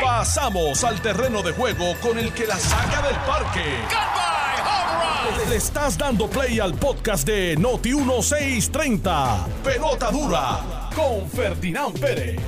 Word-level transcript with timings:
Pasamos 0.00 0.84
al 0.84 1.00
terreno 1.00 1.42
de 1.42 1.52
juego 1.52 1.94
con 2.00 2.18
el 2.18 2.32
que 2.32 2.46
la 2.46 2.56
saca 2.56 3.02
del 3.06 3.16
parque. 3.26 3.64
Le 5.48 5.56
estás 5.56 5.98
dando 5.98 6.28
play 6.28 6.60
al 6.60 6.74
podcast 6.74 7.26
de 7.26 7.56
Noti 7.56 7.94
1630. 7.94 9.46
Pelota 9.64 10.10
dura 10.10 10.90
con 10.94 11.28
Ferdinand 11.28 11.98
Pérez. 11.98 12.40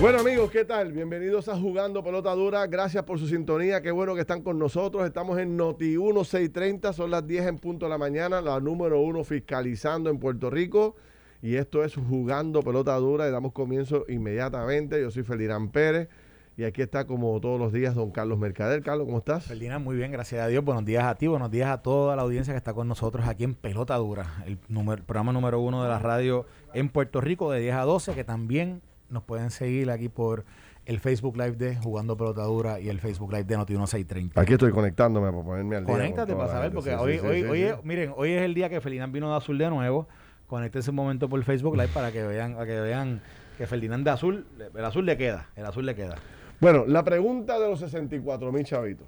Bueno 0.00 0.18
amigos, 0.18 0.50
¿qué 0.50 0.64
tal? 0.64 0.92
Bienvenidos 0.92 1.48
a 1.48 1.56
Jugando 1.56 2.02
Pelota 2.02 2.34
Dura. 2.34 2.66
Gracias 2.66 3.04
por 3.04 3.18
su 3.18 3.28
sintonía. 3.28 3.80
Qué 3.80 3.90
bueno 3.90 4.14
que 4.14 4.20
están 4.20 4.42
con 4.42 4.58
nosotros. 4.58 5.06
Estamos 5.06 5.38
en 5.38 5.56
Noti 5.56 5.96
1630. 5.96 6.92
Son 6.92 7.10
las 7.10 7.26
10 7.26 7.46
en 7.46 7.58
punto 7.58 7.86
de 7.86 7.90
la 7.90 7.98
mañana. 7.98 8.40
La 8.40 8.58
número 8.60 9.00
uno 9.00 9.24
fiscalizando 9.24 10.10
en 10.10 10.18
Puerto 10.18 10.50
Rico. 10.50 10.96
Y 11.44 11.56
esto 11.56 11.84
es 11.84 11.94
Jugando 11.94 12.62
Pelota 12.62 12.96
Dura. 12.96 13.28
Y 13.28 13.30
damos 13.30 13.52
comienzo 13.52 14.06
inmediatamente. 14.08 14.98
Yo 14.98 15.10
soy 15.10 15.24
Ferdinand 15.24 15.70
Pérez. 15.70 16.08
Y 16.56 16.64
aquí 16.64 16.80
está 16.80 17.06
como 17.06 17.38
todos 17.38 17.60
los 17.60 17.70
días 17.70 17.94
don 17.94 18.12
Carlos 18.12 18.38
Mercader. 18.38 18.82
Carlos, 18.82 19.04
¿cómo 19.04 19.18
estás? 19.18 19.44
Ferdinand, 19.44 19.84
muy 19.84 19.94
bien, 19.94 20.10
gracias 20.10 20.40
a 20.40 20.46
Dios. 20.46 20.64
Buenos 20.64 20.86
días 20.86 21.04
a 21.04 21.16
ti, 21.16 21.26
buenos 21.26 21.50
días 21.50 21.68
a 21.68 21.82
toda 21.82 22.16
la 22.16 22.22
audiencia 22.22 22.54
que 22.54 22.56
está 22.56 22.72
con 22.72 22.88
nosotros 22.88 23.26
aquí 23.26 23.44
en 23.44 23.54
Pelota 23.54 23.94
Dura, 23.96 24.42
el 24.46 24.56
programa 24.56 25.34
número 25.34 25.60
uno 25.60 25.82
de 25.82 25.88
la 25.90 25.98
radio 25.98 26.46
en 26.72 26.88
Puerto 26.88 27.20
Rico 27.20 27.50
de 27.50 27.60
10 27.60 27.74
a 27.74 27.82
12, 27.82 28.14
que 28.14 28.24
también 28.24 28.80
nos 29.10 29.22
pueden 29.24 29.50
seguir 29.50 29.90
aquí 29.90 30.08
por 30.08 30.46
el 30.86 30.98
Facebook 30.98 31.36
Live 31.36 31.56
de 31.56 31.76
Jugando 31.76 32.16
Pelotadura 32.16 32.80
y 32.80 32.88
el 32.88 33.00
Facebook 33.00 33.32
Live 33.32 33.44
de 33.44 33.58
Noti1630. 33.58 34.30
Aquí 34.36 34.54
estoy 34.54 34.70
conectándome 34.70 35.30
para 35.30 35.42
ponerme 35.42 35.76
al 35.76 35.84
día. 35.84 35.94
Conéctate 35.94 36.34
para 36.34 36.48
saber, 36.48 36.72
porque 36.72 36.94
hoy, 36.94 37.18
hoy, 37.18 37.74
miren, 37.82 38.14
hoy 38.16 38.30
es 38.30 38.42
el 38.42 38.54
día 38.54 38.70
que 38.70 38.80
Ferdinand 38.80 39.12
vino 39.12 39.28
de 39.28 39.36
azul 39.36 39.58
de 39.58 39.68
nuevo. 39.68 40.08
Conéctense 40.46 40.90
un 40.90 40.96
momento 40.96 41.28
por 41.28 41.42
Facebook 41.44 41.76
Live 41.76 41.88
para 41.88 42.12
que 42.12 42.22
vean, 42.22 42.54
para 42.54 42.66
que 42.66 42.80
vean 42.80 43.22
que 43.58 43.66
Ferdinand 43.66 44.04
de 44.04 44.10
azul, 44.10 44.46
el 44.74 44.84
azul 44.84 45.06
le 45.06 45.16
queda, 45.16 45.48
el 45.56 45.66
azul 45.66 45.86
le 45.86 45.94
queda. 45.94 46.16
Bueno, 46.60 46.84
la 46.86 47.04
pregunta 47.04 47.58
de 47.58 47.68
los 47.68 47.80
64 47.80 48.52
mil 48.52 48.64
chavitos. 48.64 49.06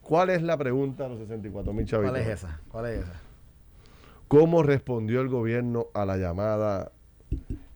¿Cuál 0.00 0.30
es 0.30 0.42
la 0.42 0.56
pregunta 0.56 1.04
de 1.04 1.10
los 1.10 1.18
64 1.20 1.72
mil 1.72 1.86
chavitos? 1.86 2.10
¿Cuál 2.10 2.22
es 2.22 2.28
esa? 2.28 2.60
¿Cuál 2.68 2.86
es 2.86 3.00
esa? 3.00 3.20
¿Cómo 4.28 4.62
respondió 4.62 5.20
el 5.20 5.28
gobierno 5.28 5.86
a 5.94 6.04
la 6.04 6.16
llamada 6.16 6.92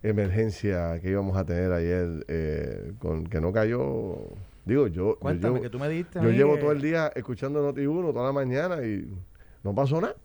emergencia 0.03 1.01
que 1.01 1.11
íbamos 1.11 1.37
a 1.37 1.45
tener 1.45 1.73
ayer, 1.73 2.25
eh, 2.29 2.93
con 2.99 3.27
que 3.27 3.41
no 3.41 3.53
cayó. 3.53 4.29
Digo, 4.65 4.87
yo. 4.89 5.17
Cuéntame, 5.19 5.61
que 5.61 5.71
tú 5.71 5.79
me 5.79 5.89
diste. 5.89 6.21
Yo 6.23 6.31
llevo 6.31 6.59
todo 6.59 6.73
el 6.73 6.81
día 6.81 7.13
escuchando 7.15 7.73
Noti1 7.73 8.13
toda 8.13 8.27
la 8.27 8.33
mañana 8.33 8.85
y 8.85 9.09
no 9.63 9.75
pasó 9.75 10.01
nada. 10.01 10.17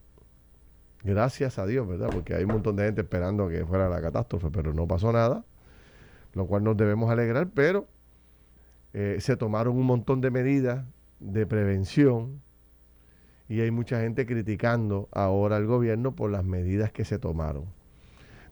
Gracias 1.04 1.58
a 1.58 1.66
Dios, 1.66 1.88
¿verdad? 1.88 2.10
Porque 2.12 2.36
hay 2.36 2.44
un 2.44 2.52
montón 2.52 2.76
de 2.76 2.86
gente 2.86 3.02
esperando 3.02 3.48
que 3.50 3.66
fuera 3.66 3.90
la 3.90 4.02
catástrofe, 4.02 4.50
pero 4.52 4.74
no 4.74 4.88
pasó 4.88 5.12
nada, 5.12 5.44
lo 6.34 6.46
cual 6.46 6.64
nos 6.64 6.78
debemos 6.78 7.10
alegrar, 7.10 7.50
pero 7.54 7.88
eh, 8.94 9.18
se 9.20 9.36
tomaron 9.36 9.78
un 9.78 9.86
montón 9.86 10.22
de 10.22 10.30
medidas 10.30 10.86
de 11.20 11.46
prevención 11.48 12.42
y 13.50 13.62
hay 13.62 13.72
mucha 13.72 14.00
gente 14.00 14.26
criticando 14.26 15.10
ahora 15.12 15.58
al 15.58 15.66
gobierno 15.66 16.16
por 16.16 16.30
las 16.30 16.44
medidas 16.44 16.92
que 16.92 17.04
se 17.04 17.18
tomaron. 17.18 17.66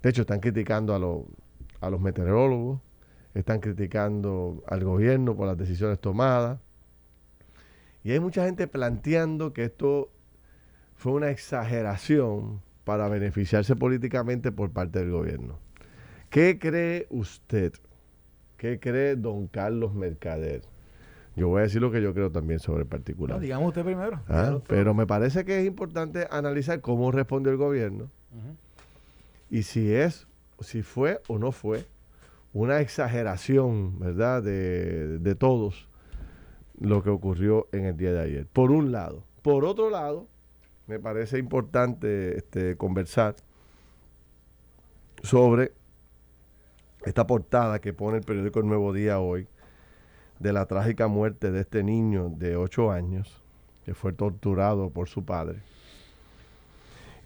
De 0.01 0.09
hecho, 0.09 0.21
están 0.21 0.39
criticando 0.39 0.93
a, 0.93 1.85
a 1.85 1.89
los 1.89 2.01
meteorólogos, 2.01 2.81
están 3.33 3.59
criticando 3.59 4.63
al 4.67 4.83
gobierno 4.83 5.35
por 5.35 5.47
las 5.47 5.57
decisiones 5.57 5.99
tomadas. 5.99 6.59
Y 8.03 8.11
hay 8.11 8.19
mucha 8.19 8.45
gente 8.45 8.67
planteando 8.67 9.53
que 9.53 9.65
esto 9.65 10.09
fue 10.99 11.13
una 11.13 11.29
exageración 11.29 12.61
para 12.83 13.07
beneficiarse 13.07 13.73
políticamente 13.73 14.51
por 14.51 14.71
parte 14.71 14.99
del 14.99 15.11
gobierno. 15.11 15.57
¿Qué 16.29 16.59
cree 16.59 17.07
usted? 17.09 17.71
¿Qué 18.57 18.81
cree 18.81 19.15
don 19.15 19.47
Carlos 19.47 19.93
Mercader? 19.93 20.61
Yo 21.37 21.47
voy 21.47 21.59
a 21.59 21.63
decir 21.63 21.79
lo 21.81 21.89
que 21.89 22.01
yo 22.01 22.13
creo 22.13 22.31
también 22.31 22.59
sobre 22.59 22.81
el 22.81 22.87
particular. 22.89 23.37
No, 23.37 23.41
digamos 23.41 23.69
usted 23.69 23.85
primero. 23.85 24.19
Ah, 24.27 24.59
pero 24.67 24.93
me 24.93 25.07
parece 25.07 25.45
que 25.45 25.61
es 25.61 25.65
importante 25.65 26.27
analizar 26.31 26.81
cómo 26.81 27.13
respondió 27.13 27.49
el 27.53 27.57
gobierno 27.57 28.09
y 29.49 29.63
si 29.63 29.93
es, 29.93 30.27
si 30.59 30.81
fue 30.81 31.21
o 31.29 31.39
no 31.39 31.53
fue 31.53 31.85
una 32.51 32.81
exageración, 32.81 33.99
¿verdad?, 33.99 34.43
de, 34.43 35.35
todos 35.35 35.87
lo 36.77 37.01
que 37.03 37.09
ocurrió 37.09 37.69
en 37.71 37.85
el 37.85 37.95
día 37.95 38.11
de 38.11 38.19
ayer. 38.19 38.47
Por 38.47 38.71
un 38.71 38.91
lado. 38.91 39.23
Por 39.43 39.63
otro 39.63 39.89
lado, 39.89 40.27
me 40.89 40.99
parece 40.99 41.37
importante 41.37 42.35
este, 42.35 42.75
conversar 42.75 43.35
sobre 45.21 45.71
esta 47.05 47.27
portada 47.27 47.79
que 47.79 47.93
pone 47.93 48.17
el 48.17 48.23
periódico 48.23 48.59
El 48.59 48.65
Nuevo 48.65 48.91
Día 48.91 49.19
hoy 49.19 49.47
de 50.39 50.51
la 50.51 50.65
trágica 50.65 51.07
muerte 51.07 51.51
de 51.51 51.61
este 51.61 51.83
niño 51.83 52.29
de 52.29 52.55
8 52.55 52.91
años 52.91 53.39
que 53.85 53.93
fue 53.93 54.13
torturado 54.13 54.89
por 54.89 55.07
su 55.07 55.23
padre 55.23 55.59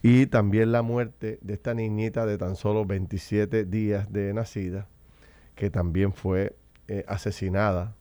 y 0.02 0.26
también 0.26 0.74
la 0.74 0.82
muerte 0.82 1.40
de 1.42 1.54
esta 1.54 1.74
niñita 1.74 2.26
de 2.26 2.38
tan 2.38 2.58
solo 2.58 2.84
27 2.84 3.64
días 3.64 4.12
de 4.12 4.34
nacida, 4.34 4.90
que 5.56 5.70
también 5.70 6.12
fue 6.12 6.58
eh, 6.90 7.06
asesinada 7.08 7.96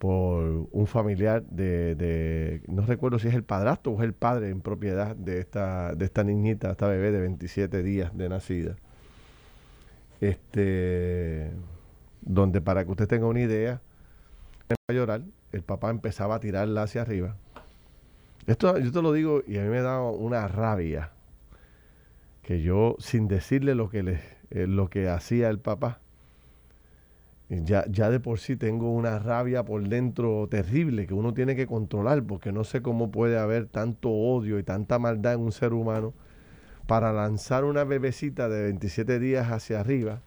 por 0.00 0.66
un 0.72 0.86
familiar 0.88 1.44
de, 1.44 2.62
no 2.66 2.84
recuerdo 2.86 3.20
si 3.20 3.28
es 3.28 3.34
el 3.34 3.44
padrastro 3.44 3.92
o 3.92 3.98
es 3.98 4.04
el 4.04 4.14
padre 4.14 4.48
en 4.50 4.60
propiedad 4.60 5.14
de 5.14 5.38
esta, 5.38 5.94
de 5.94 6.04
esta 6.06 6.24
niñita, 6.24 6.72
esta 6.72 6.88
bebé 6.88 7.12
de 7.12 7.20
27 7.20 7.82
días 7.84 8.16
de 8.16 8.28
nacida. 8.28 8.76
Este, 10.20 11.52
donde 12.22 12.60
para 12.60 12.84
que 12.84 12.90
usted 12.90 13.06
tenga 13.06 13.26
una 13.26 13.40
idea, 13.40 13.80
a 14.88 14.92
llorar, 14.92 15.22
el 15.52 15.62
papá 15.62 15.90
empezaba 15.90 16.36
a 16.36 16.40
tirarla 16.40 16.82
hacia 16.82 17.02
arriba 17.02 17.36
esto 18.50 18.76
yo 18.78 18.90
te 18.90 19.02
lo 19.02 19.12
digo 19.12 19.42
y 19.46 19.58
a 19.58 19.62
mí 19.62 19.68
me 19.68 19.80
da 19.80 20.00
una 20.02 20.48
rabia 20.48 21.12
que 22.42 22.62
yo, 22.62 22.96
sin 22.98 23.28
decirle 23.28 23.74
lo 23.76 23.90
que, 23.90 24.18
eh, 24.50 24.66
lo 24.66 24.90
que 24.90 25.08
hacía 25.08 25.48
el 25.50 25.60
papá, 25.60 26.00
ya, 27.50 27.84
ya 27.88 28.10
de 28.10 28.20
por 28.20 28.38
sí 28.38 28.54
tengo 28.56 28.92
una 28.92 29.18
rabia 29.18 29.64
por 29.64 29.82
dentro 29.88 30.46
terrible 30.48 31.08
que 31.08 31.14
uno 31.14 31.34
tiene 31.34 31.56
que 31.56 31.66
controlar 31.66 32.22
porque 32.22 32.52
no 32.52 32.62
sé 32.62 32.80
cómo 32.80 33.10
puede 33.10 33.38
haber 33.38 33.66
tanto 33.66 34.10
odio 34.10 34.58
y 34.60 34.62
tanta 34.62 35.00
maldad 35.00 35.34
en 35.34 35.40
un 35.40 35.52
ser 35.52 35.72
humano 35.72 36.14
para 36.86 37.12
lanzar 37.12 37.64
una 37.64 37.82
bebecita 37.82 38.48
de 38.48 38.62
27 38.64 39.18
días 39.18 39.50
hacia 39.50 39.80
arriba 39.80 40.20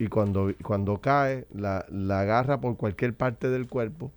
y 0.00 0.08
cuando, 0.08 0.52
cuando 0.64 1.00
cae 1.00 1.46
la, 1.54 1.86
la 1.90 2.20
agarra 2.20 2.60
por 2.60 2.76
cualquier 2.76 3.14
parte 3.14 3.48
del 3.48 3.68
cuerpo 3.68 4.10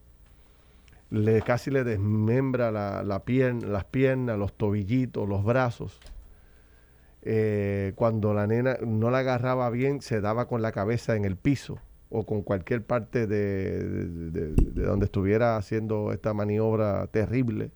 le 1.12 1.44
casi 1.44 1.70
le 1.70 1.84
desmembra 1.84 2.72
la, 2.72 3.04
la 3.04 3.20
pierna, 3.20 3.68
las 3.68 3.86
piernas, 3.86 4.38
los 4.38 4.54
tobillitos, 4.54 5.28
los 5.28 5.44
brazos. 5.44 6.00
Eh, 7.24 7.94
cuando 7.96 8.36
la 8.36 8.46
nena 8.46 8.78
no 8.86 9.10
la 9.10 9.20
agarraba 9.20 9.72
bien, 9.72 10.02
se 10.02 10.22
daba 10.22 10.48
con 10.48 10.62
la 10.62 10.72
cabeza 10.72 11.16
en 11.16 11.26
el 11.26 11.36
piso 11.36 11.80
o 12.10 12.26
con 12.26 12.42
cualquier 12.42 12.84
parte 12.84 13.28
de, 13.28 13.84
de, 14.32 14.54
donde 14.84 15.06
estuviera 15.06 15.58
haciendo 15.58 16.12
esta 16.12 16.34
maniobra 16.34 17.08
terrible. 17.08 17.72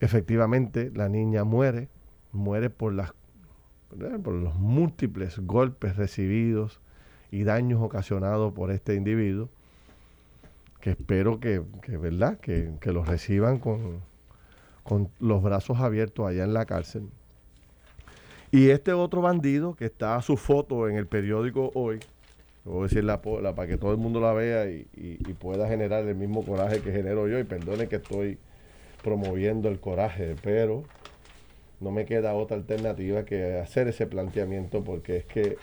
Efectivamente, 0.00 0.90
la 0.94 1.08
niña 1.08 1.44
muere, 1.44 1.88
muere 2.32 2.70
por, 2.70 2.92
las, 2.92 3.12
por 4.22 4.34
los 4.34 4.54
múltiples 4.56 5.38
golpes 5.38 5.96
recibidos 5.96 6.80
y 7.30 7.44
daños 7.44 7.80
ocasionados 7.82 8.52
por 8.52 8.70
este 8.70 8.94
individuo 8.94 9.48
que 10.80 10.90
espero 10.90 11.40
que, 11.40 11.62
¿verdad? 11.88 12.38
Que, 12.38 12.78
los 12.92 13.08
reciban 13.08 13.58
con, 13.58 14.00
con 14.84 15.10
los 15.18 15.42
brazos 15.42 15.78
abiertos 15.80 16.26
allá 16.26 16.44
en 16.44 16.54
la 16.54 16.66
cárcel. 16.66 17.08
Y 18.50 18.70
este 18.70 18.92
otro 18.92 19.20
bandido 19.20 19.74
que 19.74 19.86
está 19.86 20.16
a 20.16 20.22
su 20.22 20.36
foto 20.36 20.88
en 20.88 20.96
el 20.96 21.06
periódico 21.06 21.70
hoy, 21.74 22.00
voy 22.64 22.80
a 22.80 22.82
decirla 22.84 23.22
para 23.22 23.66
que 23.66 23.76
todo 23.76 23.92
el 23.92 23.98
mundo 23.98 24.20
la 24.20 24.32
vea 24.32 24.66
y, 24.66 24.86
pueda 25.38 25.68
generar 25.68 26.04
el 26.04 26.14
mismo 26.14 26.44
coraje 26.44 26.80
que 26.80 26.92
genero 26.92 27.28
yo. 27.28 27.38
Y 27.38 27.44
perdone 27.44 27.88
que 27.88 27.96
estoy 27.96 28.38
promoviendo 29.02 29.68
el 29.68 29.78
coraje, 29.80 30.34
pero 30.42 30.84
no 31.80 31.90
me 31.90 32.04
queda 32.04 32.34
otra 32.34 32.56
alternativa 32.56 33.24
que 33.24 33.58
hacer 33.58 33.88
ese 33.88 34.06
planteamiento 34.06 34.82
porque 34.82 35.18
es 35.18 35.24
que 35.24 35.56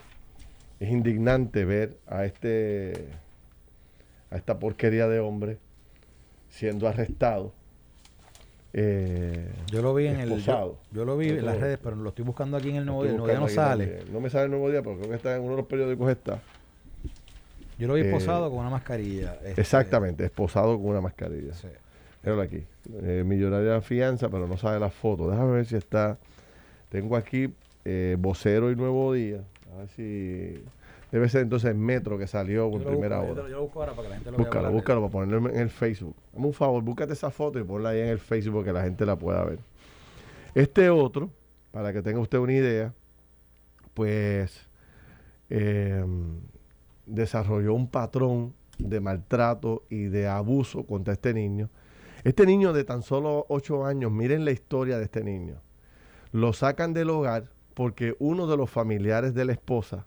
es 0.79 0.89
indignante 0.89 1.65
ver 1.65 1.97
a 2.07 2.25
este 2.25 3.09
a 4.31 4.37
esta 4.37 4.59
porquería 4.59 5.07
de 5.07 5.19
hombre 5.19 5.57
siendo 6.49 6.87
arrestado. 6.87 7.53
Eh, 8.77 9.53
yo 9.67 9.81
lo 9.81 9.93
vi 9.93 10.07
en 10.07 10.19
el 10.19 10.37
yo, 10.41 10.77
lo 10.91 11.15
vi 11.17 11.29
en 11.29 11.45
las 11.45 11.59
redes, 11.59 11.79
pero 11.81 11.95
lo 11.95 12.09
estoy 12.09 12.25
buscando 12.25 12.57
aquí 12.57 12.69
en 12.69 12.75
el 12.77 12.85
Nuevo 12.85 13.03
Día. 13.03 13.11
El 13.11 13.17
Nuevo 13.17 13.31
Día 13.31 13.39
no 13.39 13.47
sale. 13.47 13.99
No 14.11 14.19
me 14.19 14.29
sale 14.29 14.45
el 14.45 14.51
Nuevo 14.51 14.69
Día, 14.69 14.81
pero 14.81 14.97
creo 14.97 15.09
que 15.09 15.15
está 15.15 15.35
en 15.35 15.43
uno 15.43 15.51
de 15.51 15.57
los 15.57 15.65
periódicos 15.67 16.09
está. 16.11 16.41
Yo 17.77 17.87
lo 17.87 17.95
vi 17.95 18.01
esposado 18.01 18.47
eh, 18.47 18.49
con 18.49 18.59
una 18.59 18.69
mascarilla. 18.69 19.37
Este, 19.43 19.61
exactamente, 19.61 20.25
esposado 20.25 20.77
con 20.77 20.87
una 20.87 21.01
mascarilla. 21.01 21.53
Sí. 21.53 21.67
aquí. 22.41 22.63
Eh, 23.01 23.23
millonaria 23.25 23.73
de 23.73 23.81
fianza, 23.81 24.29
pero 24.29 24.47
no 24.47 24.57
sabe 24.57 24.79
la 24.79 24.89
foto. 24.89 25.29
Déjame 25.29 25.51
ver 25.53 25.65
si 25.65 25.75
está. 25.75 26.17
Tengo 26.89 27.15
aquí 27.15 27.53
eh, 27.83 28.15
vocero 28.19 28.71
y 28.71 28.75
Nuevo 28.75 29.13
Día. 29.13 29.41
A 29.73 29.79
ver 29.79 29.89
si 29.89 30.63
Debe 31.15 31.29
ser 31.29 31.43
entonces 31.43 31.73
metro 31.73 32.17
que 32.17 32.27
salió 32.27 32.69
en 32.73 32.83
primera 32.83 33.21
hora. 33.21 33.43
Yo, 33.43 33.47
lo 33.47 33.61
busco 33.61 33.79
ahora 33.79 33.93
para 33.93 34.03
que 34.03 34.09
la 34.09 34.15
gente 34.15 34.31
lo 34.31 34.37
búscalo, 34.37 34.63
vea. 34.63 34.71
búscalo 34.71 35.01
para 35.01 35.11
ponerlo 35.11 35.49
en 35.49 35.59
el 35.59 35.69
Facebook. 35.69 36.13
Dame 36.33 36.47
un 36.47 36.53
favor, 36.53 36.83
búscate 36.83 37.13
esa 37.13 37.31
foto 37.31 37.57
y 37.57 37.63
ponla 37.63 37.89
ahí 37.91 38.01
en 38.01 38.07
el 38.07 38.19
Facebook 38.19 38.65
que 38.65 38.73
la 38.73 38.83
gente 38.83 39.05
la 39.05 39.15
pueda 39.15 39.41
ver. 39.45 39.59
Este 40.55 40.89
otro, 40.89 41.29
para 41.71 41.93
que 41.93 42.01
tenga 42.01 42.19
usted 42.19 42.37
una 42.37 42.51
idea, 42.51 42.93
pues 43.93 44.67
eh, 45.49 46.03
desarrolló 47.05 47.73
un 47.73 47.87
patrón 47.89 48.53
de 48.77 48.99
maltrato 48.99 49.83
y 49.89 50.05
de 50.05 50.27
abuso 50.27 50.85
contra 50.85 51.13
este 51.13 51.33
niño. 51.33 51.69
Este 52.23 52.45
niño 52.45 52.73
de 52.73 52.83
tan 52.83 53.03
solo 53.03 53.45
8 53.49 53.85
años, 53.85 54.11
miren 54.11 54.45
la 54.45 54.51
historia 54.51 54.97
de 54.97 55.03
este 55.05 55.23
niño. 55.23 55.61
Lo 56.31 56.51
sacan 56.53 56.93
del 56.93 57.09
hogar 57.11 57.45
porque 57.73 58.15
uno 58.19 58.47
de 58.47 58.57
los 58.57 58.69
familiares 58.69 59.33
de 59.33 59.45
la 59.45 59.51
esposa 59.53 60.05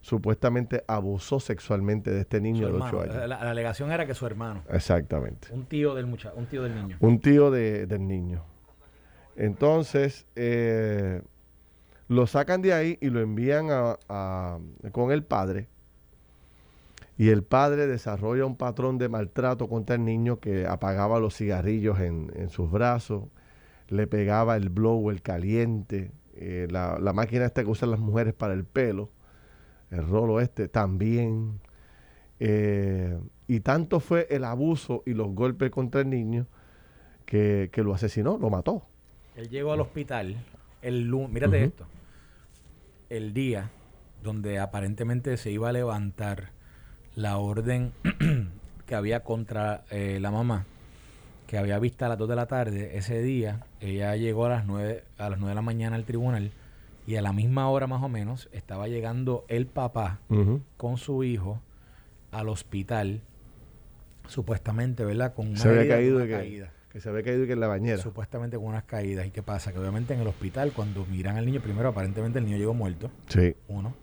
supuestamente 0.00 0.84
abusó 0.88 1.38
sexualmente 1.40 2.10
de 2.10 2.20
este 2.20 2.40
niño 2.40 2.66
de 2.66 2.72
hermano. 2.74 2.98
8 2.98 3.02
años. 3.02 3.16
La, 3.16 3.26
la 3.44 3.50
alegación 3.50 3.90
era 3.92 4.06
que 4.06 4.14
su 4.14 4.26
hermano, 4.26 4.62
Exactamente. 4.68 5.48
un 5.52 5.64
tío 5.66 5.94
del 5.94 6.06
muchacho, 6.06 6.34
un 6.36 6.46
tío 6.46 6.62
del 6.64 6.74
niño. 6.74 6.96
Un 7.00 7.20
tío 7.20 7.50
de- 7.50 7.86
del 7.86 8.06
niño. 8.06 8.44
Entonces, 9.36 10.26
eh, 10.36 11.22
lo 12.08 12.26
sacan 12.26 12.60
de 12.62 12.72
ahí 12.74 12.98
y 13.00 13.08
lo 13.08 13.20
envían 13.20 13.70
a- 13.70 13.96
a- 14.08 14.58
con 14.92 15.10
el 15.12 15.22
padre. 15.24 15.68
Y 17.18 17.28
el 17.28 17.42
padre 17.42 17.86
desarrolla 17.86 18.46
un 18.46 18.56
patrón 18.56 18.98
de 18.98 19.08
maltrato 19.08 19.68
contra 19.68 19.96
el 19.96 20.04
niño 20.04 20.40
que 20.40 20.66
apagaba 20.66 21.20
los 21.20 21.36
cigarrillos 21.36 22.00
en, 22.00 22.32
en 22.34 22.48
sus 22.48 22.70
brazos, 22.70 23.24
le 23.88 24.06
pegaba 24.06 24.56
el 24.56 24.70
blower 24.70 25.20
caliente, 25.20 26.12
eh, 26.34 26.66
la, 26.70 26.98
la 26.98 27.12
máquina 27.12 27.44
esta 27.44 27.62
que 27.62 27.70
usan 27.70 27.90
las 27.90 28.00
mujeres 28.00 28.32
para 28.32 28.54
el 28.54 28.64
pelo, 28.64 29.10
el 29.90 30.06
rolo 30.06 30.40
este 30.40 30.68
también. 30.68 31.60
Eh, 32.40 33.18
y 33.46 33.60
tanto 33.60 34.00
fue 34.00 34.26
el 34.30 34.44
abuso 34.44 35.02
y 35.06 35.12
los 35.12 35.34
golpes 35.34 35.70
contra 35.70 36.00
el 36.00 36.10
niño 36.10 36.46
que, 37.26 37.68
que 37.72 37.82
lo 37.82 37.94
asesinó, 37.94 38.38
lo 38.38 38.50
mató. 38.50 38.86
Él 39.36 39.48
llegó 39.48 39.72
al 39.72 39.80
hospital 39.80 40.36
el 40.80 41.06
lunes, 41.06 41.30
mírate 41.30 41.64
esto, 41.64 41.86
el 43.08 43.32
día 43.32 43.70
donde 44.22 44.58
aparentemente 44.58 45.36
se 45.36 45.50
iba 45.50 45.68
a 45.68 45.72
levantar 45.72 46.50
la 47.16 47.38
orden 47.38 47.92
que 48.86 48.94
había 48.94 49.20
contra 49.20 49.84
eh, 49.90 50.18
la 50.20 50.30
mamá, 50.30 50.64
que 51.46 51.58
había 51.58 51.78
visto 51.78 52.04
a 52.04 52.08
las 52.08 52.18
2 52.18 52.28
de 52.28 52.36
la 52.36 52.46
tarde, 52.46 52.96
ese 52.96 53.20
día 53.22 53.66
ella 53.80 54.16
llegó 54.16 54.46
a 54.46 54.50
las 54.50 54.66
9, 54.66 55.04
a 55.18 55.28
las 55.30 55.38
9 55.38 55.50
de 55.50 55.54
la 55.54 55.62
mañana 55.62 55.96
al 55.96 56.04
tribunal 56.04 56.50
y 57.06 57.16
a 57.16 57.22
la 57.22 57.32
misma 57.32 57.68
hora 57.68 57.86
más 57.86 58.02
o 58.02 58.08
menos 58.08 58.48
estaba 58.52 58.88
llegando 58.88 59.44
el 59.48 59.66
papá 59.66 60.20
con 60.76 60.96
su 60.98 61.24
hijo 61.24 61.60
al 62.30 62.48
hospital, 62.48 63.20
supuestamente, 64.28 65.04
¿verdad? 65.04 65.34
Con 65.34 65.48
una 65.48 65.56
Se 65.58 65.68
había 65.68 65.80
herida, 65.82 65.94
caído 65.96 66.16
una 66.16 66.26
que, 66.26 66.32
caída. 66.32 66.72
que 66.90 67.00
se 67.00 67.08
había 67.08 67.22
caído 67.22 67.44
y 67.44 67.46
que 67.46 67.52
en 67.52 67.60
la 67.60 67.66
bañera. 67.66 67.98
Supuestamente 67.98 68.56
con 68.56 68.66
unas 68.66 68.84
caídas. 68.84 69.26
¿Y 69.26 69.30
qué 69.30 69.42
pasa? 69.42 69.72
Que 69.72 69.78
obviamente 69.78 70.14
en 70.14 70.20
el 70.20 70.26
hospital, 70.28 70.72
cuando 70.72 71.04
miran 71.06 71.36
al 71.36 71.44
niño, 71.44 71.60
primero, 71.60 71.88
aparentemente 71.88 72.38
el 72.38 72.46
niño 72.46 72.56
llegó 72.56 72.72
muerto. 72.74 73.10
Sí, 73.28 73.54
Uno. 73.68 73.94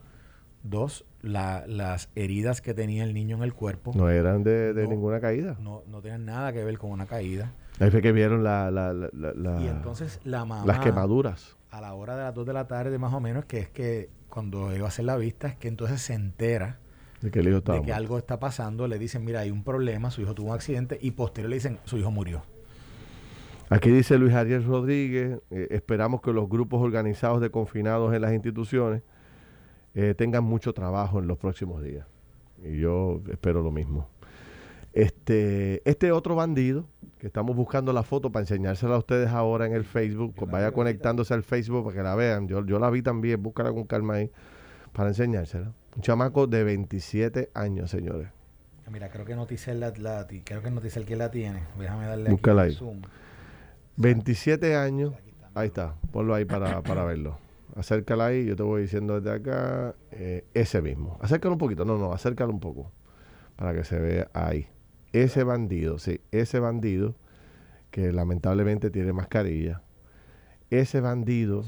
Dos, 0.64 1.06
la- 1.22 1.66
las 1.68 2.10
heridas 2.16 2.62
que 2.62 2.74
tenía 2.74 3.04
el 3.06 3.14
niño 3.14 3.38
en 3.38 3.44
el 3.44 3.54
cuerpo 3.54 3.92
no, 3.96 4.04
no 4.04 4.10
eran 4.10 4.44
de, 4.44 4.74
de 4.74 4.84
No. 4.84 4.90
ninguna 4.90 5.20
caída. 5.22 5.56
no, 5.62 5.84
tenían 6.02 6.26
nada 6.26 6.52
que 6.54 6.64
ver 6.64 6.78
con 6.78 6.92
una 6.92 7.06
caída. 7.06 7.54
Ahí 7.80 7.90
fue 7.92 8.02
que 8.02 8.12
vieron 8.12 8.44
la, 8.44 8.70
la- 8.70 8.94
la- 8.94 9.10
la- 9.14 9.62
y 9.62 9.68
entonces 9.68 10.20
la 10.26 10.44
mamá, 10.46 10.66
las 10.66 10.80
quemaduras. 10.80 11.56
a 11.72 11.80
la 11.82 11.94
hora 11.94 12.18
de 12.18 12.24
las 12.24 12.34
2 12.36 12.46
de 12.46 12.54
la 12.54 12.68
tarde 12.68 12.98
más 12.98 13.14
o 13.14 13.20
menos, 13.22 13.46
que 13.46 13.60
es 13.60 13.70
que 13.70 14.10
cuando 14.28 14.76
iba 14.76 14.86
a 14.86 14.90
hacer 14.90 15.06
la 15.06 15.16
vista, 15.16 15.48
es 15.48 15.56
que 15.56 15.68
entonces 15.70 16.02
se 16.02 16.14
entera 16.14 16.78
De 17.22 17.32
que 17.32 17.40
el 17.40 17.48
hijo 17.48 17.58
estaba 17.60 17.78
de 17.78 17.82
que 17.84 17.88
muerto. 17.92 18.04
algo 18.04 18.18
está 18.18 18.40
pasando, 18.40 18.88
le 18.88 19.00
dicen, 19.00 19.24
mira, 19.24 19.40
hay 19.40 19.52
un 19.52 19.64
problema, 19.64 20.12
su 20.12 20.22
hijo 20.22 20.36
tuvo 20.36 20.50
un 20.50 20.56
accidente, 20.56 20.98
y 21.02 21.12
posterior 21.12 21.50
le 21.50 21.56
dicen, 21.56 21.80
su 21.86 21.98
hijo 21.98 22.12
murió. 22.12 22.44
Aquí 23.70 23.92
dice 23.92 24.18
Luis 24.18 24.34
Ariel 24.34 24.66
Rodríguez, 24.66 25.40
eh, 25.52 25.68
esperamos 25.72 26.22
que 26.22 26.34
los 26.34 26.50
grupos 26.50 26.82
organizados 26.82 27.40
de 27.40 27.50
confinados 27.52 28.14
en 28.16 28.22
las 28.24 28.34
instituciones 28.34 29.04
eh, 29.96 30.14
tengan 30.18 30.44
mucho 30.44 30.74
trabajo 30.74 31.20
en 31.20 31.28
los 31.28 31.38
próximos 31.38 31.84
días. 31.84 32.06
Y 32.64 32.80
yo 32.80 33.22
espero 33.32 33.62
lo 33.62 33.72
mismo. 33.72 34.08
Este, 34.94 35.82
este 35.90 36.12
otro 36.12 36.36
bandido, 36.36 36.86
que 37.20 37.28
estamos 37.28 37.56
buscando 37.56 37.94
la 37.94 38.04
foto 38.04 38.32
para 38.32 38.42
enseñársela 38.44 38.96
a 38.96 38.98
ustedes 38.98 39.30
ahora 39.30 39.66
en 39.66 39.74
el 39.74 39.84
Facebook, 39.84 40.34
vaya 40.50 40.72
conectándose 40.72 41.34
al 41.34 41.44
Facebook 41.44 41.84
para 41.86 41.96
que 41.96 42.04
la 42.04 42.16
vean. 42.16 42.48
Yo, 42.48 42.66
yo 42.66 42.80
la 42.80 42.90
vi 42.90 43.02
también, 43.02 43.42
búscala 43.42 43.72
con 43.72 43.84
calma 43.86 44.16
ahí 44.16 44.32
para 44.94 45.10
enseñársela. 45.10 45.72
Un 45.96 46.02
chamaco 46.02 46.48
de 46.48 46.64
27 46.64 47.50
años, 47.54 47.92
señores. 47.92 48.30
Mira, 48.92 49.10
creo 49.10 49.24
que 49.26 49.36
Noticel 49.36 49.80
la, 49.80 49.94
la- 49.98 50.26
creo 50.44 50.64
que 50.64 50.72
Noticel 50.72 51.06
que 51.06 51.16
la 51.16 51.30
tiene. 51.30 51.62
Déjame 51.78 52.06
darle 52.08 52.32
Búscala 52.32 52.64
aquí 52.64 52.72
ahí. 52.72 52.76
zoom. 52.78 53.02
27 53.98 54.76
años. 54.76 55.14
Ahí 55.54 55.68
está, 55.68 55.96
ponlo 56.12 56.34
ahí 56.34 56.46
para, 56.46 56.82
para 56.82 57.04
verlo. 57.04 57.38
Acércala 57.76 58.28
ahí, 58.28 58.46
yo 58.46 58.56
te 58.56 58.64
voy 58.64 58.82
diciendo 58.82 59.20
desde 59.20 59.36
acá, 59.38 59.96
eh, 60.12 60.46
ese 60.54 60.82
mismo. 60.82 61.18
Acércalo 61.22 61.54
un 61.54 61.60
poquito, 61.60 61.86
no, 61.86 61.98
no, 61.98 62.14
acércalo 62.14 62.52
un 62.52 62.60
poco, 62.60 62.92
para 63.56 63.74
que 63.74 63.84
se 63.84 64.00
vea 64.00 64.30
ahí. 64.34 64.68
Ese 65.14 65.44
bandido, 65.44 66.00
sí, 66.00 66.22
ese 66.32 66.60
bandido, 66.60 67.16
que 67.92 68.12
lamentablemente 68.12 68.90
tiene 68.90 69.14
mascarilla. 69.14 69.82
Ese 70.70 71.02
bandido, 71.02 71.64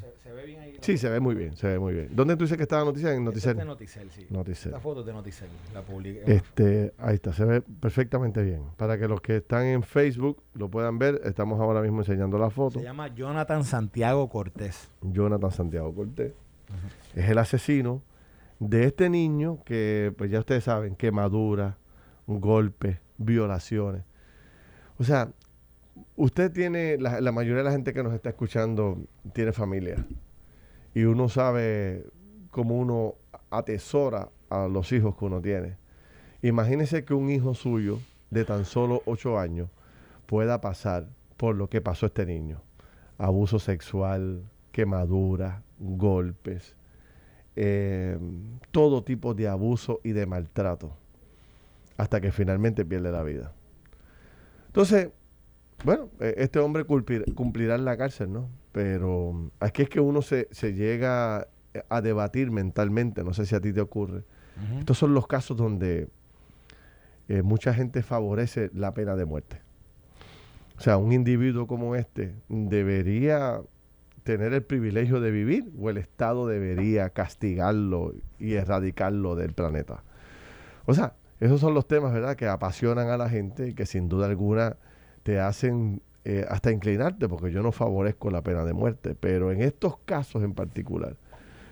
sí, 0.81 0.97
se 0.97 1.09
ve 1.09 1.19
muy 1.19 1.35
bien, 1.35 1.55
se 1.55 1.67
ve 1.67 1.79
muy 1.79 1.93
bien. 1.93 2.09
¿Dónde 2.11 2.35
tú 2.35 2.43
dices 2.43 2.57
que 2.57 2.63
estaba 2.63 2.81
la 2.81 2.85
noticia? 2.87 3.13
En 3.13 3.27
Esta 3.27 3.51
es 3.51 3.57
de 3.57 3.65
Noticel. 3.65 3.67
Noticel, 3.67 4.11
sí. 4.11 4.27
Noticel. 4.29 4.71
Esta 4.71 4.81
foto 4.81 4.99
es 5.01 5.05
de 5.05 5.13
Noticel. 5.13 5.47
La 5.73 5.81
publiqué. 5.81 6.23
Este, 6.25 6.93
ahí 6.97 7.15
está, 7.15 7.33
se 7.33 7.45
ve 7.45 7.61
perfectamente 7.61 8.43
bien. 8.43 8.63
Para 8.77 8.97
que 8.97 9.07
los 9.07 9.21
que 9.21 9.37
están 9.37 9.65
en 9.65 9.83
Facebook 9.83 10.41
lo 10.53 10.69
puedan 10.69 10.99
ver, 10.99 11.21
estamos 11.23 11.59
ahora 11.59 11.81
mismo 11.81 11.99
enseñando 11.99 12.37
la 12.37 12.49
foto. 12.49 12.79
Se 12.79 12.85
llama 12.85 13.07
Jonathan 13.07 13.63
Santiago 13.63 14.29
Cortés. 14.29 14.89
Jonathan 15.01 15.51
Santiago 15.51 15.93
Cortés. 15.93 16.33
Es 17.15 17.29
el 17.29 17.37
asesino 17.37 18.01
de 18.59 18.85
este 18.85 19.09
niño 19.09 19.63
que, 19.65 20.13
pues 20.17 20.31
ya 20.31 20.39
ustedes 20.39 20.63
saben, 20.63 20.95
quemaduras, 20.95 21.75
golpes, 22.27 22.97
violaciones. 23.17 24.03
O 24.97 25.03
sea, 25.03 25.31
usted 26.15 26.51
tiene, 26.51 26.97
la, 26.97 27.21
la 27.21 27.31
mayoría 27.31 27.57
de 27.57 27.63
la 27.63 27.71
gente 27.71 27.93
que 27.93 28.03
nos 28.03 28.13
está 28.13 28.29
escuchando 28.29 28.97
tiene 29.33 29.51
familia. 29.51 30.05
Y 30.93 31.03
uno 31.03 31.29
sabe 31.29 32.05
cómo 32.49 32.77
uno 32.77 33.15
atesora 33.49 34.29
a 34.49 34.67
los 34.67 34.91
hijos 34.91 35.15
que 35.15 35.25
uno 35.25 35.41
tiene. 35.41 35.77
Imagínese 36.41 37.05
que 37.05 37.13
un 37.13 37.29
hijo 37.29 37.53
suyo 37.53 37.99
de 38.29 38.45
tan 38.45 38.65
solo 38.65 39.01
8 39.05 39.39
años 39.39 39.69
pueda 40.25 40.61
pasar 40.61 41.07
por 41.37 41.55
lo 41.55 41.69
que 41.69 41.81
pasó 41.81 42.07
este 42.07 42.25
niño. 42.25 42.61
Abuso 43.17 43.59
sexual, 43.59 44.43
quemaduras, 44.71 45.61
golpes, 45.79 46.75
eh, 47.55 48.17
todo 48.71 49.03
tipo 49.03 49.33
de 49.33 49.47
abuso 49.47 49.99
y 50.03 50.11
de 50.11 50.25
maltrato, 50.25 50.95
hasta 51.97 52.21
que 52.21 52.31
finalmente 52.31 52.85
pierde 52.85 53.11
la 53.11 53.23
vida. 53.23 53.53
Entonces, 54.67 55.09
bueno, 55.83 56.09
eh, 56.19 56.35
este 56.37 56.59
hombre 56.59 56.85
cumplirá 56.85 57.75
en 57.75 57.85
la 57.85 57.97
cárcel, 57.97 58.31
¿no? 58.31 58.49
Pero 58.71 59.33
mm, 59.33 59.51
aquí 59.59 59.81
es 59.83 59.89
que 59.89 59.99
uno 59.99 60.21
se, 60.21 60.47
se 60.51 60.73
llega 60.73 61.47
a 61.89 62.01
debatir 62.01 62.51
mentalmente, 62.51 63.23
no 63.23 63.33
sé 63.33 63.45
si 63.45 63.55
a 63.55 63.61
ti 63.61 63.73
te 63.73 63.81
ocurre. 63.81 64.23
Estos 64.77 64.99
son 64.99 65.15
los 65.15 65.25
casos 65.25 65.57
donde 65.57 66.07
eh, 67.29 67.41
mucha 67.41 67.73
gente 67.73 68.03
favorece 68.03 68.69
la 68.73 68.93
pena 68.93 69.15
de 69.15 69.25
muerte. 69.25 69.61
O 70.77 70.81
sea, 70.81 70.97
un 70.97 71.13
individuo 71.13 71.65
como 71.65 71.95
este 71.95 72.35
debería 72.47 73.61
tener 74.23 74.53
el 74.53 74.61
privilegio 74.61 75.19
de 75.19 75.31
vivir 75.31 75.71
o 75.79 75.89
el 75.89 75.97
Estado 75.97 76.45
debería 76.45 77.09
castigarlo 77.09 78.13
y 78.37 78.53
erradicarlo 78.53 79.35
del 79.35 79.53
planeta. 79.53 80.03
O 80.85 80.93
sea, 80.93 81.15
esos 81.39 81.59
son 81.59 81.73
los 81.73 81.87
temas, 81.87 82.13
¿verdad?, 82.13 82.35
que 82.35 82.47
apasionan 82.47 83.09
a 83.09 83.17
la 83.17 83.29
gente 83.29 83.69
y 83.69 83.73
que 83.73 83.85
sin 83.85 84.09
duda 84.09 84.27
alguna 84.27 84.77
te 85.23 85.39
hacen 85.39 86.01
eh, 86.23 86.45
hasta 86.49 86.71
inclinarte, 86.71 87.27
porque 87.27 87.51
yo 87.51 87.63
no 87.63 87.71
favorezco 87.71 88.29
la 88.29 88.41
pena 88.43 88.63
de 88.63 88.73
muerte, 88.73 89.15
pero 89.19 89.51
en 89.51 89.61
estos 89.61 89.97
casos 90.05 90.43
en 90.43 90.53
particular 90.53 91.15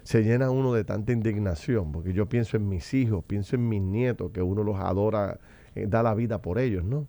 se 0.03 0.23
llena 0.23 0.49
uno 0.49 0.73
de 0.73 0.83
tanta 0.83 1.11
indignación, 1.11 1.91
porque 1.91 2.13
yo 2.13 2.27
pienso 2.27 2.57
en 2.57 2.67
mis 2.67 2.95
hijos, 2.95 3.23
pienso 3.25 3.55
en 3.55 3.69
mis 3.69 3.81
nietos, 3.81 4.31
que 4.31 4.41
uno 4.41 4.63
los 4.63 4.77
adora, 4.77 5.39
eh, 5.75 5.85
da 5.87 6.01
la 6.01 6.15
vida 6.15 6.41
por 6.41 6.57
ellos, 6.57 6.83
¿no? 6.83 7.07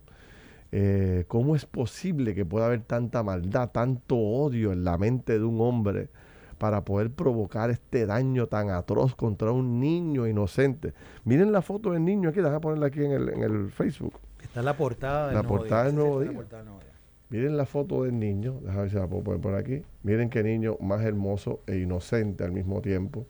Eh, 0.72 1.24
¿Cómo 1.26 1.56
es 1.56 1.64
posible 1.64 2.34
que 2.34 2.44
pueda 2.44 2.66
haber 2.66 2.82
tanta 2.82 3.22
maldad, 3.22 3.70
tanto 3.70 4.16
odio 4.16 4.72
en 4.72 4.84
la 4.84 4.98
mente 4.98 5.38
de 5.38 5.44
un 5.44 5.60
hombre 5.62 6.10
para 6.58 6.84
poder 6.84 7.10
provocar 7.10 7.70
este 7.70 8.04
daño 8.04 8.48
tan 8.48 8.68
atroz 8.68 9.14
contra 9.14 9.50
un 9.50 9.80
niño 9.80 10.26
inocente? 10.28 10.92
Miren 11.24 11.52
la 11.52 11.62
foto 11.62 11.92
del 11.92 12.04
niño 12.04 12.28
aquí, 12.28 12.40
déjame 12.40 12.60
ponerla 12.60 12.86
aquí 12.88 13.02
en 13.02 13.12
el, 13.12 13.28
en 13.30 13.42
el 13.42 13.70
Facebook. 13.70 14.14
Está 14.42 14.60
en 14.60 14.66
la 14.66 14.76
portada 14.76 15.26
del 15.26 15.36
La 15.36 15.42
Nuevo 15.42 15.58
portada 15.58 15.84
Día. 15.84 15.92
Nuevo 15.92 16.14
la 16.14 16.18
del 16.18 16.64
Nuevo 16.64 16.80
Día. 16.80 16.90
Miren 17.30 17.56
la 17.56 17.64
foto 17.64 18.02
del 18.02 18.18
niño, 18.18 18.58
déjame 18.60 18.82
ver 18.82 18.90
si 18.90 18.96
la 18.96 19.06
puedo 19.06 19.22
poner 19.22 19.40
por 19.40 19.54
aquí. 19.54 19.82
Miren 20.02 20.30
qué 20.30 20.42
niño 20.42 20.76
más 20.80 21.02
hermoso 21.02 21.60
e 21.66 21.78
inocente 21.78 22.44
al 22.44 22.52
mismo 22.52 22.80
tiempo. 22.80 23.26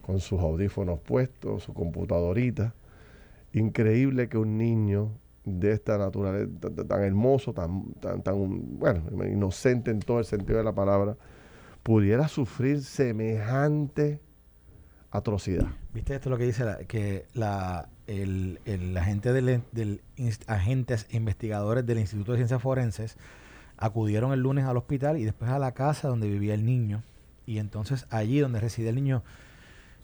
con 0.00 0.20
sus 0.20 0.38
audífonos 0.38 1.00
puestos, 1.00 1.62
su 1.62 1.72
computadorita. 1.72 2.74
Increíble 3.54 4.28
que 4.28 4.36
un 4.36 4.58
niño 4.58 5.12
de 5.44 5.72
esta 5.72 5.96
naturaleza, 5.96 6.50
tan, 6.86 7.02
hermoso, 7.02 7.54
tan, 7.54 7.94
tan, 8.00 8.22
tan, 8.22 8.78
bueno, 8.78 9.02
inocente 9.24 9.90
en 9.90 10.00
todo 10.00 10.18
el 10.18 10.26
sentido 10.26 10.58
de 10.58 10.64
la 10.64 10.74
palabra, 10.74 11.16
pudiera 11.82 12.28
sufrir 12.28 12.82
semejante 12.82 14.20
atrocidad. 15.10 15.68
¿Viste 15.92 16.14
esto 16.14 16.28
lo 16.28 16.36
que 16.36 16.44
dice? 16.44 16.64
que 16.86 17.26
la, 17.34 17.88
el, 18.06 18.60
el 18.64 18.96
agente 18.96 19.32
del, 19.32 19.62
del 19.72 20.00
agentes 20.46 21.06
investigadores 21.10 21.86
del 21.86 21.98
Instituto 21.98 22.32
de 22.32 22.38
Ciencias 22.38 22.62
Forenses 22.62 23.16
acudieron 23.76 24.32
el 24.32 24.40
lunes 24.40 24.64
al 24.64 24.76
hospital 24.76 25.18
y 25.18 25.24
después 25.24 25.50
a 25.50 25.58
la 25.58 25.72
casa 25.72 26.08
donde 26.08 26.28
vivía 26.28 26.54
el 26.54 26.64
niño. 26.64 27.02
Y 27.46 27.58
entonces 27.58 28.06
allí 28.10 28.38
donde 28.38 28.60
reside 28.60 28.88
el 28.88 28.94
niño, 28.94 29.22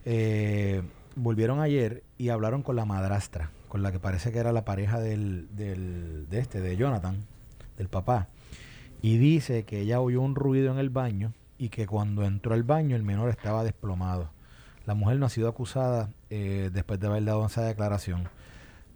eh, 0.04 0.82
volvieron 1.16 1.60
ayer 1.60 2.02
y 2.18 2.28
hablaron 2.28 2.62
con 2.62 2.76
la 2.76 2.84
madrastra, 2.84 3.50
con 3.68 3.82
la 3.82 3.92
que 3.92 3.98
parece 3.98 4.32
que 4.32 4.38
era 4.38 4.52
la 4.52 4.64
pareja 4.64 5.00
del, 5.00 5.48
del, 5.52 6.26
de 6.28 6.38
este, 6.38 6.60
de 6.60 6.76
Jonathan, 6.76 7.24
del 7.76 7.88
papá. 7.88 8.28
Y 9.02 9.16
dice 9.16 9.64
que 9.64 9.80
ella 9.80 10.00
oyó 10.00 10.20
un 10.20 10.34
ruido 10.34 10.72
en 10.72 10.78
el 10.78 10.90
baño 10.90 11.32
y 11.56 11.70
que 11.70 11.86
cuando 11.86 12.24
entró 12.24 12.54
al 12.54 12.62
baño 12.62 12.96
el 12.96 13.02
menor 13.02 13.30
estaba 13.30 13.64
desplomado. 13.64 14.30
La 14.86 14.94
mujer 14.94 15.18
no 15.18 15.26
ha 15.26 15.28
sido 15.28 15.48
acusada 15.48 16.10
eh, 16.30 16.70
después 16.72 16.98
de 17.00 17.06
haber 17.06 17.24
dado 17.24 17.46
esa 17.46 17.62
declaración. 17.62 18.28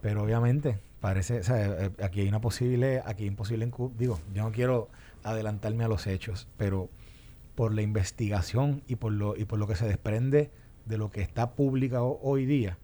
Pero 0.01 0.23
obviamente 0.23 0.79
parece, 0.99 1.39
o 1.39 1.43
sea, 1.43 1.65
eh, 1.65 1.91
aquí 2.03 2.21
hay 2.21 2.27
una 2.27 2.41
posible, 2.41 3.01
aquí 3.05 3.23
hay 3.23 3.29
imposible, 3.29 3.69
digo, 3.97 4.19
yo 4.33 4.43
no 4.43 4.51
quiero 4.51 4.89
adelantarme 5.23 5.83
a 5.83 5.87
los 5.87 6.07
hechos, 6.07 6.47
pero 6.57 6.89
por 7.55 7.73
la 7.73 7.81
investigación 7.81 8.83
y 8.87 8.95
por 8.95 9.11
lo, 9.11 9.35
y 9.35 9.45
por 9.45 9.59
lo 9.59 9.67
que 9.67 9.75
se 9.75 9.87
desprende 9.87 10.51
de 10.85 10.97
lo 10.97 11.11
que 11.11 11.21
está 11.21 11.51
publicado 11.51 12.19
hoy 12.21 12.45
día, 12.45 12.77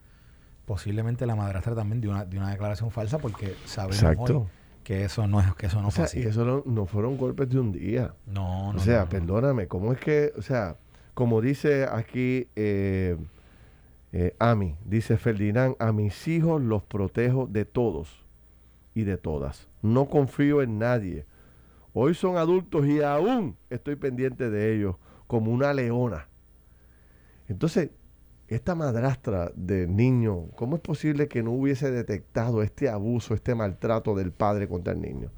posiblemente 0.65 1.25
la 1.25 1.35
madrastra 1.35 1.75
también 1.75 2.01
de 2.01 2.09
una, 2.09 2.25
de 2.25 2.37
una 2.37 2.51
declaración 2.51 2.91
falsa 2.91 3.17
porque 3.17 3.55
sabemos 3.65 4.29
hoy 4.29 4.47
que 4.83 5.05
eso 5.05 5.27
no 5.27 5.39
es 5.39 5.53
que 5.55 5.67
eso 5.67 5.81
no 5.81 5.91
fue 5.91 6.05
así. 6.05 6.19
Y 6.19 6.23
eso 6.23 6.63
no, 6.65 6.85
fueron 6.85 7.17
golpes 7.17 7.49
de 7.49 7.59
un 7.59 7.71
día. 7.71 8.13
No, 8.25 8.73
no. 8.73 8.79
O 8.79 8.83
sea, 8.83 9.07
perdóname, 9.07 9.67
¿cómo 9.67 9.93
es 9.93 9.99
que, 9.99 10.33
o 10.37 10.41
sea, 10.41 10.75
como 11.13 11.41
dice 11.41 11.85
aquí 11.85 12.47
eh, 12.55 13.17
eh, 14.13 14.35
Ami, 14.39 14.75
dice 14.85 15.17
Ferdinand, 15.17 15.75
a 15.79 15.91
mis 15.91 16.27
hijos 16.27 16.61
los 16.61 16.83
protejo 16.83 17.47
de 17.47 17.65
todos 17.65 18.25
y 18.93 19.03
de 19.03 19.17
todas. 19.17 19.67
No 19.81 20.09
confío 20.09 20.61
en 20.61 20.79
nadie. 20.79 21.25
Hoy 21.93 22.13
son 22.13 22.37
adultos 22.37 22.85
y 22.85 23.01
aún 23.01 23.55
estoy 23.69 23.95
pendiente 23.95 24.49
de 24.49 24.75
ellos 24.75 24.95
como 25.27 25.51
una 25.51 25.73
leona. 25.73 26.27
Entonces, 27.47 27.89
esta 28.47 28.75
madrastra 28.75 29.51
del 29.55 29.95
niño, 29.95 30.47
¿cómo 30.55 30.75
es 30.75 30.81
posible 30.81 31.27
que 31.27 31.43
no 31.43 31.51
hubiese 31.51 31.89
detectado 31.91 32.63
este 32.63 32.89
abuso, 32.89 33.33
este 33.33 33.55
maltrato 33.55 34.13
del 34.15 34.31
padre 34.31 34.67
contra 34.67 34.93
el 34.93 35.01
niño? 35.01 35.31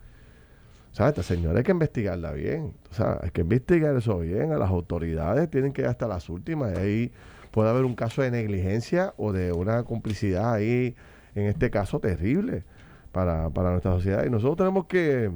O 0.93 0.95
sea, 0.95 1.09
esta 1.09 1.23
señora 1.23 1.57
hay 1.57 1.63
que 1.63 1.71
investigarla 1.71 2.31
bien. 2.31 2.73
O 2.91 2.93
sea, 2.93 3.19
hay 3.21 3.31
que 3.31 3.41
investigar 3.41 3.95
eso 3.97 4.19
bien. 4.19 4.53
A 4.53 4.57
las 4.57 4.69
autoridades 4.69 5.49
tienen 5.49 5.73
que 5.73 5.81
ir 5.81 5.87
hasta 5.87 6.07
las 6.07 6.29
últimas. 6.29 6.73
Y 6.73 6.77
ahí 6.77 7.11
puede 7.51 7.69
haber 7.69 7.83
un 7.83 7.95
caso 7.95 8.21
de 8.21 8.29
negligencia 8.31 9.13
o 9.17 9.33
de 9.33 9.51
una 9.51 9.83
complicidad 9.83 10.53
ahí, 10.53 10.95
en 11.33 11.47
este 11.47 11.71
caso, 11.71 11.99
terrible 11.99 12.63
para, 13.11 13.49
para 13.49 13.71
nuestra 13.71 13.91
sociedad. 13.91 14.23
Y 14.25 14.29
nosotros 14.29 14.57
tenemos 14.57 14.85
que, 14.85 15.31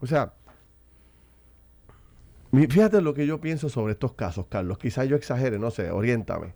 o 0.00 0.06
sea, 0.06 0.32
Fíjate 2.54 3.00
lo 3.00 3.14
que 3.14 3.26
yo 3.26 3.40
pienso 3.40 3.68
sobre 3.68 3.94
estos 3.94 4.12
casos, 4.12 4.46
Carlos. 4.48 4.78
Quizás 4.78 5.08
yo 5.08 5.16
exagere, 5.16 5.58
no 5.58 5.72
sé, 5.72 5.90
oriéntame. 5.90 6.54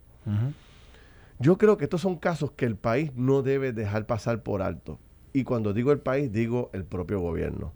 Yo 1.40 1.58
creo 1.58 1.76
que 1.76 1.84
estos 1.84 2.00
son 2.00 2.16
casos 2.16 2.52
que 2.52 2.66
el 2.66 2.76
país 2.76 3.12
no 3.16 3.42
debe 3.42 3.72
dejar 3.72 4.06
pasar 4.06 4.42
por 4.44 4.62
alto. 4.62 5.00
Y 5.32 5.44
cuando 5.44 5.72
digo 5.72 5.90
el 5.90 5.98
país, 5.98 6.32
digo 6.32 6.70
el 6.72 6.84
propio 6.84 7.18
gobierno. 7.20 7.72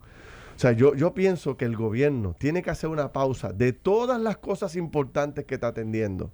O 0.57 0.59
sea, 0.59 0.73
yo, 0.73 0.95
yo 0.95 1.15
pienso 1.15 1.57
que 1.57 1.65
el 1.65 1.77
gobierno 1.77 2.35
tiene 2.39 2.63
que 2.63 2.71
hacer 2.71 2.91
una 2.91 3.13
pausa 3.13 3.53
de 3.53 3.73
todas 3.73 4.21
las 4.21 4.39
cosas 4.39 4.77
importantes 4.77 5.45
que 5.45 5.55
está 5.55 5.69
atendiendo 5.69 6.33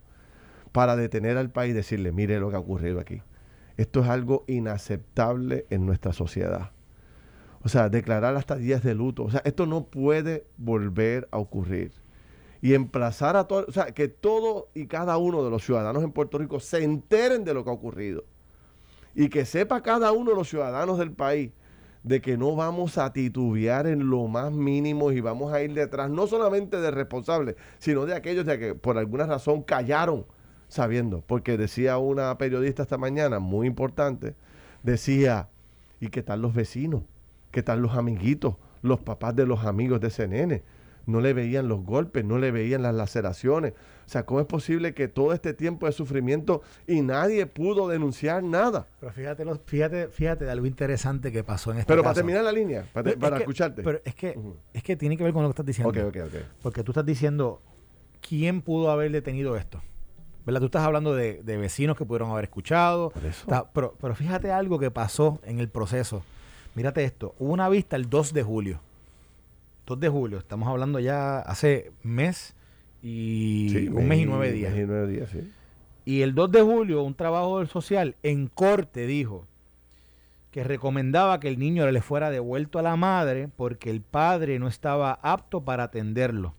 para 0.72 0.96
detener 0.96 1.36
al 1.36 1.50
país 1.50 1.70
y 1.70 1.74
decirle, 1.74 2.12
mire 2.12 2.40
lo 2.40 2.50
que 2.50 2.56
ha 2.56 2.60
ocurrido 2.60 3.00
aquí. 3.00 3.22
Esto 3.76 4.00
es 4.00 4.08
algo 4.08 4.44
inaceptable 4.48 5.66
en 5.70 5.86
nuestra 5.86 6.12
sociedad. 6.12 6.72
O 7.62 7.68
sea, 7.68 7.88
declarar 7.88 8.36
hasta 8.36 8.56
días 8.56 8.82
de 8.82 8.94
luto. 8.94 9.24
O 9.24 9.30
sea, 9.30 9.40
esto 9.44 9.66
no 9.66 9.86
puede 9.86 10.46
volver 10.56 11.28
a 11.30 11.38
ocurrir. 11.38 11.92
Y 12.60 12.74
emplazar 12.74 13.36
a 13.36 13.44
todos, 13.44 13.66
o 13.68 13.72
sea, 13.72 13.92
que 13.92 14.08
todo 14.08 14.68
y 14.74 14.86
cada 14.86 15.16
uno 15.16 15.44
de 15.44 15.50
los 15.50 15.64
ciudadanos 15.64 16.02
en 16.02 16.12
Puerto 16.12 16.38
Rico 16.38 16.58
se 16.58 16.82
enteren 16.82 17.44
de 17.44 17.54
lo 17.54 17.64
que 17.64 17.70
ha 17.70 17.72
ocurrido. 17.72 18.24
Y 19.14 19.28
que 19.28 19.44
sepa 19.44 19.82
cada 19.82 20.12
uno 20.12 20.30
de 20.30 20.36
los 20.36 20.48
ciudadanos 20.48 20.98
del 20.98 21.12
país 21.12 21.52
de 22.08 22.22
que 22.22 22.38
no 22.38 22.56
vamos 22.56 22.96
a 22.96 23.12
titubear 23.12 23.86
en 23.86 24.08
lo 24.08 24.28
más 24.28 24.50
mínimo 24.50 25.12
y 25.12 25.20
vamos 25.20 25.52
a 25.52 25.60
ir 25.60 25.74
detrás 25.74 26.08
no 26.08 26.26
solamente 26.26 26.80
de 26.80 26.90
responsables, 26.90 27.56
sino 27.78 28.06
de 28.06 28.14
aquellos 28.14 28.46
de 28.46 28.58
que 28.58 28.74
por 28.74 28.96
alguna 28.96 29.26
razón 29.26 29.62
callaron 29.62 30.24
sabiendo. 30.68 31.22
Porque 31.26 31.58
decía 31.58 31.98
una 31.98 32.38
periodista 32.38 32.82
esta 32.82 32.96
mañana, 32.96 33.40
muy 33.40 33.66
importante, 33.66 34.34
decía, 34.82 35.50
¿y 36.00 36.08
qué 36.08 36.22
tal 36.22 36.40
los 36.40 36.54
vecinos? 36.54 37.02
¿Qué 37.50 37.62
tal 37.62 37.82
los 37.82 37.94
amiguitos, 37.94 38.54
los 38.80 39.00
papás 39.00 39.36
de 39.36 39.44
los 39.44 39.66
amigos 39.66 40.00
de 40.00 40.08
ese 40.08 40.28
nene? 40.28 40.62
No 41.08 41.22
le 41.22 41.32
veían 41.32 41.68
los 41.68 41.84
golpes, 41.84 42.22
no 42.24 42.38
le 42.38 42.50
veían 42.50 42.82
las 42.82 42.94
laceraciones. 42.94 43.72
O 43.72 44.10
sea, 44.10 44.26
¿cómo 44.26 44.40
es 44.40 44.46
posible 44.46 44.92
que 44.92 45.08
todo 45.08 45.32
este 45.32 45.54
tiempo 45.54 45.86
de 45.86 45.92
sufrimiento 45.92 46.62
y 46.86 47.00
nadie 47.00 47.46
pudo 47.46 47.88
denunciar 47.88 48.42
nada? 48.42 48.86
Pero 49.00 49.12
fíjate, 49.12 49.44
fíjate, 49.64 50.08
fíjate 50.08 50.44
de 50.44 50.50
algo 50.50 50.66
interesante 50.66 51.32
que 51.32 51.42
pasó 51.42 51.72
en 51.72 51.78
este 51.78 51.90
Pero 51.90 52.02
para 52.02 52.14
terminar 52.14 52.44
la 52.44 52.52
línea, 52.52 52.84
para, 52.92 53.38
escucharte. 53.38 53.82
Pero 53.82 54.00
es 54.04 54.14
que, 54.14 54.38
es 54.74 54.82
que 54.82 54.96
tiene 54.96 55.16
que 55.16 55.24
ver 55.24 55.32
con 55.32 55.42
lo 55.42 55.48
que 55.48 55.52
estás 55.52 55.66
diciendo. 55.66 55.88
Ok, 55.88 56.14
ok, 56.14 56.26
ok. 56.26 56.42
Porque 56.60 56.84
tú 56.84 56.92
estás 56.92 57.06
diciendo, 57.06 57.62
¿quién 58.20 58.60
pudo 58.60 58.90
haber 58.90 59.10
detenido 59.10 59.56
esto? 59.56 59.80
¿verdad? 60.44 60.60
Tú 60.60 60.66
estás 60.66 60.82
hablando 60.82 61.14
de, 61.14 61.42
vecinos 61.42 61.96
que 61.96 62.04
pudieron 62.04 62.30
haber 62.30 62.44
escuchado. 62.44 63.12
pero, 63.72 63.94
pero, 63.98 64.14
fíjate 64.14 64.52
algo 64.52 64.78
que 64.78 64.90
pasó 64.90 65.40
en 65.44 65.58
el 65.58 65.70
proceso. 65.70 66.22
Mírate 66.74 67.04
esto, 67.04 67.34
hubo 67.38 67.52
una 67.52 67.68
vista 67.68 67.96
el 67.96 68.08
2 68.08 68.32
de 68.34 68.42
julio. 68.42 68.80
2 69.88 70.00
de 70.00 70.08
julio, 70.08 70.38
estamos 70.38 70.68
hablando 70.68 71.00
ya 71.00 71.38
hace 71.38 71.92
mes 72.02 72.54
y 73.02 73.88
un 73.88 74.06
mes 74.06 74.20
y 74.20 74.26
nueve 74.26 74.52
días. 74.52 74.76
y 74.76 74.84
nueve 74.84 75.06
días, 75.06 75.30
sí. 75.30 75.50
Y 76.04 76.22
el 76.22 76.34
2 76.34 76.52
de 76.52 76.62
julio, 76.62 77.02
un 77.02 77.14
trabajo 77.14 77.64
social 77.66 78.16
en 78.22 78.48
corte 78.48 79.06
dijo 79.06 79.46
que 80.50 80.64
recomendaba 80.64 81.40
que 81.40 81.48
el 81.48 81.58
niño 81.58 81.90
le 81.90 82.00
fuera 82.00 82.30
devuelto 82.30 82.78
a 82.78 82.82
la 82.82 82.96
madre 82.96 83.48
porque 83.54 83.90
el 83.90 84.00
padre 84.00 84.58
no 84.58 84.68
estaba 84.68 85.18
apto 85.22 85.62
para 85.62 85.84
atenderlo. 85.84 86.54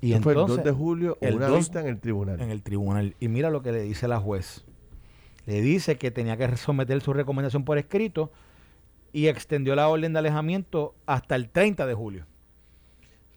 Y 0.00 0.14
entonces, 0.14 0.34
fue 0.34 0.42
el 0.42 0.56
2 0.58 0.64
de 0.64 0.70
julio 0.72 1.18
el 1.20 1.36
una 1.36 1.48
vista 1.50 1.80
en 1.80 1.86
el 1.86 2.00
tribunal. 2.00 2.40
En 2.40 2.50
el 2.50 2.62
tribunal. 2.62 3.14
Y 3.20 3.28
mira 3.28 3.50
lo 3.50 3.62
que 3.62 3.72
le 3.72 3.82
dice 3.82 4.08
la 4.08 4.18
juez 4.18 4.64
le 5.46 5.60
dice 5.60 5.98
que 5.98 6.10
tenía 6.10 6.36
que 6.36 6.56
someter 6.56 7.00
su 7.00 7.12
recomendación 7.12 7.64
por 7.64 7.78
escrito 7.78 8.30
y 9.12 9.28
extendió 9.28 9.74
la 9.74 9.88
orden 9.88 10.12
de 10.12 10.18
alejamiento 10.18 10.94
hasta 11.06 11.36
el 11.36 11.48
30 11.48 11.86
de 11.86 11.94
julio. 11.94 12.26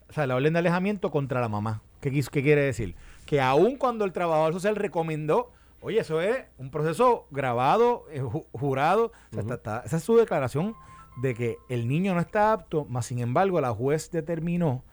O 0.10 0.14
sea, 0.14 0.28
la 0.28 0.36
orden 0.36 0.54
de 0.54 0.60
alejamiento 0.60 1.12
contra 1.12 1.42
la 1.42 1.50
mamá. 1.50 1.82
¿Qué, 2.00 2.12
qué 2.12 2.42
quiere 2.42 2.62
decir? 2.62 2.96
Que 3.26 3.42
aun 3.42 3.78
cuando 3.78 4.06
el 4.06 4.14
trabajador 4.14 4.54
social 4.54 4.76
recomendó, 4.76 5.52
oye, 5.82 6.00
eso 6.00 6.22
es 6.22 6.46
un 6.58 6.70
proceso 6.70 7.28
grabado, 7.32 8.06
eh, 8.12 8.22
jurado, 8.52 9.12
esa 9.32 9.98
es 9.98 10.04
su 10.04 10.16
declaración 10.16 10.76
de 11.18 11.34
que 11.34 11.58
el 11.70 11.88
niño 11.88 12.14
no 12.14 12.20
está 12.20 12.54
apto, 12.54 12.86
más 12.86 13.08
sin 13.08 13.20
embargo 13.20 13.60
la 13.62 13.74
juez 13.74 14.12
determinó 14.12 14.84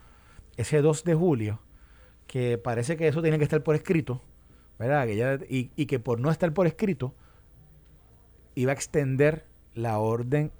ese 0.57 0.81
2 0.81 1.03
de 1.03 1.15
julio 1.15 1.59
que 2.27 2.57
parece 2.57 2.97
que 2.97 3.07
eso 3.07 3.21
tiene 3.21 3.37
que 3.37 3.43
estar 3.43 3.61
por 3.63 3.75
escrito 3.75 4.21
y, 5.49 5.85
que 5.85 5.99
por 5.99 6.19
no 6.19 6.31
estar 6.31 6.53
por 6.53 6.67
escrito, 6.67 7.13
iba 8.55 8.71
a 8.71 8.75
extender 8.75 9.45
la 9.73 9.99
orden 9.99 10.51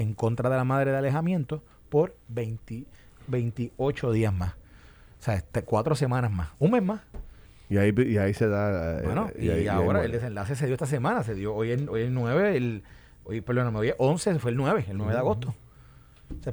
en 0.00 0.14
contra 0.14 0.48
de 0.50 0.56
la 0.56 0.64
madre 0.64 0.92
de 0.92 0.98
alejamiento 0.98 1.62
por 1.88 2.16
28 2.28 4.12
días 4.12 4.32
más. 4.32 4.52
O 4.52 5.22
sea, 5.22 5.34
este, 5.34 5.62
cuatro 5.62 5.94
semanas 5.94 6.30
más, 6.30 6.50
un 6.58 6.70
mes 6.70 6.82
más. 6.82 7.00
Y 7.68 7.76
ahí, 7.76 7.92
y 7.96 8.16
ahí 8.16 8.32
se 8.32 8.48
da. 8.48 9.00
Eh, 9.00 9.02
bueno, 9.04 9.30
y, 9.38 9.66
ahora 9.66 10.04
el 10.04 10.12
desenlace 10.12 10.56
se 10.56 10.66
dio 10.66 10.74
esta 10.74 10.86
semana, 10.86 11.22
se 11.22 11.34
dio 11.34 11.54
hoy 11.54 11.70
el, 11.72 11.88
hoy 11.88 12.02
el 12.02 12.14
9, 12.14 12.56
el, 12.56 12.82
hoy, 13.24 13.40
perdón, 13.40 13.74
hoy 13.76 13.92
11, 13.98 14.38
fue 14.38 14.52
el 14.52 14.56
9, 14.56 14.86
el 14.88 14.96
9 14.96 15.12
de 15.12 15.18
agosto. 15.18 15.54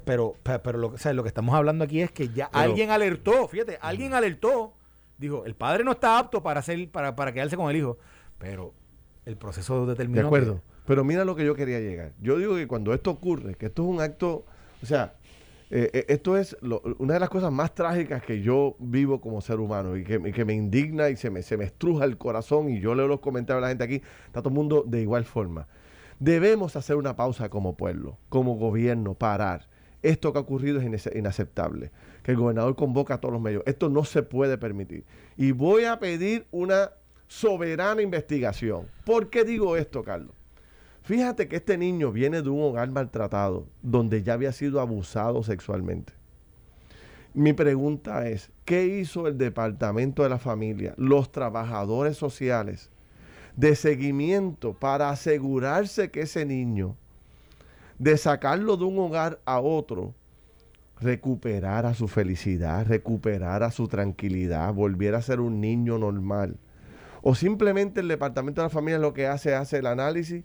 pero 0.04 0.36
pero 0.44 0.78
lo, 0.78 0.96
lo 1.14 1.24
que 1.24 1.28
estamos 1.28 1.56
hablando 1.56 1.86
aquí 1.86 2.02
es 2.02 2.12
que 2.12 2.30
ya 2.30 2.46
alguien 2.52 2.90
alertó, 2.90 3.48
fíjate, 3.48 3.78
alguien 3.82 4.14
alertó 4.14 4.74
dijo, 5.18 5.46
el 5.46 5.56
padre 5.56 5.84
no 5.84 5.92
está 5.92 6.18
apto 6.18 6.42
para 6.44 6.60
hacer, 6.60 6.90
para, 6.90 7.16
para 7.16 7.32
quedarse 7.32 7.56
con 7.56 7.70
el 7.70 7.78
hijo, 7.78 7.98
pero 8.38 8.74
el 9.25 9.38
proceso 9.38 9.86
determinó. 9.86 10.22
De 10.22 10.28
acuerdo. 10.28 10.62
Pero 10.86 11.04
mira 11.04 11.25
lo 11.25 11.36
que 11.36 11.46
yo 11.46 11.56
quería 11.56 11.80
llegar. 11.80 12.13
Yo 12.22 12.38
digo 12.38 12.56
que 12.56 12.68
cuando 12.68 12.94
esto 12.94 13.12
ocurre, 13.12 13.56
que 13.56 13.68
esto 13.68 13.84
es 13.84 13.89
un 13.89 14.01
acto, 14.01 14.46
o 14.82 14.86
sea, 14.86 15.15
eh, 15.72 15.89
eh, 15.94 16.06
esto 16.10 16.38
es 16.38 16.56
una 17.00 17.15
de 17.15 17.20
las 17.20 17.30
cosas 17.30 17.51
más 17.51 17.74
trágicas 17.74 18.22
que 18.24 18.42
yo 18.42 18.75
vivo 18.77 19.20
como 19.20 19.42
ser 19.42 19.60
humano 19.60 19.98
y 19.98 20.04
que, 20.04 20.46
me 20.46 20.54
indigna 20.54 21.10
y 21.10 21.15
se 21.15 21.32
me, 21.32 21.42
se 21.42 21.58
me 21.58 21.65
estruja 21.65 22.06
el 22.06 22.18
corazón 22.18 22.70
y 22.70 22.80
yo 22.80 22.94
leo 22.94 23.08
los 23.08 23.20
comentarios 23.20 23.62
de 23.62 23.62
la 23.62 23.70
gente 23.70 23.84
aquí, 23.84 23.96
está 24.27 24.42
todo 24.42 24.50
el 24.50 24.56
mundo 24.56 24.84
de 24.86 25.01
igual 25.01 25.25
forma. 25.25 25.68
Debemos 26.20 26.75
hacer 26.75 26.96
una 26.96 27.15
pausa 27.15 27.50
como 27.50 27.75
pueblo, 27.75 28.18
como 28.30 28.56
gobierno, 28.56 29.15
parar. 29.15 29.68
Esto 30.01 30.32
que 30.32 30.38
ha 30.38 30.42
ocurrido 30.42 30.80
es 30.80 31.10
inaceptable. 31.15 31.92
Que 32.22 32.32
el 32.32 32.38
gobernador 32.38 32.75
convoca 32.75 33.15
a 33.15 33.20
todos 33.20 33.34
los 33.34 33.42
medios. 33.42 33.63
Esto 33.65 33.89
no 33.89 34.06
se 34.06 34.22
puede 34.22 34.58
permitir. 34.58 35.04
Y 35.36 35.51
voy 35.51 35.86
a 35.86 36.00
pedir 36.00 36.46
una 36.51 36.92
soberana 37.27 38.04
investigación. 38.04 38.88
¿Por 39.04 39.30
qué 39.32 39.44
digo 39.44 39.75
esto, 39.75 40.04
Carlos? 40.04 40.35
Fíjate 41.06 41.48
que 41.48 41.58
este 41.58 41.78
niño 41.78 42.12
viene 42.12 42.42
de 42.42 42.50
un 42.50 42.64
hogar 42.64 42.90
maltratado, 42.90 43.68
donde 43.84 44.24
ya 44.24 44.34
había 44.34 44.52
sido 44.52 44.82
abusado 44.82 45.44
sexualmente. 45.44 46.14
Mi 47.36 47.54
pregunta 47.54 48.28
es, 48.28 48.52
¿qué 48.66 48.88
hizo 48.88 49.28
el 49.28 49.38
Departamento 49.38 50.24
de 50.24 50.30
la 50.30 50.40
Familia, 50.40 50.96
los 50.98 51.32
trabajadores 51.32 52.18
sociales, 52.18 52.90
de 53.56 53.76
seguimiento 53.76 54.74
para 54.74 55.12
asegurarse 55.12 56.10
que 56.10 56.22
ese 56.22 56.44
niño, 56.44 56.96
de 58.00 58.18
sacarlo 58.18 58.76
de 58.76 58.86
un 58.86 58.98
hogar 58.98 59.40
a 59.46 59.60
otro, 59.60 60.16
recuperara 61.00 61.94
su 61.94 62.08
felicidad, 62.08 62.88
recuperara 62.88 63.70
su 63.70 63.88
tranquilidad, 63.88 64.74
volviera 64.74 65.20
a 65.20 65.22
ser 65.22 65.40
un 65.40 65.62
niño 65.62 66.00
normal? 66.00 66.58
O 67.22 67.36
simplemente 67.36 68.00
el 68.00 68.08
Departamento 68.08 68.62
de 68.62 68.66
la 68.66 68.72
Familia 68.72 68.98
lo 68.98 69.14
que 69.14 69.28
hace, 69.28 69.54
hace 69.54 69.78
el 69.78 69.86
análisis 69.86 70.44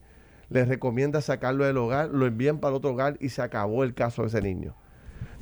les 0.51 0.69
recomienda 0.69 1.21
sacarlo 1.21 1.65
del 1.65 1.79
hogar, 1.79 2.11
lo 2.11 2.27
envían 2.27 2.59
para 2.59 2.77
otro 2.77 2.91
hogar 2.91 3.17
y 3.21 3.31
se 3.31 3.41
acabó 3.41 3.85
el 3.85 3.95
caso 3.95 4.23
de 4.23 4.29
ese 4.29 4.43
niño. 4.43 4.75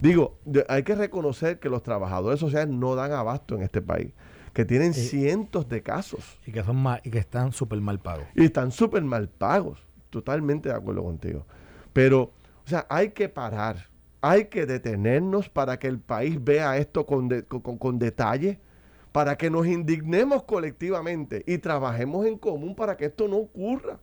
Digo, 0.00 0.38
hay 0.68 0.84
que 0.84 0.94
reconocer 0.94 1.58
que 1.58 1.68
los 1.68 1.82
trabajadores 1.82 2.38
sociales 2.38 2.72
no 2.72 2.94
dan 2.94 3.12
abasto 3.12 3.56
en 3.56 3.62
este 3.62 3.82
país, 3.82 4.12
que 4.52 4.64
tienen 4.64 4.94
cientos 4.94 5.68
de 5.68 5.82
casos. 5.82 6.38
Y 6.46 6.52
que, 6.52 6.62
son 6.62 6.76
mal, 6.76 7.00
y 7.02 7.10
que 7.10 7.18
están 7.18 7.52
súper 7.52 7.80
mal 7.80 7.98
pagos. 7.98 8.26
Y 8.36 8.44
están 8.44 8.70
súper 8.70 9.02
mal 9.02 9.28
pagos, 9.28 9.82
totalmente 10.10 10.68
de 10.68 10.76
acuerdo 10.76 11.02
contigo. 11.02 11.46
Pero, 11.92 12.32
o 12.64 12.68
sea, 12.68 12.86
hay 12.88 13.10
que 13.10 13.28
parar, 13.28 13.88
hay 14.20 14.44
que 14.44 14.66
detenernos 14.66 15.48
para 15.48 15.78
que 15.78 15.88
el 15.88 15.98
país 15.98 16.42
vea 16.42 16.76
esto 16.76 17.06
con, 17.06 17.28
con, 17.48 17.78
con 17.78 17.98
detalle, 17.98 18.60
para 19.10 19.36
que 19.36 19.50
nos 19.50 19.66
indignemos 19.66 20.44
colectivamente 20.44 21.42
y 21.46 21.58
trabajemos 21.58 22.26
en 22.26 22.38
común 22.38 22.76
para 22.76 22.96
que 22.96 23.06
esto 23.06 23.26
no 23.26 23.38
ocurra. 23.38 23.98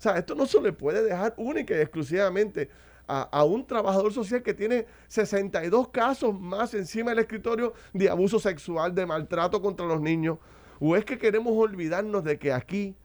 O 0.00 0.02
sea, 0.02 0.16
esto 0.16 0.34
no 0.34 0.46
se 0.46 0.58
le 0.62 0.72
puede 0.72 1.02
dejar 1.02 1.34
única 1.36 1.76
y 1.76 1.80
exclusivamente 1.80 2.70
a, 3.06 3.44
un 3.44 3.66
trabajador 3.66 4.14
social 4.14 4.42
que 4.42 4.54
tiene 4.54 4.86
62 5.08 5.88
casos 5.88 6.32
más 6.40 6.72
encima 6.72 7.10
del 7.10 7.18
escritorio 7.18 7.74
de 7.92 8.08
abuso 8.08 8.40
sexual, 8.40 8.94
de 8.94 9.04
maltrato 9.04 9.60
contra 9.60 9.84
los 9.84 10.00
niños. 10.00 10.38
¿O 10.78 10.96
es 10.96 11.04
que 11.04 11.18
queremos 11.18 11.52
olvidarnos 11.54 12.24
de 12.24 12.38
que 12.38 12.50
aquí, 12.50 12.96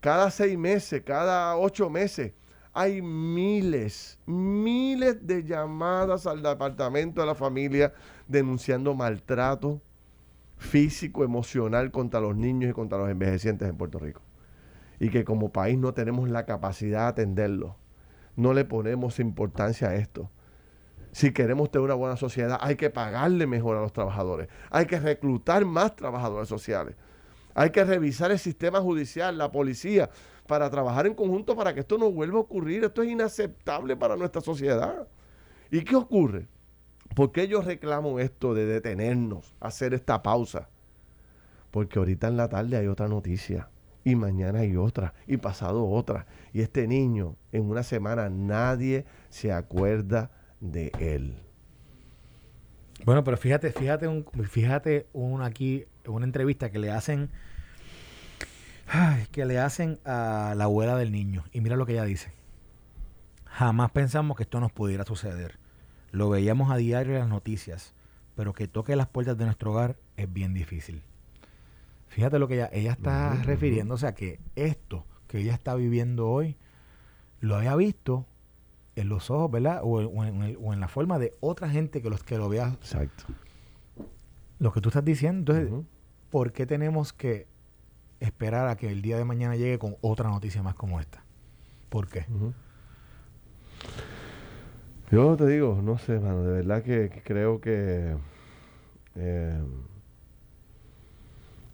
cada 0.00 0.30
seis 0.30 0.56
meses, 0.56 1.02
cada 1.04 1.58
ocho 1.58 1.90
meses, 1.90 2.32
hay 2.72 3.02
miles, 3.02 4.18
miles 4.24 5.26
de 5.26 5.44
llamadas 5.44 6.26
al 6.26 6.42
departamento 6.42 7.20
de 7.20 7.26
la 7.26 7.34
familia 7.34 7.92
denunciando 8.26 8.94
maltrato 8.94 9.82
físico, 10.56 11.22
emocional 11.22 11.90
contra 11.90 12.18
los 12.18 12.34
niños 12.34 12.70
y 12.70 12.72
contra 12.72 12.96
los 12.96 13.10
envejecientes 13.10 13.68
en 13.68 13.76
Puerto 13.76 13.98
Rico? 13.98 14.25
Y 14.98 15.10
que 15.10 15.24
como 15.24 15.52
país 15.52 15.78
no 15.78 15.94
tenemos 15.94 16.28
la 16.28 16.46
capacidad 16.46 17.02
de 17.02 17.08
atenderlo. 17.08 17.76
No 18.34 18.52
le 18.52 18.64
ponemos 18.64 19.18
importancia 19.18 19.88
a 19.88 19.94
esto. 19.96 20.30
Si 21.12 21.32
queremos 21.32 21.70
tener 21.70 21.84
una 21.86 21.94
buena 21.94 22.16
sociedad, 22.16 22.58
hay 22.60 22.76
que 22.76 22.90
pagarle 22.90 23.46
mejor 23.46 23.76
a 23.76 23.80
los 23.80 23.92
trabajadores. 23.92 24.48
Hay 24.70 24.86
que 24.86 25.00
reclutar 25.00 25.64
más 25.64 25.96
trabajadores 25.96 26.48
sociales. 26.48 26.94
Hay 27.54 27.70
que 27.70 27.84
revisar 27.84 28.30
el 28.30 28.38
sistema 28.38 28.80
judicial, 28.80 29.38
la 29.38 29.50
policía, 29.50 30.10
para 30.46 30.68
trabajar 30.68 31.06
en 31.06 31.14
conjunto 31.14 31.56
para 31.56 31.72
que 31.72 31.80
esto 31.80 31.96
no 31.96 32.10
vuelva 32.10 32.36
a 32.36 32.42
ocurrir. 32.42 32.84
Esto 32.84 33.02
es 33.02 33.08
inaceptable 33.08 33.96
para 33.96 34.16
nuestra 34.16 34.42
sociedad. 34.42 35.08
¿Y 35.70 35.82
qué 35.82 35.96
ocurre? 35.96 36.48
¿Por 37.14 37.32
qué 37.32 37.48
yo 37.48 37.62
reclamo 37.62 38.20
esto 38.20 38.52
de 38.52 38.66
detenernos, 38.66 39.54
hacer 39.60 39.94
esta 39.94 40.22
pausa? 40.22 40.68
Porque 41.70 41.98
ahorita 41.98 42.28
en 42.28 42.36
la 42.36 42.48
tarde 42.48 42.76
hay 42.76 42.88
otra 42.88 43.08
noticia 43.08 43.70
y 44.06 44.14
mañana 44.14 44.60
hay 44.60 44.76
otra, 44.76 45.14
y 45.26 45.36
pasado 45.36 45.84
otra. 45.84 46.26
Y 46.52 46.60
este 46.60 46.86
niño, 46.86 47.34
en 47.50 47.68
una 47.68 47.82
semana, 47.82 48.30
nadie 48.30 49.04
se 49.30 49.52
acuerda 49.52 50.30
de 50.60 50.92
él. 51.00 51.42
Bueno, 53.04 53.24
pero 53.24 53.36
fíjate, 53.36 53.72
fíjate, 53.72 54.06
un, 54.06 54.24
fíjate 54.48 55.08
un 55.12 55.42
aquí, 55.42 55.86
una 56.06 56.24
entrevista 56.24 56.70
que 56.70 56.78
le 56.78 56.92
hacen, 56.92 57.30
que 59.32 59.44
le 59.44 59.58
hacen 59.58 59.98
a 60.04 60.54
la 60.56 60.64
abuela 60.64 60.96
del 60.96 61.10
niño. 61.10 61.42
Y 61.50 61.60
mira 61.60 61.74
lo 61.74 61.84
que 61.84 61.94
ella 61.94 62.04
dice. 62.04 62.30
Jamás 63.46 63.90
pensamos 63.90 64.36
que 64.36 64.44
esto 64.44 64.60
nos 64.60 64.70
pudiera 64.70 65.02
suceder. 65.02 65.58
Lo 66.12 66.30
veíamos 66.30 66.70
a 66.70 66.76
diario 66.76 67.14
en 67.14 67.18
las 67.18 67.28
noticias, 67.28 67.92
pero 68.36 68.52
que 68.52 68.68
toque 68.68 68.94
las 68.94 69.08
puertas 69.08 69.36
de 69.36 69.46
nuestro 69.46 69.72
hogar 69.72 69.96
es 70.16 70.32
bien 70.32 70.54
difícil. 70.54 71.02
Fíjate 72.08 72.38
lo 72.38 72.48
que 72.48 72.54
ella, 72.54 72.70
ella 72.72 72.92
está 72.92 73.34
refiriéndose 73.42 74.06
a 74.06 74.14
que 74.14 74.40
esto 74.54 75.04
que 75.26 75.38
ella 75.38 75.54
está 75.54 75.74
viviendo 75.74 76.28
hoy 76.28 76.56
lo 77.40 77.56
haya 77.56 77.74
visto 77.76 78.26
en 78.94 79.08
los 79.08 79.30
ojos, 79.30 79.50
¿verdad? 79.50 79.80
O, 79.82 80.00
en, 80.24 80.80
la 80.80 80.88
forma 80.88 81.18
de 81.18 81.34
otra 81.40 81.68
gente 81.68 82.00
que, 82.00 82.08
los, 82.08 82.22
que 82.22 82.38
lo 82.38 82.48
vea. 82.48 82.68
Exacto. 82.68 83.24
Lo 84.58 84.72
que 84.72 84.80
tú 84.80 84.88
estás 84.88 85.04
diciendo. 85.04 85.54
Entonces, 85.54 85.86
¿por 86.30 86.52
qué 86.52 86.66
tenemos 86.66 87.12
que 87.12 87.46
esperar 88.20 88.68
a 88.68 88.76
que 88.76 88.90
el 88.90 89.02
día 89.02 89.18
de 89.18 89.24
mañana 89.24 89.54
llegue 89.54 89.78
con 89.78 89.96
otra 90.00 90.30
noticia 90.30 90.62
más 90.62 90.74
como 90.74 90.98
esta? 90.98 91.22
¿Por 91.90 92.08
qué? 92.08 92.24
Yo 95.10 95.36
te 95.36 95.46
digo, 95.46 95.80
no 95.82 95.98
sé, 95.98 96.18
mano, 96.18 96.42
de 96.42 96.52
verdad 96.52 96.82
que, 96.82 97.22
creo 97.24 97.60
que... 97.60 98.16
Eh, 99.14 99.62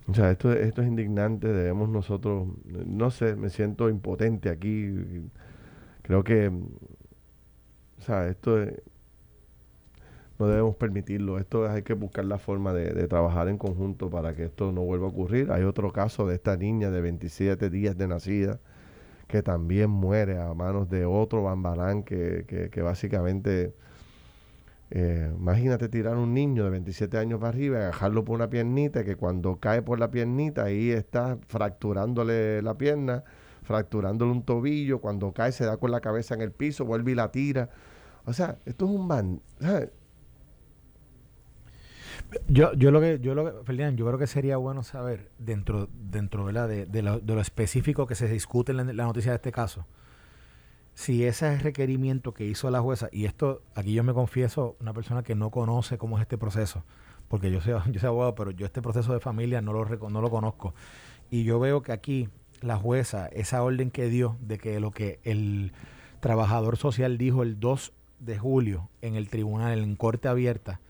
o 0.08 0.14
sea, 0.14 0.30
esto, 0.30 0.52
esto 0.52 0.82
es 0.82 0.88
indignante, 0.88 1.48
debemos 1.48 1.88
nosotros, 1.88 2.48
no 2.64 3.10
sé, 3.10 3.36
me 3.36 3.50
siento 3.50 3.88
impotente 3.88 4.50
aquí. 4.50 4.92
Creo 6.02 6.24
que, 6.24 6.48
o 6.48 8.02
sea, 8.02 8.28
esto 8.28 8.58
no 10.38 10.48
debemos 10.48 10.76
permitirlo. 10.76 11.38
Esto 11.38 11.68
hay 11.68 11.82
que 11.82 11.94
buscar 11.94 12.24
la 12.24 12.38
forma 12.38 12.72
de, 12.72 13.06
trabajar 13.06 13.48
en 13.48 13.58
conjunto 13.58 14.10
para 14.10 14.34
que 14.34 14.44
esto 14.44 14.72
no 14.72 14.82
vuelva 14.82 15.06
a 15.06 15.10
ocurrir. 15.10 15.52
Hay 15.52 15.62
otro 15.62 15.92
caso 15.92 16.26
de 16.26 16.34
esta 16.34 16.56
niña 16.56 16.90
de 16.90 17.00
27 17.00 17.70
días 17.70 17.96
de 17.96 18.08
nacida 18.08 18.60
que 19.28 19.42
también 19.42 19.90
muere 19.90 20.40
a 20.40 20.52
manos 20.54 20.90
de 20.90 21.06
otro 21.06 21.42
bambalán 21.44 22.02
que, 22.02 22.44
que, 22.46 22.70
que 22.70 22.82
básicamente 22.82 23.74
eh, 24.94 25.32
imagínate 25.34 25.88
tirar 25.88 26.18
un 26.18 26.34
niño 26.34 26.64
de 26.64 26.70
27 26.70 27.16
años 27.16 27.40
para 27.40 27.48
arriba, 27.48 27.78
agarrarlo 27.78 28.26
por 28.26 28.36
una 28.36 28.50
piernita, 28.50 29.04
que 29.04 29.16
cuando 29.16 29.56
cae 29.56 29.80
por 29.80 29.98
la 29.98 30.10
piernita, 30.10 30.64
ahí 30.64 30.90
está 30.90 31.38
fracturándole 31.48 32.60
la 32.60 32.76
pierna, 32.76 33.24
fracturándole 33.62 34.32
un 34.32 34.42
tobillo, 34.42 35.00
cuando 35.00 35.32
cae 35.32 35.50
se 35.52 35.64
da 35.64 35.78
con 35.78 35.90
la 35.90 36.02
cabeza 36.02 36.34
en 36.34 36.42
el 36.42 36.52
piso, 36.52 36.84
vuelve 36.84 37.12
y 37.12 37.14
la 37.14 37.32
tira. 37.32 37.70
O 38.26 38.34
sea, 38.34 38.58
esto 38.66 38.84
es 38.84 38.90
un 38.90 39.08
ban. 39.08 39.40
Yo, 42.48 42.74
yo 42.74 42.90
lo 42.90 43.00
que, 43.00 43.18
yo 43.18 43.34
lo 43.34 43.64
que, 43.64 43.94
yo 43.96 44.06
creo 44.06 44.18
que 44.18 44.26
sería 44.26 44.58
bueno 44.58 44.82
saber, 44.82 45.30
dentro, 45.38 45.88
dentro 45.94 46.46
De, 46.68 46.84
de, 46.84 47.02
lo, 47.02 47.18
de 47.18 47.34
lo 47.34 47.40
específico 47.40 48.06
que 48.06 48.14
se 48.14 48.28
discute 48.28 48.72
en 48.72 48.94
la 48.94 49.04
noticia 49.04 49.32
de 49.32 49.36
este 49.36 49.52
caso, 49.52 49.86
si 51.02 51.24
ese 51.24 51.58
requerimiento 51.58 52.32
que 52.32 52.46
hizo 52.46 52.70
la 52.70 52.80
jueza, 52.80 53.08
y 53.10 53.24
esto, 53.24 53.62
aquí 53.74 53.92
yo 53.92 54.04
me 54.04 54.14
confieso, 54.14 54.76
una 54.80 54.94
persona 54.94 55.24
que 55.24 55.34
no 55.34 55.50
conoce 55.50 55.98
cómo 55.98 56.16
es 56.16 56.22
este 56.22 56.38
proceso, 56.38 56.84
porque 57.26 57.50
yo 57.50 57.60
soy, 57.60 57.72
yo 57.92 57.98
soy 57.98 58.06
abogado, 58.06 58.36
pero 58.36 58.52
yo 58.52 58.66
este 58.66 58.80
proceso 58.80 59.12
de 59.12 59.18
familia 59.18 59.60
no 59.60 59.72
lo, 59.72 59.84
no 60.10 60.20
lo 60.20 60.30
conozco. 60.30 60.74
Y 61.28 61.42
yo 61.42 61.58
veo 61.58 61.82
que 61.82 61.90
aquí 61.90 62.28
la 62.60 62.76
jueza, 62.76 63.26
esa 63.26 63.64
orden 63.64 63.90
que 63.90 64.06
dio 64.06 64.36
de 64.40 64.58
que 64.58 64.78
lo 64.78 64.92
que 64.92 65.18
el 65.24 65.72
trabajador 66.20 66.76
social 66.76 67.18
dijo 67.18 67.42
el 67.42 67.58
2 67.58 67.92
de 68.20 68.38
julio 68.38 68.88
en 69.00 69.16
el 69.16 69.28
tribunal, 69.28 69.80
en 69.80 69.96
corte 69.96 70.28
abierta, 70.28 70.80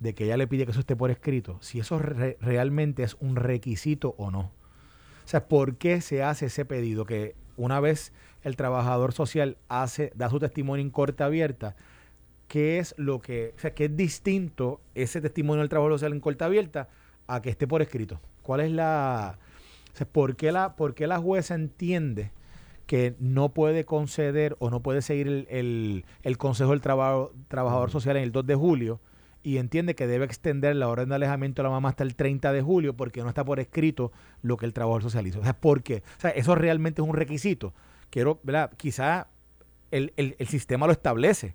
de 0.00 0.16
que 0.16 0.24
ella 0.24 0.36
le 0.36 0.48
pide 0.48 0.64
que 0.64 0.72
eso 0.72 0.80
esté 0.80 0.96
por 0.96 1.12
escrito, 1.12 1.58
si 1.60 1.78
eso 1.78 2.00
realmente 2.00 3.04
es 3.04 3.16
un 3.20 3.36
requisito 3.36 4.16
o 4.18 4.32
no. 4.32 4.40
O 4.40 5.28
sea, 5.28 5.46
¿por 5.46 5.76
qué 5.76 6.00
se 6.00 6.24
hace 6.24 6.46
ese 6.46 6.64
pedido? 6.64 7.06
Que 7.06 7.36
una 7.56 7.78
vez 7.78 8.12
el 8.44 8.56
trabajador 8.56 9.12
social 9.12 9.56
hace, 9.68 10.12
da 10.14 10.30
su 10.30 10.38
testimonio 10.38 10.84
en 10.84 10.90
corte 10.90 11.24
abierta, 11.24 11.74
¿qué 12.46 12.78
es 12.78 12.94
lo 12.96 13.20
que, 13.20 13.54
o 13.56 13.58
sea, 13.58 13.74
qué 13.74 13.86
es 13.86 13.96
distinto 13.96 14.80
ese 14.94 15.20
testimonio 15.20 15.60
del 15.60 15.68
trabajador 15.68 15.98
social 15.98 16.12
en 16.12 16.20
corte 16.20 16.44
abierta 16.44 16.88
a 17.26 17.42
que 17.42 17.50
esté 17.50 17.66
por 17.66 17.82
escrito? 17.82 18.20
¿Cuál 18.42 18.60
es 18.60 18.70
la, 18.70 19.38
o 19.92 19.96
sea, 19.96 20.06
¿por 20.06 20.36
qué 20.36 20.52
la, 20.52 20.76
por 20.76 20.94
qué 20.94 21.06
la 21.06 21.18
jueza 21.18 21.54
entiende 21.54 22.30
que 22.86 23.14
no 23.18 23.54
puede 23.54 23.84
conceder 23.84 24.56
o 24.58 24.70
no 24.70 24.80
puede 24.80 25.02
seguir 25.02 25.46
el, 25.48 26.04
el, 26.22 26.38
Consejo 26.38 26.70
del 26.70 26.80
Trabajo, 26.80 27.32
Trabajador 27.48 27.90
Social 27.90 28.16
en 28.18 28.24
el 28.24 28.32
2 28.32 28.46
de 28.46 28.54
julio 28.54 29.00
y 29.42 29.58
entiende 29.58 29.94
que 29.94 30.06
debe 30.06 30.24
extender 30.24 30.76
la 30.76 30.88
orden 30.88 31.08
de 31.08 31.14
alejamiento 31.14 31.62
de 31.62 31.68
la 31.68 31.70
mamá 31.70 31.90
hasta 31.90 32.02
el 32.02 32.14
30 32.14 32.52
de 32.52 32.62
julio 32.62 32.94
porque 32.94 33.22
no 33.22 33.28
está 33.28 33.44
por 33.44 33.60
escrito 33.60 34.12
lo 34.42 34.56
que 34.56 34.66
el 34.66 34.72
trabajador 34.72 35.02
social 35.02 35.26
hizo. 35.26 35.40
O 35.40 35.42
sea, 35.42 35.54
¿por 35.54 35.82
qué? 35.82 36.02
O 36.18 36.20
sea, 36.20 36.30
eso 36.30 36.54
realmente 36.54 37.02
es 37.02 37.08
un 37.08 37.14
requisito. 37.14 37.72
Quiero, 38.14 38.38
¿verdad? 38.44 38.70
Quizá 38.76 39.26
el, 39.90 40.12
sistema 40.46 40.86
lo 40.86 40.92
establece 40.92 41.54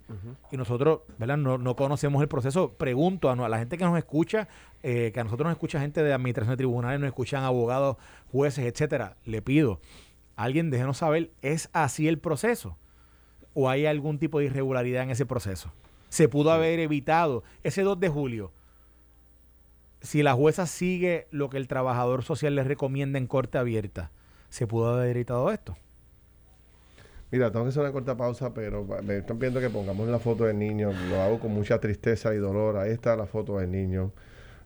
y 0.51 0.57
nosotros, 0.57 1.01
¿verdad? 1.17 1.37
No, 1.37 1.75
conocemos 1.77 2.21
el 2.21 2.27
proceso. 2.27 2.73
Pregunto 2.73 3.29
a, 3.29 3.33
a 3.33 3.49
la 3.49 3.59
gente 3.59 3.77
que 3.77 3.85
nos 3.85 3.97
escucha, 3.97 4.49
eh, 4.83 5.11
que 5.13 5.19
a 5.21 5.23
nosotros 5.23 5.45
nos 5.45 5.53
escucha 5.53 5.79
gente 5.79 6.03
de 6.03 6.11
administración 6.11 6.51
de 6.51 6.57
tribunales, 6.57 6.99
nos 6.99 7.07
escuchan 7.07 7.43
abogados, 7.45 7.95
jueces, 8.31 8.65
etcétera. 8.65 9.15
Le 9.23 9.41
pido, 9.41 9.79
alguien 10.35 10.69
déjenos 10.69 10.97
saber, 10.97 11.31
¿es 11.41 11.69
así 11.71 12.09
el 12.09 12.19
proceso? 12.19 12.77
¿O 13.53 13.69
hay 13.69 13.85
algún 13.85 14.19
tipo 14.19 14.39
de 14.39 14.45
irregularidad 14.45 15.03
en 15.03 15.11
ese 15.11 15.25
proceso? 15.25 15.71
se 16.09 16.27
pudo 16.27 16.51
haber 16.51 16.79
evitado 16.79 17.43
ese 17.63 17.83
2 17.83 17.99
de 17.99 18.09
julio. 18.09 18.51
Si 20.01 20.23
la 20.23 20.33
jueza 20.33 20.65
sigue 20.65 21.27
lo 21.31 21.49
que 21.49 21.57
el 21.57 21.67
trabajador 21.67 22.23
social 22.23 22.55
le 22.55 22.63
recomienda 22.63 23.19
en 23.19 23.27
corte 23.27 23.57
abierta, 23.57 24.11
¿se 24.49 24.67
pudo 24.67 24.93
haber 24.93 25.15
evitado 25.15 25.51
esto? 25.51 25.77
Mira, 27.31 27.51
tengo 27.51 27.65
que 27.65 27.69
hacer 27.69 27.83
una 27.83 27.91
corta 27.91 28.17
pausa, 28.17 28.53
pero 28.53 28.85
me 29.03 29.17
están 29.17 29.37
pidiendo 29.37 29.59
que 29.59 29.69
pongamos 29.69 30.07
la 30.09 30.19
foto 30.19 30.45
del 30.45 30.57
niño. 30.57 30.91
Lo 31.09 31.21
hago 31.21 31.39
con 31.39 31.51
mucha 31.51 31.79
tristeza 31.79 32.33
y 32.33 32.37
dolor. 32.37 32.77
Ahí 32.77 32.91
está 32.91 33.15
la 33.15 33.27
foto 33.27 33.59
del 33.59 33.69
niño. 33.71 34.11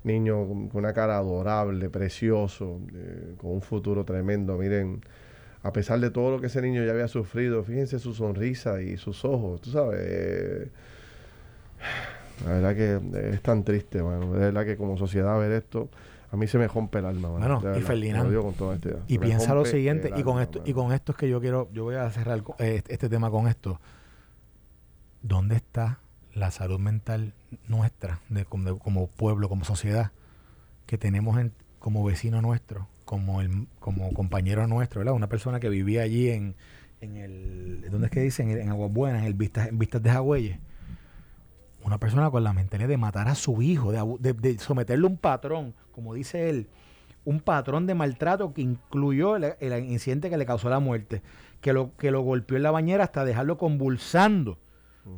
Niño 0.04 0.47
con 0.47 0.69
una 0.73 0.93
cara 0.93 1.17
adorable, 1.17 1.89
precioso, 1.89 2.80
eh, 2.93 3.36
con 3.38 3.52
un 3.52 3.62
futuro 3.62 4.06
tremendo. 4.06 4.58
Miren, 4.58 5.02
a 5.63 5.73
pesar 5.73 5.99
de 5.99 6.10
todo 6.12 6.32
lo 6.32 6.41
que 6.41 6.47
ese 6.47 6.62
niño 6.62 6.84
ya 6.86 6.91
había 6.91 7.08
sufrido, 7.08 7.63
fíjense 7.63 7.99
su 7.99 8.13
sonrisa 8.13 8.82
y 8.82 8.97
sus 8.97 9.26
ojos. 9.26 9.62
Tú 9.62 9.71
sabes, 9.71 9.99
eh, 10.02 10.69
la 12.45 12.54
verdad 12.54 12.76
que 12.76 13.30
es 13.34 13.41
tan 13.41 13.63
triste, 13.63 14.02
mano. 14.04 14.34
De 14.34 14.39
verdad 14.39 14.65
que 14.65 14.78
como 14.78 14.97
sociedad 14.97 15.38
ver 15.39 15.52
esto, 15.52 15.89
a 16.34 16.36
mí 16.36 16.48
se 16.48 16.58
me 16.58 16.67
rompe 16.67 16.98
el 16.98 17.06
alma, 17.06 17.30
Bueno, 17.30 17.62
y 17.78 17.82
Ferdinand, 17.82 18.36
y 19.08 19.19
piensa 19.19 19.54
lo 19.54 19.65
siguiente, 19.65 20.12
y 20.17 20.24
con 20.24 20.41
esto, 20.41 20.63
y 20.65 20.74
con 20.74 20.91
esto 20.91 21.12
es 21.12 21.17
que 21.19 21.30
yo 21.30 21.39
quiero, 21.39 21.69
yo 21.74 21.84
voy 21.84 21.93
a 21.93 22.10
cerrar 22.10 22.43
eh, 22.58 22.82
este 22.88 23.08
tema 23.08 23.30
con 23.30 23.48
esto. 23.48 23.80
¿Dónde 25.22 25.56
está 25.56 26.00
la 26.34 26.50
salud 26.50 26.80
mental 26.80 27.36
nuestra, 27.67 28.19
de, 28.30 28.46
como, 28.46 29.06
pueblo, 29.08 29.48
como 29.48 29.63
sociedad, 29.63 30.12
que 30.88 30.98
tenemos 30.98 31.39
como 31.78 32.04
vecino 32.04 32.41
nuestro, 32.41 32.88
como 33.06 33.39
el, 33.41 33.67
como 33.80 34.12
compañero 34.12 34.65
nuestro, 34.65 35.02
¿verdad? 35.02 35.13
Una 35.13 35.30
persona 35.30 35.60
que 35.60 35.69
vivía 35.69 36.02
allí 36.02 36.32
en, 36.32 36.56
en 37.00 37.17
el, 37.17 37.86
¿dónde 37.91 38.08
es 38.08 38.12
que 38.12 38.22
dicen? 38.22 38.50
En, 38.50 38.69
Aguas 38.69 38.91
Buenas, 38.91 39.22
en, 39.22 39.28
el 39.28 39.36
Vistas, 39.36 39.67
en 39.67 39.78
Vistas 39.78 40.02
de 40.02 40.10
Jagüeyes 40.10 40.58
una 41.84 41.98
persona 41.98 42.30
con 42.32 42.43
la 42.43 42.54
mentalidad 42.54 42.89
de 42.89 42.98
matar 42.98 43.28
a 43.28 43.36
su 43.36 43.62
hijo, 43.62 43.91
de, 43.91 44.58
someterle 44.60 45.06
un 45.06 45.17
patrón, 45.17 45.74
como 45.91 46.13
dice 46.13 46.50
él, 46.50 46.67
un 47.26 47.39
patrón 47.39 47.88
de 47.88 47.93
maltrato 47.93 48.54
que 48.54 48.62
incluyó 48.62 49.36
el, 49.36 49.86
incidente 49.86 50.30
que 50.30 50.38
le 50.38 50.46
causó 50.46 50.69
la 50.69 50.80
muerte, 50.80 51.22
que 51.62 51.74
lo, 51.74 51.96
que 51.98 52.12
lo 52.12 52.22
golpeó 52.22 52.58
en 52.58 52.63
la 52.63 52.72
bañera 52.72 53.04
hasta 53.04 53.26
dejarlo 53.26 53.58
convulsando. 53.58 54.58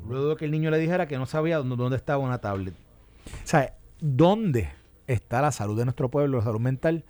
Luego 0.08 0.30
de 0.30 0.36
que 0.36 0.46
el 0.46 0.52
niño 0.52 0.72
le 0.72 0.80
dijera 0.80 1.08
que 1.08 1.18
no 1.18 1.28
sabía 1.28 1.58
dónde, 1.58 1.76
dónde 1.76 1.98
estaba 1.98 2.18
una 2.18 2.40
tablet. 2.40 2.74
O 2.74 3.48
sea, 3.48 3.76
¿dónde 4.00 4.70
está 5.06 5.42
la 5.42 5.52
salud 5.52 5.78
de 5.78 5.86
nuestro 5.86 6.10
pueblo, 6.10 6.40
la 6.40 6.44
salud 6.44 6.60
mental, 6.60 7.04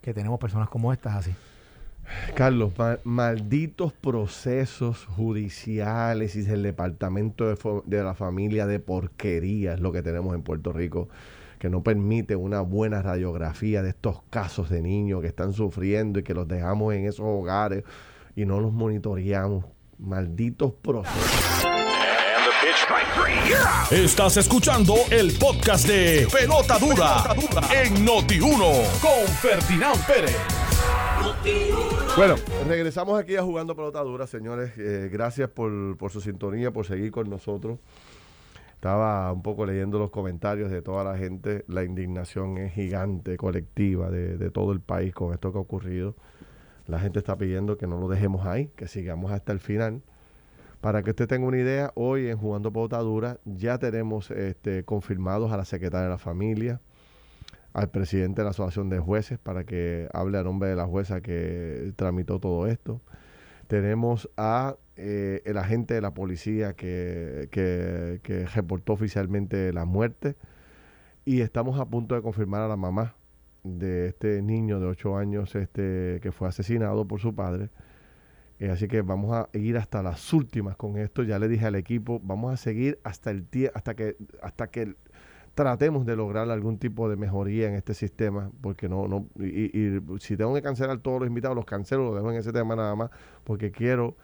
que 0.00 0.14
tenemos 0.14 0.40
personas 0.40 0.70
como 0.70 0.94
estas 0.94 1.14
así? 1.14 1.34
Carlos, 2.34 2.72
malditos 3.04 3.92
procesos 3.92 5.06
judiciales 5.06 6.36
y 6.36 6.42
del 6.42 6.62
departamento 6.62 7.54
de, 7.84 8.02
la 8.02 8.14
familia 8.14 8.66
de 8.66 8.78
porquería 8.78 9.74
es 9.74 9.80
lo 9.80 9.92
que 9.92 10.02
tenemos 10.02 10.34
en 10.34 10.42
Puerto 10.42 10.72
Rico, 10.72 11.08
que 11.58 11.70
no 11.70 11.82
permite 11.82 12.36
una 12.36 12.60
buena 12.60 13.02
radiografía 13.02 13.82
de 13.82 13.90
estos 13.90 14.22
casos 14.30 14.70
de 14.70 14.82
niños 14.82 15.20
que 15.20 15.28
están 15.28 15.52
sufriendo 15.52 16.18
y 16.18 16.22
que 16.22 16.34
los 16.34 16.46
dejamos 16.46 16.94
en 16.94 17.06
esos 17.06 17.26
hogares 17.26 17.84
y 18.34 18.44
no 18.44 18.60
los 18.60 18.72
monitoreamos. 18.72 19.64
Malditos 19.98 20.72
procesos. 20.82 21.66
Estás 23.90 24.36
escuchando 24.36 24.94
el 25.10 25.32
podcast 25.38 25.86
de 25.86 26.28
Pelota 26.30 26.78
Dura, 26.78 27.24
en 27.72 28.06
Noti1 28.06 29.00
con 29.00 29.26
Ferdinand 29.40 30.06
Pérez. 30.06 30.36
Bueno, 32.16 32.36
regresamos 32.66 33.20
aquí 33.20 33.36
a 33.36 33.42
Jugando 33.42 33.76
Pelota 33.76 34.00
Dura, 34.00 34.26
señores. 34.26 34.72
Eh, 34.78 35.10
gracias 35.12 35.50
por, 35.50 35.98
su 36.10 36.22
sintonía, 36.22 36.70
por 36.70 36.86
seguir 36.86 37.10
con 37.10 37.28
nosotros. 37.28 37.78
Estaba 38.72 39.30
un 39.30 39.42
poco 39.42 39.66
leyendo 39.66 39.98
los 39.98 40.08
comentarios 40.08 40.70
de 40.70 40.80
toda 40.80 41.04
la 41.04 41.18
gente. 41.18 41.66
La 41.68 41.84
indignación 41.84 42.56
es 42.56 42.72
gigante, 42.72 43.36
colectiva, 43.36 44.08
de, 44.08 44.50
todo 44.50 44.72
el 44.72 44.80
país 44.80 45.12
con 45.12 45.34
esto 45.34 45.52
que 45.52 45.58
ha 45.58 45.60
ocurrido. 45.60 46.16
La 46.86 47.00
gente 47.00 47.18
está 47.18 47.36
pidiendo 47.36 47.76
que 47.76 47.86
no 47.86 48.00
lo 48.00 48.08
dejemos 48.08 48.46
ahí, 48.46 48.70
que 48.76 48.88
sigamos 48.88 49.30
hasta 49.30 49.52
el 49.52 49.60
final. 49.60 50.00
Para 50.80 51.02
que 51.02 51.10
usted 51.10 51.28
tenga 51.28 51.46
una 51.46 51.58
idea, 51.58 51.92
hoy 51.96 52.28
en 52.28 52.38
Jugando 52.38 52.72
Pelota 52.72 52.98
Dura 53.00 53.40
ya 53.44 53.76
tenemos 53.76 54.30
este, 54.30 54.84
confirmados 54.84 55.52
a 55.52 55.58
la 55.58 55.66
secretaria 55.66 56.04
de 56.04 56.10
la 56.12 56.18
familia, 56.18 56.80
al 57.76 57.90
presidente 57.90 58.40
de 58.40 58.44
la 58.44 58.50
Asociación 58.52 58.88
de 58.88 58.98
Jueces 58.98 59.38
para 59.38 59.64
que 59.64 60.08
hable 60.14 60.38
a 60.38 60.42
nombre 60.42 60.70
de 60.70 60.76
la 60.76 60.86
jueza 60.86 61.20
que 61.20 61.92
tramitó 61.96 62.40
todo 62.40 62.66
esto. 62.66 63.02
Tenemos 63.66 64.30
a 64.38 64.76
eh, 64.96 65.42
el 65.44 65.58
agente 65.58 65.92
de 65.92 66.00
la 66.00 66.14
policía 66.14 66.72
que, 66.72 67.48
que, 67.50 68.46
reportó 68.54 68.94
oficialmente 68.94 69.74
la 69.74 69.84
muerte 69.84 70.36
y 71.26 71.42
estamos 71.42 71.78
a 71.78 71.84
punto 71.84 72.14
de 72.14 72.22
confirmar 72.22 72.62
a 72.62 72.68
la 72.68 72.76
mamá 72.76 73.14
de 73.62 74.08
este 74.08 74.40
niño 74.40 74.80
de 74.80 74.86
8 74.86 75.18
años 75.18 75.54
este, 75.54 76.20
que 76.22 76.32
fue 76.32 76.48
asesinado 76.48 77.06
por 77.06 77.20
su 77.20 77.34
padre. 77.34 77.68
Eh, 78.58 78.70
así 78.70 78.88
que 78.88 79.02
vamos 79.02 79.36
a 79.36 79.50
ir 79.52 79.76
hasta 79.76 80.02
las 80.02 80.32
últimas 80.32 80.76
con 80.76 80.96
esto. 80.96 81.24
Ya 81.24 81.38
le 81.38 81.46
dije 81.46 81.66
al 81.66 81.74
equipo, 81.74 82.22
vamos 82.24 82.54
a 82.54 82.56
seguir 82.56 82.98
hasta 83.04 83.30
el 83.30 83.46
hasta 83.74 83.94
que 83.94 84.16
hasta 84.40 84.68
que 84.68 84.94
tratemos 85.56 86.04
de 86.04 86.16
lograr 86.16 86.50
algún 86.50 86.76
tipo 86.78 87.08
de 87.08 87.16
mejoría 87.16 87.66
en 87.66 87.76
este 87.76 87.94
sistema, 87.94 88.50
porque 88.60 88.90
no, 88.90 89.08
no, 89.08 89.26
y, 89.42 90.00
si 90.20 90.36
tengo 90.36 90.52
que 90.54 90.60
cancelar 90.60 90.98
todos 90.98 91.20
los 91.20 91.28
invitados, 91.28 91.56
los 91.56 91.64
cancelo, 91.64 92.04
los 92.04 92.14
dejo 92.14 92.30
en 92.30 92.36
ese 92.36 92.52
tema 92.52 92.76
nada 92.76 92.94
más, 92.94 93.10
porque 93.42 93.72
quiero 93.72 94.14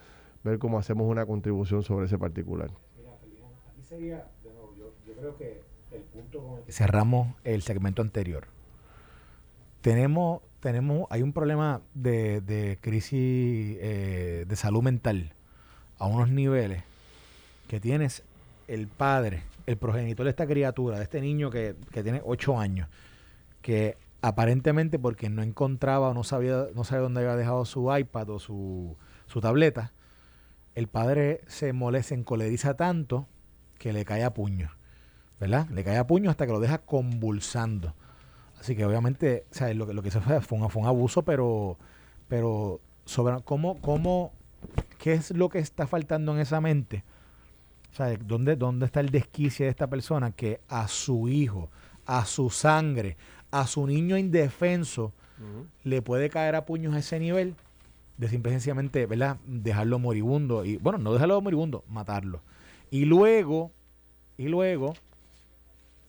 ver 0.45 0.59
cómo 0.59 0.79
hacemos 0.79 1.09
una 1.09 1.25
contribución 1.25 1.83
sobre 1.83 2.05
ese 2.05 2.19
particular. 2.19 2.71
Mira, 2.99 3.13
aquí 3.67 3.83
sería, 3.83 4.27
de 4.45 4.53
nuevo, 4.53 4.75
yo, 4.77 4.93
creo 5.19 5.35
que 5.39 5.63
el 5.93 6.03
punto 6.03 6.43
con 6.43 6.59
el 6.59 6.65
que 6.65 6.73
cerramos 6.73 7.35
el 7.45 7.63
segmento 7.63 8.03
anterior. 8.03 8.45
Tenemos, 9.81 10.43
tenemos, 10.61 11.07
hay 11.09 11.23
un 11.23 11.33
problema 11.33 11.81
de, 11.95 12.43
de 12.43 12.77
crisis 12.83 13.79
eh, 13.81 14.45
de 14.47 14.57
salud 14.57 14.83
mental 14.83 15.33
a 15.99 16.07
unos 16.07 16.29
niveles 16.29 16.83
que 17.69 17.81
tienes 17.81 18.23
el 18.69 18.87
padre 18.87 19.45
el 19.67 19.77
progenitor 19.77 20.25
de 20.25 20.31
esta 20.31 20.47
criatura, 20.47 20.99
de 20.99 21.05
este 21.05 21.21
niño 21.21 21.51
que, 21.51 21.75
tiene 21.93 22.21
8 22.25 22.59
años, 22.59 22.89
que 23.61 23.97
aparentemente 24.21 24.99
porque 24.99 25.29
no 25.29 25.43
encontraba 25.43 26.09
o 26.09 26.15
no 26.15 26.25
sabía, 26.25 26.67
no 26.75 26.85
sabía 26.85 27.03
dónde 27.03 27.21
había 27.21 27.37
dejado 27.37 27.65
su 27.65 27.95
iPad 27.95 28.31
o 28.31 28.39
su, 28.39 28.97
su 29.27 29.41
tableta, 29.41 29.93
el 30.75 30.89
padre 30.89 31.43
se 31.47 31.73
molesta, 31.73 32.15
encoleriza 32.15 32.75
tanto 32.75 33.27
que 33.79 33.93
le 33.93 34.05
cae 34.05 34.25
a 34.25 34.33
puño, 34.33 34.71
¿verdad? 35.41 35.69
Le 35.71 35.85
cae 35.85 35.99
a 35.99 36.07
puño 36.07 36.31
hasta 36.31 36.47
que 36.47 36.53
lo 36.53 36.61
deja 36.61 36.79
convulsando. 36.79 37.95
Así 38.59 38.77
que 38.77 38.85
obviamente, 38.85 39.45
o 39.51 39.55
sea, 39.55 39.73
lo, 39.75 39.87
que, 39.87 39.93
lo 39.93 40.03
que 40.03 40.09
hizo 40.09 40.21
fue, 40.21 40.41
fue, 40.41 40.59
un, 40.59 40.71
fue 40.71 40.83
un 40.83 40.89
abuso, 40.89 41.23
pero, 41.23 41.79
pero 42.29 42.81
sobre 43.05 43.43
cómo, 43.43 43.81
cómo, 43.81 44.33
qué 44.99 45.15
es 45.15 45.33
lo 45.33 45.49
que 45.49 45.59
está 45.59 45.87
faltando 45.87 46.33
en 46.33 46.39
esa 46.39 46.61
mente 46.61 47.05
o 47.93 47.95
sea, 47.95 48.17
¿dónde, 48.17 48.57
¿dónde 48.57 48.87
está 48.87 49.01
el 49.01 49.11
desquicio 49.11 49.67
de 49.67 49.71
esta 49.71 49.87
persona 49.87 50.33
que 50.33 50.61
a 50.69 50.89
su 50.89 51.29
hijo, 51.29 51.71
a 52.07 52.25
su 52.25 52.49
sangre, 52.49 53.19
a 53.51 53.67
su 53.67 53.87
niño 53.87 54.17
indefenso, 54.17 55.13
le 55.83 56.03
puede 56.03 56.31
caer 56.31 56.55
a 56.55 56.65
puños 56.65 56.95
a 56.95 57.01
ese 57.01 57.19
nivel 57.19 57.55
de 58.17 58.29
simplemente, 58.29 59.07
¿verdad? 59.07 59.39
Dejarlo 59.45 59.99
moribundo. 59.99 60.65
Y 60.65 60.77
bueno, 60.77 60.99
no 60.99 61.13
dejarlo 61.13 61.41
moribundo, 61.41 61.85
matarlo. 61.89 62.41
Y 62.91 63.05
luego, 63.05 63.73
y 64.39 64.49
luego, 64.49 64.95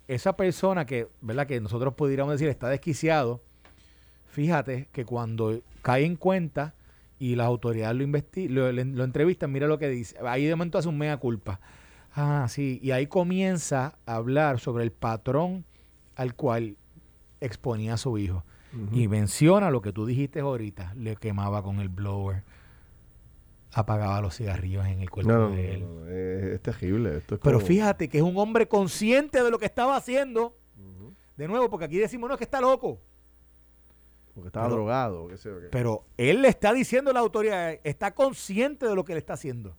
esa 0.08 0.38
persona 0.38 0.86
que, 0.86 1.08
¿verdad? 1.20 1.48
Que 1.48 1.60
nosotros 1.60 1.96
pudiéramos 1.96 2.34
decir 2.34 2.48
está 2.48 2.70
desquiciado, 2.70 3.42
fíjate 4.28 4.88
que 4.92 5.04
cuando 5.04 5.60
cae 5.82 6.06
en 6.06 6.16
cuenta 6.16 6.76
y 7.24 7.36
las 7.36 7.48
autoridades 7.48 7.96
lo, 8.50 8.72
lo, 8.74 9.04
entrevistan, 9.06 9.50
mira 9.50 9.66
lo 9.66 9.80
que 9.80 9.88
dice. 9.88 10.18
Ahí 10.28 10.44
de 10.44 10.54
momento 10.58 10.78
hace 10.78 10.90
un 10.90 10.98
mega 10.98 11.16
culpa. 11.16 11.62
Ah, 12.14 12.48
sí, 12.50 12.82
y 12.84 12.92
ahí 12.92 13.08
comienza 13.08 13.98
a 14.06 14.16
hablar 14.16 14.60
sobre 14.60 14.84
el 14.84 14.92
patrón 14.92 15.64
al 16.18 16.36
cual 16.36 16.76
exponía 17.40 17.94
a 17.94 17.98
su 17.98 18.18
hijo. 18.18 18.44
Y 18.92 19.08
menciona 19.08 19.72
lo 19.72 19.82
que 19.82 19.94
tú 19.94 20.06
dijiste 20.06 20.42
ahorita, 20.42 20.94
le 20.98 21.16
quemaba 21.16 21.64
con 21.64 21.80
el 21.80 21.88
blower. 21.88 22.44
apagaba 23.72 24.20
los 24.20 24.36
cigarrillos 24.36 24.86
en 24.86 25.00
el 25.00 25.10
cuerpo 25.10 25.48
de 25.52 25.76
él. 25.76 26.54
es, 26.56 26.62
terrible. 26.62 27.22
Pero 27.42 27.62
fíjate 27.62 28.10
que 28.10 28.18
es 28.18 28.24
un 28.24 28.38
hombre 28.38 28.68
consciente 28.68 29.42
de 29.42 29.50
lo 29.50 29.60
que 29.60 29.66
estaba 29.66 29.96
haciendo. 29.96 30.58
De 31.38 31.48
nuevo, 31.48 31.70
porque 31.70 31.86
aquí 31.86 32.00
decimos, 32.00 32.28
no, 32.28 32.34
es 32.34 32.38
que 32.38 32.44
está 32.44 32.60
loco. 32.60 33.00
Porque 34.34 34.48
estaba 34.48 34.68
drogado. 34.68 35.28
Pero 35.72 36.06
él 36.18 36.42
le 36.42 36.48
está 36.48 36.74
diciendo 36.74 37.12
a 37.12 37.14
la 37.14 37.20
autoridad, 37.20 37.80
está 37.84 38.14
consciente 38.14 38.88
de 38.88 38.96
lo 38.96 39.04
que 39.04 39.14
le 39.14 39.20
está 39.20 39.34
haciendo. 39.34 39.76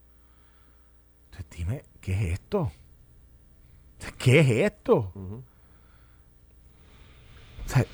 Entonces 1.26 1.46
dime, 1.50 1.84
¿qué 2.00 2.12
es 2.12 2.32
esto? 2.34 2.70
¿Qué 4.18 4.40
es 4.40 4.50
esto? 4.50 5.12
O 7.64 7.68
sea, 7.68 7.84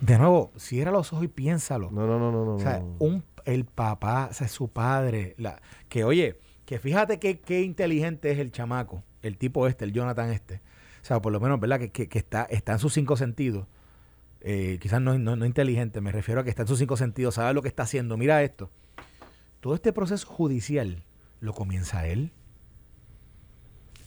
de 0.00 0.18
nuevo, 0.18 0.50
cierra 0.56 0.90
los 0.90 1.12
ojos 1.12 1.24
y 1.24 1.28
piénsalo. 1.28 1.90
No, 1.90 2.06
no, 2.06 2.18
no, 2.18 2.32
no. 2.32 2.54
O 2.54 2.60
sea, 2.60 2.82
Un, 2.98 3.24
el 3.44 3.64
papá, 3.64 4.28
o 4.30 4.34
sea, 4.34 4.48
su 4.48 4.68
padre, 4.68 5.34
la, 5.38 5.60
que 5.88 6.04
oye, 6.04 6.38
que 6.66 6.78
fíjate 6.78 7.18
qué, 7.18 7.40
qué 7.40 7.62
inteligente 7.62 8.30
es 8.30 8.38
el 8.38 8.50
chamaco, 8.50 9.04
el 9.22 9.38
tipo 9.38 9.66
este, 9.66 9.84
el 9.84 9.92
Jonathan 9.92 10.30
este. 10.30 10.60
O 11.02 11.04
sea, 11.04 11.20
por 11.20 11.32
lo 11.32 11.40
menos, 11.40 11.58
¿verdad? 11.60 11.80
Que, 11.80 12.08
que, 12.08 12.18
está, 12.18 12.44
está 12.44 12.72
en 12.72 12.78
sus 12.78 12.92
cinco 12.92 13.16
sentidos. 13.16 13.66
Eh, 14.44 14.78
quizás 14.80 15.00
no, 15.00 15.16
no, 15.18 15.36
no, 15.36 15.46
inteligente, 15.46 16.00
me 16.00 16.10
refiero 16.10 16.40
a 16.40 16.44
que 16.44 16.50
está 16.50 16.62
en 16.62 16.68
sus 16.68 16.80
cinco 16.80 16.96
sentidos, 16.96 17.36
sabe 17.36 17.54
lo 17.54 17.62
que 17.62 17.68
está 17.68 17.84
haciendo. 17.84 18.16
Mira 18.16 18.42
esto. 18.42 18.70
Todo 19.60 19.74
este 19.74 19.92
proceso 19.92 20.26
judicial 20.26 21.04
lo 21.40 21.52
comienza 21.52 22.06
él. 22.08 22.32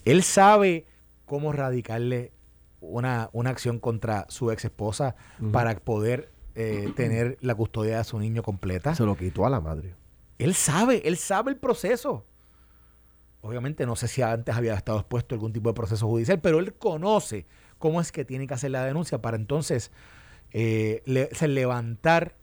Él 0.03 0.23
sabe 0.23 0.85
cómo 1.25 1.53
radicarle 1.53 2.33
una, 2.81 3.29
una 3.31 3.49
acción 3.49 3.79
contra 3.79 4.25
su 4.29 4.51
ex 4.51 4.65
esposa 4.65 5.15
para 5.53 5.73
poder 5.75 6.31
eh, 6.53 6.91
tener 6.95 7.37
la 7.41 7.55
custodia 7.55 7.99
de 7.99 8.03
su 8.03 8.19
niño 8.19 8.43
completa. 8.43 8.93
Se 8.93 9.05
lo 9.05 9.15
quitó 9.15 9.45
a 9.45 9.49
la 9.49 9.61
madre. 9.61 9.95
Él 10.37 10.53
sabe, 10.53 11.01
él 11.07 11.15
sabe 11.15 11.51
el 11.51 11.57
proceso. 11.57 12.25
Obviamente 13.39 13.85
no 13.85 13.95
sé 13.95 14.09
si 14.09 14.21
antes 14.21 14.53
había 14.53 14.73
estado 14.73 14.99
expuesto 14.99 15.33
a 15.33 15.37
algún 15.37 15.53
tipo 15.53 15.69
de 15.69 15.75
proceso 15.75 16.07
judicial, 16.07 16.41
pero 16.41 16.59
él 16.59 16.73
conoce 16.73 17.45
cómo 17.77 18.01
es 18.01 18.11
que 18.11 18.25
tiene 18.25 18.47
que 18.47 18.53
hacer 18.53 18.71
la 18.71 18.83
denuncia 18.83 19.21
para 19.21 19.37
entonces 19.37 19.91
eh, 20.57 21.03
levantar 21.47 22.37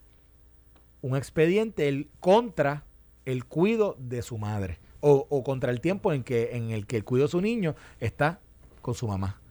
un 1.01 1.17
expediente 1.17 2.07
contra 2.19 2.83
el 3.25 3.43
cuido 3.45 3.95
de 3.97 4.21
su 4.21 4.37
madre 4.37 4.77
o, 4.99 5.43
contra 5.43 5.71
el 5.71 5.81
tiempo 5.81 6.13
en, 6.13 6.23
que, 6.23 6.55
en 6.55 6.69
el 6.69 6.85
que 6.85 6.97
el 6.97 7.03
cuido 7.03 7.25
de 7.25 7.31
su 7.31 7.41
niño 7.41 7.75
está 7.99 8.39
con 8.83 8.93
su 8.93 9.07
mamá. 9.07 9.41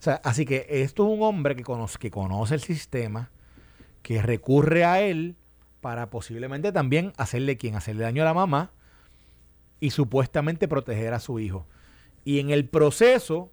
O 0.00 0.02
sea, 0.02 0.20
así 0.24 0.44
que 0.44 0.66
esto 0.68 1.06
es 1.06 1.16
un 1.16 1.22
hombre 1.22 1.54
que 1.54 1.62
conoce, 1.62 1.96
que 1.98 2.10
conoce 2.10 2.54
el 2.54 2.60
sistema, 2.60 3.30
que 4.02 4.20
recurre 4.20 4.84
a 4.84 5.00
él 5.00 5.36
para 5.80 6.10
posiblemente 6.10 6.72
también 6.72 7.12
hacerle 7.16 7.56
quien 7.56 7.76
hacerle 7.76 8.02
daño 8.02 8.22
a 8.22 8.24
la 8.26 8.34
mamá 8.34 8.72
y 9.78 9.90
supuestamente 9.90 10.66
proteger 10.66 11.14
a 11.14 11.20
su 11.20 11.38
hijo. 11.38 11.66
Y 12.24 12.40
en 12.40 12.50
el 12.50 12.68
proceso, 12.68 13.52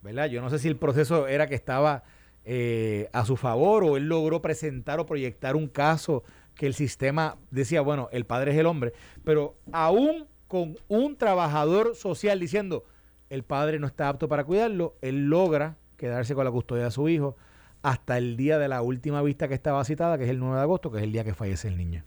¿verdad? 0.00 0.26
Yo 0.26 0.42
no 0.42 0.48
sé 0.48 0.60
si 0.60 0.68
el 0.68 0.76
proceso 0.76 1.26
era 1.26 1.48
que 1.48 1.56
estaba 1.56 2.04
eh, 2.50 3.10
a 3.12 3.26
su 3.26 3.36
favor 3.36 3.84
o 3.84 3.98
él 3.98 4.08
logró 4.08 4.40
presentar 4.40 4.98
o 5.00 5.04
proyectar 5.04 5.54
un 5.54 5.68
caso 5.68 6.24
que 6.54 6.66
el 6.66 6.72
sistema 6.72 7.36
decía, 7.50 7.82
bueno, 7.82 8.08
el 8.10 8.24
padre 8.24 8.52
es 8.52 8.56
el 8.56 8.64
hombre, 8.64 8.94
pero 9.22 9.58
aún 9.70 10.26
con 10.46 10.78
un 10.88 11.18
trabajador 11.18 11.94
social 11.94 12.40
diciendo, 12.40 12.86
el 13.28 13.42
padre 13.42 13.78
no 13.78 13.86
está 13.86 14.08
apto 14.08 14.28
para 14.28 14.44
cuidarlo, 14.44 14.96
él 15.02 15.26
logra 15.26 15.76
quedarse 15.98 16.34
con 16.34 16.46
la 16.46 16.50
custodia 16.50 16.84
de 16.84 16.90
su 16.90 17.10
hijo 17.10 17.36
hasta 17.82 18.16
el 18.16 18.38
día 18.38 18.58
de 18.58 18.68
la 18.68 18.80
última 18.80 19.20
vista 19.20 19.46
que 19.46 19.52
estaba 19.52 19.84
citada, 19.84 20.16
que 20.16 20.24
es 20.24 20.30
el 20.30 20.38
9 20.38 20.56
de 20.56 20.62
agosto, 20.62 20.90
que 20.90 20.96
es 20.96 21.04
el 21.04 21.12
día 21.12 21.24
que 21.24 21.34
fallece 21.34 21.68
el 21.68 21.76
niño. 21.76 22.02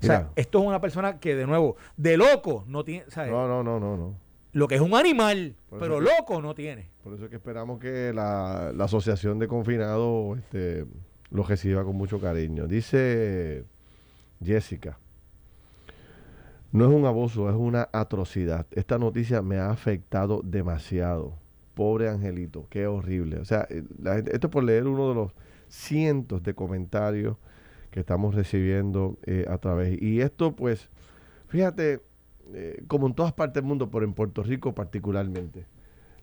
O 0.00 0.06
sea, 0.06 0.30
esto 0.36 0.60
es 0.60 0.66
una 0.66 0.80
persona 0.80 1.18
que, 1.18 1.34
de 1.34 1.48
nuevo, 1.48 1.74
de 1.96 2.16
loco 2.16 2.64
no 2.68 2.84
tiene. 2.84 3.06
No, 3.16 3.48
no, 3.48 3.64
no, 3.64 3.80
no, 3.80 3.96
no. 3.96 4.14
Lo 4.52 4.66
que 4.66 4.74
es 4.74 4.80
un 4.80 4.94
animal, 4.94 5.56
pero 5.78 6.00
loco 6.00 6.42
no 6.42 6.54
tiene. 6.54 6.90
Por 7.04 7.14
eso 7.14 7.24
es 7.24 7.30
que 7.30 7.36
esperamos 7.36 7.78
que 7.78 8.12
la, 8.12 8.72
la 8.74 8.84
Asociación 8.84 9.38
de 9.38 9.46
Confinados 9.46 10.38
este, 10.38 10.86
lo 11.30 11.44
reciba 11.44 11.84
con 11.84 11.96
mucho 11.96 12.20
cariño. 12.20 12.66
Dice 12.66 13.64
Jessica. 14.42 14.98
No 16.72 16.84
es 16.84 16.92
un 16.92 17.04
abuso, 17.04 17.48
es 17.48 17.56
una 17.56 17.88
atrocidad. 17.92 18.66
Esta 18.70 18.98
noticia 18.98 19.42
me 19.42 19.58
ha 19.58 19.70
afectado 19.70 20.40
demasiado. 20.44 21.36
Pobre 21.74 22.08
Angelito, 22.08 22.66
qué 22.70 22.86
horrible. 22.86 23.38
O 23.38 23.44
sea, 23.44 23.66
eh, 23.70 23.84
esto 24.32 24.46
es 24.46 24.50
por 24.50 24.62
leer 24.62 24.86
uno 24.86 25.08
de 25.08 25.14
los 25.14 25.32
cientos 25.68 26.42
de 26.42 26.54
comentarios 26.54 27.36
que 27.90 28.00
estamos 28.00 28.34
recibiendo 28.34 29.18
eh, 29.24 29.46
a 29.48 29.58
través. 29.58 30.00
Y 30.00 30.20
esto, 30.20 30.54
pues, 30.54 30.90
fíjate, 31.48 32.02
eh, 32.54 32.82
como 32.86 33.06
en 33.06 33.14
todas 33.14 33.32
partes 33.32 33.54
del 33.54 33.64
mundo, 33.64 33.90
pero 33.90 34.04
en 34.04 34.14
Puerto 34.14 34.42
Rico 34.42 34.74
particularmente, 34.74 35.66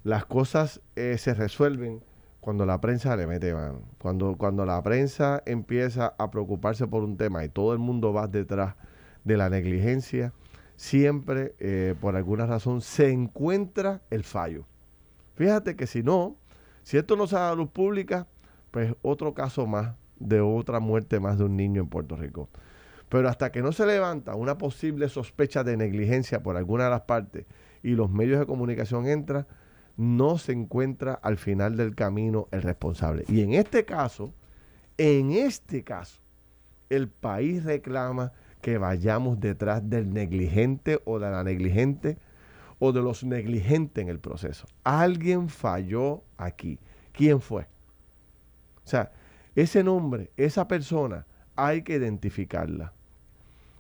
las 0.04 0.26
cosas 0.26 0.82
se 0.96 1.34
resuelven 1.34 2.02
cuando 2.48 2.66
la 2.66 2.80
prensa 2.80 3.18
le 3.18 3.28
mete 3.28 3.54
mano. 3.54 3.82
Cuando, 3.98 4.38
cuando 4.38 4.66
la 4.66 4.82
prensa 4.82 5.44
empieza 5.46 6.14
a 6.18 6.32
preocuparse 6.32 6.88
por 6.88 7.04
un 7.04 7.18
tema 7.18 7.44
y 7.44 7.50
todo 7.50 7.74
el 7.74 7.80
mundo 7.80 8.14
va 8.14 8.28
detrás 8.28 8.76
de 9.26 9.36
la 9.36 9.50
negligencia, 9.50 10.32
siempre, 10.78 11.56
eh, 11.60 11.94
por 12.00 12.16
alguna 12.16 12.46
razón, 12.46 12.80
se 12.80 13.12
encuentra 13.12 14.02
el 14.10 14.24
fallo. 14.24 14.66
Fíjate 15.36 15.76
que 15.76 15.88
si 15.88 16.04
no, 16.04 16.38
si 16.84 16.98
esto 16.98 17.18
no 17.18 17.28
da 17.28 17.50
a 17.50 17.56
luz 17.56 17.70
pública, 17.70 18.28
pues 18.72 18.96
otro 19.02 19.34
caso 19.34 19.68
más 19.68 19.96
de 20.18 20.40
otra 20.40 20.80
muerte 20.80 21.20
más 21.20 21.38
de 21.38 21.44
un 21.44 21.58
niño 21.58 21.82
en 21.82 21.90
Puerto 21.90 22.16
Rico. 22.16 22.48
Pero 23.10 23.30
hasta 23.30 23.52
que 23.52 23.62
no 23.62 23.72
se 23.72 23.86
levanta 23.86 24.36
una 24.36 24.58
posible 24.58 25.10
sospecha 25.10 25.64
de 25.64 25.78
negligencia 25.78 26.44
por 26.44 26.58
alguna 26.58 26.86
de 26.86 26.90
las 26.90 27.02
partes 27.02 27.46
y 27.84 27.92
los 27.92 28.10
medios 28.10 28.40
de 28.40 28.46
comunicación 28.46 29.08
entran, 29.08 29.48
no 29.96 30.38
se 30.38 30.52
encuentra 30.52 31.14
al 31.14 31.38
final 31.38 31.78
del 31.78 31.96
camino 31.96 32.48
el 32.52 32.62
responsable. 32.62 33.24
Y 33.28 33.42
en 33.42 33.54
este 33.54 33.86
caso, 33.86 34.34
en 34.98 35.32
este 35.32 35.84
caso, 35.84 36.20
el 36.90 37.08
país 37.10 37.64
reclama 37.64 38.32
que 38.62 38.78
vayamos 38.78 39.40
detrás 39.40 39.88
del 39.90 40.14
negligente 40.14 41.00
o 41.06 41.20
de 41.20 41.30
la 41.30 41.44
negligente 41.44 42.18
o 42.80 42.92
de 42.92 43.02
los 43.02 43.24
negligentes 43.24 44.02
en 44.02 44.10
el 44.10 44.20
proceso. 44.20 44.68
Alguien 44.84 45.50
falló 45.50 46.24
aquí. 46.38 46.80
¿Quién 47.12 47.42
fue? 47.42 47.64
O 48.84 48.90
sea, 48.90 49.12
ese 49.56 49.84
nombre, 49.84 50.32
esa 50.38 50.68
persona, 50.68 51.26
hay 51.56 51.82
que 51.82 51.96
identificarla. 51.96 52.94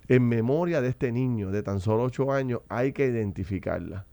En 0.09 0.27
memoria 0.27 0.81
de 0.81 0.89
este 0.89 1.11
niño 1.11 1.51
de 1.51 1.63
tan 1.63 1.79
solo 1.79 2.03
ocho 2.03 2.31
años, 2.31 2.61
hay 2.69 2.93
que 2.93 3.05
identificarla 3.05 4.05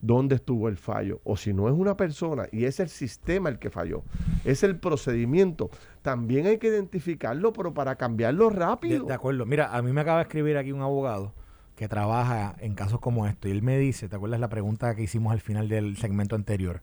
dónde 0.00 0.36
estuvo 0.36 0.68
el 0.68 0.76
fallo. 0.76 1.20
O 1.24 1.36
si 1.36 1.52
no 1.52 1.68
es 1.68 1.74
una 1.74 1.96
persona 1.96 2.48
y 2.52 2.64
es 2.64 2.80
el 2.80 2.88
sistema 2.88 3.48
el 3.48 3.58
que 3.58 3.70
falló, 3.70 4.02
es 4.44 4.62
el 4.62 4.78
procedimiento, 4.78 5.70
también 6.02 6.46
hay 6.46 6.58
que 6.58 6.68
identificarlo, 6.68 7.52
pero 7.52 7.74
para 7.74 7.96
cambiarlo 7.96 8.50
rápido. 8.50 9.06
De, 9.06 9.14
acuerdo. 9.14 9.46
Mira, 9.46 9.74
a 9.76 9.82
mí 9.82 9.92
me 9.92 10.00
acaba 10.00 10.18
de 10.18 10.22
escribir 10.22 10.56
aquí 10.56 10.72
un 10.72 10.82
abogado 10.82 11.32
que 11.76 11.88
trabaja 11.88 12.56
en 12.60 12.74
casos 12.74 13.00
como 13.00 13.26
esto 13.26 13.48
y 13.48 13.50
él 13.50 13.62
me 13.62 13.78
dice, 13.78 14.08
¿te 14.08 14.16
acuerdas 14.16 14.40
la 14.40 14.48
pregunta 14.48 14.94
que 14.94 15.02
hicimos 15.02 15.32
al 15.32 15.40
final 15.40 15.68
del 15.68 15.96
segmento 15.96 16.34
anterior? 16.34 16.82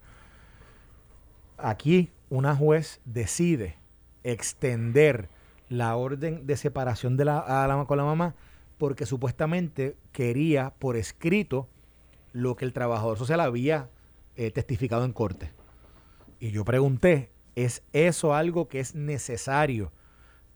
Aquí 1.57 2.11
una 2.29 2.55
juez 2.55 3.01
decide 3.05 3.77
extender 4.23 5.29
la 5.69 5.95
orden 5.95 6.45
de 6.45 6.57
separación 6.57 7.17
de 7.17 7.25
la, 7.25 7.39
a 7.39 7.67
la, 7.67 7.85
con 7.85 7.97
la 7.97 8.03
mamá 8.03 8.35
porque 8.83 9.05
supuestamente 9.05 9.95
quería 10.11 10.73
por 10.77 10.97
escrito 10.97 11.69
lo 12.33 12.57
que 12.57 12.65
el 12.65 12.73
trabajador 12.73 13.17
social 13.17 13.39
había 13.39 13.89
eh, 14.35 14.51
testificado 14.51 15.05
en 15.05 15.13
corte. 15.13 15.51
Y 16.41 16.51
yo 16.51 16.65
pregunté, 16.65 17.29
¿es 17.55 17.81
eso 17.93 18.35
algo 18.35 18.67
que 18.67 18.81
es 18.81 18.93
necesario 18.93 19.93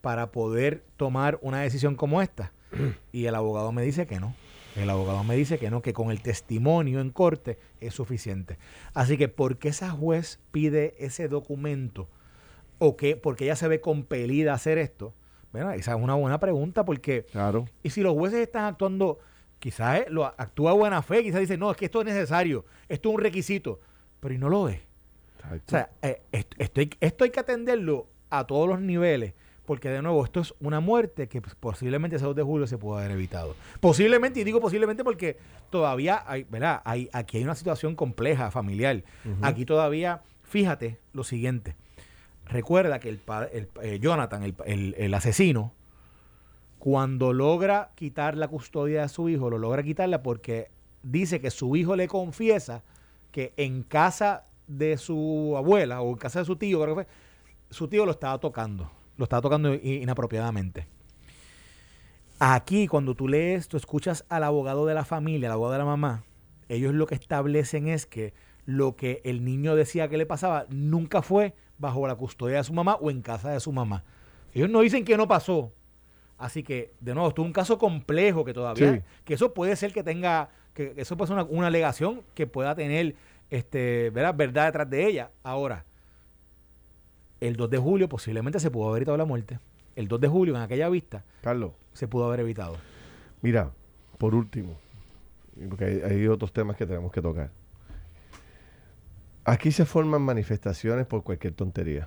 para 0.02 0.30
poder 0.30 0.84
tomar 0.98 1.38
una 1.40 1.62
decisión 1.62 1.96
como 1.96 2.20
esta? 2.20 2.52
Y 3.12 3.24
el 3.24 3.34
abogado 3.34 3.72
me 3.72 3.80
dice 3.80 4.06
que 4.06 4.20
no. 4.20 4.34
El 4.76 4.90
abogado 4.90 5.24
me 5.24 5.34
dice 5.34 5.58
que 5.58 5.70
no, 5.70 5.80
que 5.80 5.94
con 5.94 6.10
el 6.10 6.20
testimonio 6.20 7.00
en 7.00 7.08
corte 7.08 7.58
es 7.80 7.94
suficiente. 7.94 8.58
Así 8.92 9.16
que, 9.16 9.28
¿por 9.28 9.56
qué 9.56 9.70
esa 9.70 9.88
juez 9.88 10.38
pide 10.52 10.94
ese 10.98 11.28
documento? 11.28 12.10
¿O 12.76 12.94
qué? 12.94 13.16
Porque 13.16 13.44
ella 13.44 13.56
se 13.56 13.68
ve 13.68 13.80
compelida 13.80 14.52
a 14.52 14.56
hacer 14.56 14.76
esto. 14.76 15.14
Bueno, 15.52 15.70
esa 15.72 15.94
es 15.94 16.02
una 16.02 16.14
buena 16.14 16.38
pregunta 16.38 16.84
porque... 16.84 17.24
Claro. 17.24 17.66
Y 17.82 17.90
si 17.90 18.02
los 18.02 18.14
jueces 18.14 18.40
están 18.40 18.64
actuando 18.64 19.18
Quizás 19.58 20.00
eh, 20.00 20.06
lo 20.08 20.24
actúa 20.24 20.72
buena 20.72 21.02
fe, 21.02 21.22
quizás 21.22 21.40
dice, 21.40 21.58
no, 21.58 21.70
es 21.70 21.76
que 21.76 21.86
esto 21.86 22.00
es 22.00 22.06
necesario, 22.06 22.64
esto 22.88 23.08
es 23.08 23.14
un 23.16 23.20
requisito, 23.20 23.80
pero 24.20 24.34
y 24.34 24.38
no 24.38 24.48
lo 24.48 24.68
es. 24.68 24.80
O 25.50 25.70
sea, 25.70 25.90
eh, 26.02 26.20
esto, 26.58 27.24
hay, 27.24 27.30
que 27.30 27.40
atenderlo 27.40 28.06
a 28.28 28.46
todos 28.46 28.68
los 28.68 28.80
niveles, 28.80 29.32
porque 29.64 29.88
de 29.88 30.02
nuevo, 30.02 30.24
esto 30.24 30.40
es 30.40 30.54
una 30.60 30.80
muerte 30.80 31.26
que 31.28 31.40
posiblemente 31.40 32.16
el 32.16 32.22
2 32.22 32.36
de 32.36 32.42
julio 32.42 32.66
se 32.66 32.78
pudo 32.78 32.98
haber 32.98 33.12
evitado. 33.12 33.56
Posiblemente, 33.80 34.40
y 34.40 34.44
digo 34.44 34.60
posiblemente 34.60 35.02
porque 35.02 35.38
todavía 35.70 36.22
hay, 36.26 36.44
¿verdad? 36.44 36.82
Hay, 36.84 37.08
aquí 37.12 37.38
hay 37.38 37.44
una 37.44 37.54
situación 37.54 37.96
compleja, 37.96 38.50
familiar. 38.50 39.02
Aquí 39.42 39.64
todavía, 39.64 40.22
fíjate 40.42 40.98
lo 41.12 41.24
siguiente. 41.24 41.76
Recuerda 42.48 42.98
que 42.98 43.10
el, 43.10 43.20
el, 43.52 43.68
eh, 43.82 43.98
Jonathan, 44.00 44.42
el, 44.42 44.94
el 44.96 45.14
asesino, 45.14 45.72
Cuando 46.78 47.32
logra 47.32 47.90
quitar 47.94 48.36
la 48.36 48.48
custodia 48.48 49.02
de 49.02 49.08
su 49.08 49.28
hijo, 49.28 49.50
lo 49.50 49.58
logra 49.58 49.82
quitarla 49.82 50.22
porque 50.22 50.70
dice 51.02 51.40
que 51.40 51.50
su 51.50 51.76
hijo 51.76 51.96
le 51.96 52.08
confiesa 52.08 52.82
que 53.32 53.52
en 53.56 53.82
casa 53.82 54.46
de 54.66 54.96
su 54.96 55.54
abuela 55.56 56.00
o 56.00 56.10
en 56.10 56.16
casa 56.16 56.38
de 56.38 56.44
su 56.44 56.56
tío, 56.56 56.80
creo 56.80 56.94
que 56.96 57.04
fue, 57.04 57.12
su 57.70 57.88
tío 57.88 58.06
lo 58.06 58.12
estaba 58.12 58.38
tocando, 58.38 58.90
lo 59.16 59.24
estaba 59.24 59.42
tocando 59.42 59.74
inapropiadamente. 59.74 60.86
Aquí, 62.38 62.86
cuando 62.86 63.14
tú 63.14 63.26
lees, 63.26 63.66
tú 63.66 63.76
escuchas 63.76 64.24
al 64.28 64.44
abogado 64.44 64.86
de 64.86 64.94
la 64.94 65.04
familia, 65.04 65.48
al 65.48 65.54
abogado 65.54 65.72
de 65.72 65.78
la 65.78 65.84
mamá, 65.84 66.22
ellos 66.68 66.94
lo 66.94 67.06
que 67.06 67.16
establecen 67.16 67.88
es 67.88 68.06
que 68.06 68.32
lo 68.68 68.96
que 68.96 69.22
el 69.24 69.46
niño 69.46 69.74
decía 69.76 70.08
que 70.08 70.18
le 70.18 70.26
pasaba 70.26 70.66
nunca 70.68 71.22
fue 71.22 71.54
bajo 71.78 72.06
la 72.06 72.16
custodia 72.16 72.58
de 72.58 72.64
su 72.64 72.74
mamá 72.74 72.96
o 73.00 73.10
en 73.10 73.22
casa 73.22 73.48
de 73.50 73.60
su 73.60 73.72
mamá. 73.72 74.04
Ellos 74.52 74.68
no 74.68 74.80
dicen 74.80 75.06
que 75.06 75.16
no 75.16 75.26
pasó. 75.26 75.72
Así 76.36 76.62
que, 76.62 76.92
de 77.00 77.14
nuevo, 77.14 77.30
esto 77.30 77.40
es 77.40 77.46
un 77.46 77.54
caso 77.54 77.78
complejo 77.78 78.44
que 78.44 78.52
todavía, 78.52 79.02
que 79.24 79.32
eso 79.32 79.54
puede 79.54 79.74
ser 79.74 79.94
que 79.94 80.04
tenga, 80.04 80.50
que 80.74 80.92
eso 80.98 81.16
puede 81.16 81.28
ser 81.28 81.38
una, 81.38 81.44
una 81.44 81.68
alegación 81.68 82.20
que 82.34 82.46
pueda 82.46 82.74
tener 82.74 83.16
este, 83.48 84.10
¿verdad? 84.10 84.34
verdad 84.34 84.66
detrás 84.66 84.90
de 84.90 85.06
ella. 85.06 85.30
Ahora, 85.42 85.86
el 87.40 87.56
2 87.56 87.70
de 87.70 87.78
julio 87.78 88.06
posiblemente 88.06 88.60
se 88.60 88.70
pudo 88.70 88.90
haber 88.90 88.98
evitado 88.98 89.16
la 89.16 89.24
muerte. 89.24 89.60
El 89.96 90.08
2 90.08 90.20
de 90.20 90.28
julio, 90.28 90.56
en 90.56 90.60
aquella 90.60 90.90
vista, 90.90 91.24
Carlos, 91.40 91.72
se 91.94 92.06
pudo 92.06 92.26
haber 92.26 92.40
evitado. 92.40 92.76
Mira, 93.40 93.70
por 94.18 94.34
último, 94.34 94.76
porque 95.70 96.02
hay, 96.04 96.26
otros 96.28 96.52
temas 96.52 96.76
que 96.76 96.84
tenemos 96.84 97.10
que 97.10 97.22
tocar. 97.22 97.50
Aquí 99.48 99.72
se 99.72 99.86
forman 99.86 100.20
manifestaciones 100.20 101.06
por 101.06 101.22
cualquier 101.22 101.54
tontería. 101.54 102.06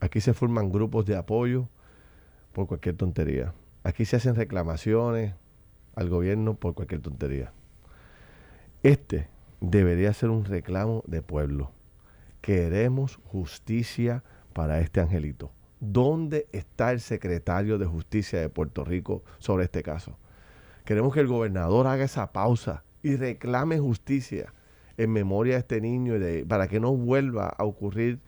Aquí 0.00 0.20
se 0.20 0.34
forman 0.34 0.72
grupos 0.72 1.06
de 1.06 1.14
apoyo 1.14 1.68
por 2.52 2.66
cualquier 2.66 2.96
tontería. 2.96 3.54
Aquí 3.84 4.04
se 4.04 4.16
hacen 4.16 4.34
reclamaciones 4.34 5.36
al 5.94 6.08
gobierno 6.08 6.54
por 6.54 6.74
cualquier 6.74 7.00
tontería. 7.00 7.52
Este 8.82 9.28
debería 9.60 10.12
ser 10.12 10.30
un 10.30 10.44
reclamo 10.44 11.04
de 11.06 11.22
pueblo. 11.22 11.70
Queremos 12.40 13.20
justicia 13.26 14.24
para 14.52 14.80
este 14.80 15.00
angelito. 15.00 15.52
¿Dónde 15.78 16.48
está 16.50 16.90
el 16.90 16.98
secretario 16.98 17.78
de 17.78 17.86
Justicia 17.86 18.40
de 18.40 18.48
Puerto 18.48 18.84
Rico 18.84 19.22
sobre 19.38 19.66
este 19.66 19.84
caso? 19.84 20.18
Queremos 20.84 21.14
que 21.14 21.20
el 21.20 21.28
gobernador 21.28 21.86
haga 21.86 22.02
esa 22.02 22.32
pausa 22.32 22.82
y 23.04 23.14
reclame 23.14 23.78
justicia 23.78 24.52
en 24.98 25.10
memoria 25.12 25.54
de 25.54 25.60
este 25.60 25.80
niño 25.80 26.16
y 26.16 26.18
de, 26.18 26.46
para 26.46 26.68
que 26.68 26.80
no 26.80 26.94
vuelva 26.94 27.46
a 27.48 27.64
ocurrir 27.64 28.20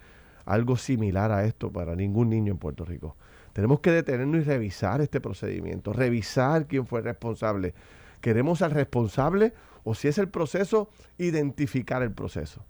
algo 0.47 0.77
similar 0.77 1.31
a 1.31 1.45
esto 1.45 1.71
para 1.71 1.95
ningún 1.95 2.31
niño 2.31 2.53
en 2.53 2.59
Puerto 2.59 2.85
Rico. 2.85 3.17
Tenemos 3.53 3.81
que 3.81 3.91
detenernos 3.91 4.41
y 4.41 4.45
revisar 4.45 5.01
este 5.01 5.21
procedimiento, 5.21 5.93
revisar 5.93 6.67
quién 6.67 6.87
fue 6.87 7.03
responsable. 7.03 7.75
¿Queremos 8.21 8.63
al 8.63 8.71
responsable 8.71 9.53
o 9.85 9.95
si 9.95 10.09
es 10.09 10.17
el 10.19 10.29
proceso, 10.29 10.89
identificar 11.19 12.03
el 12.03 12.13
proceso? 12.13 12.65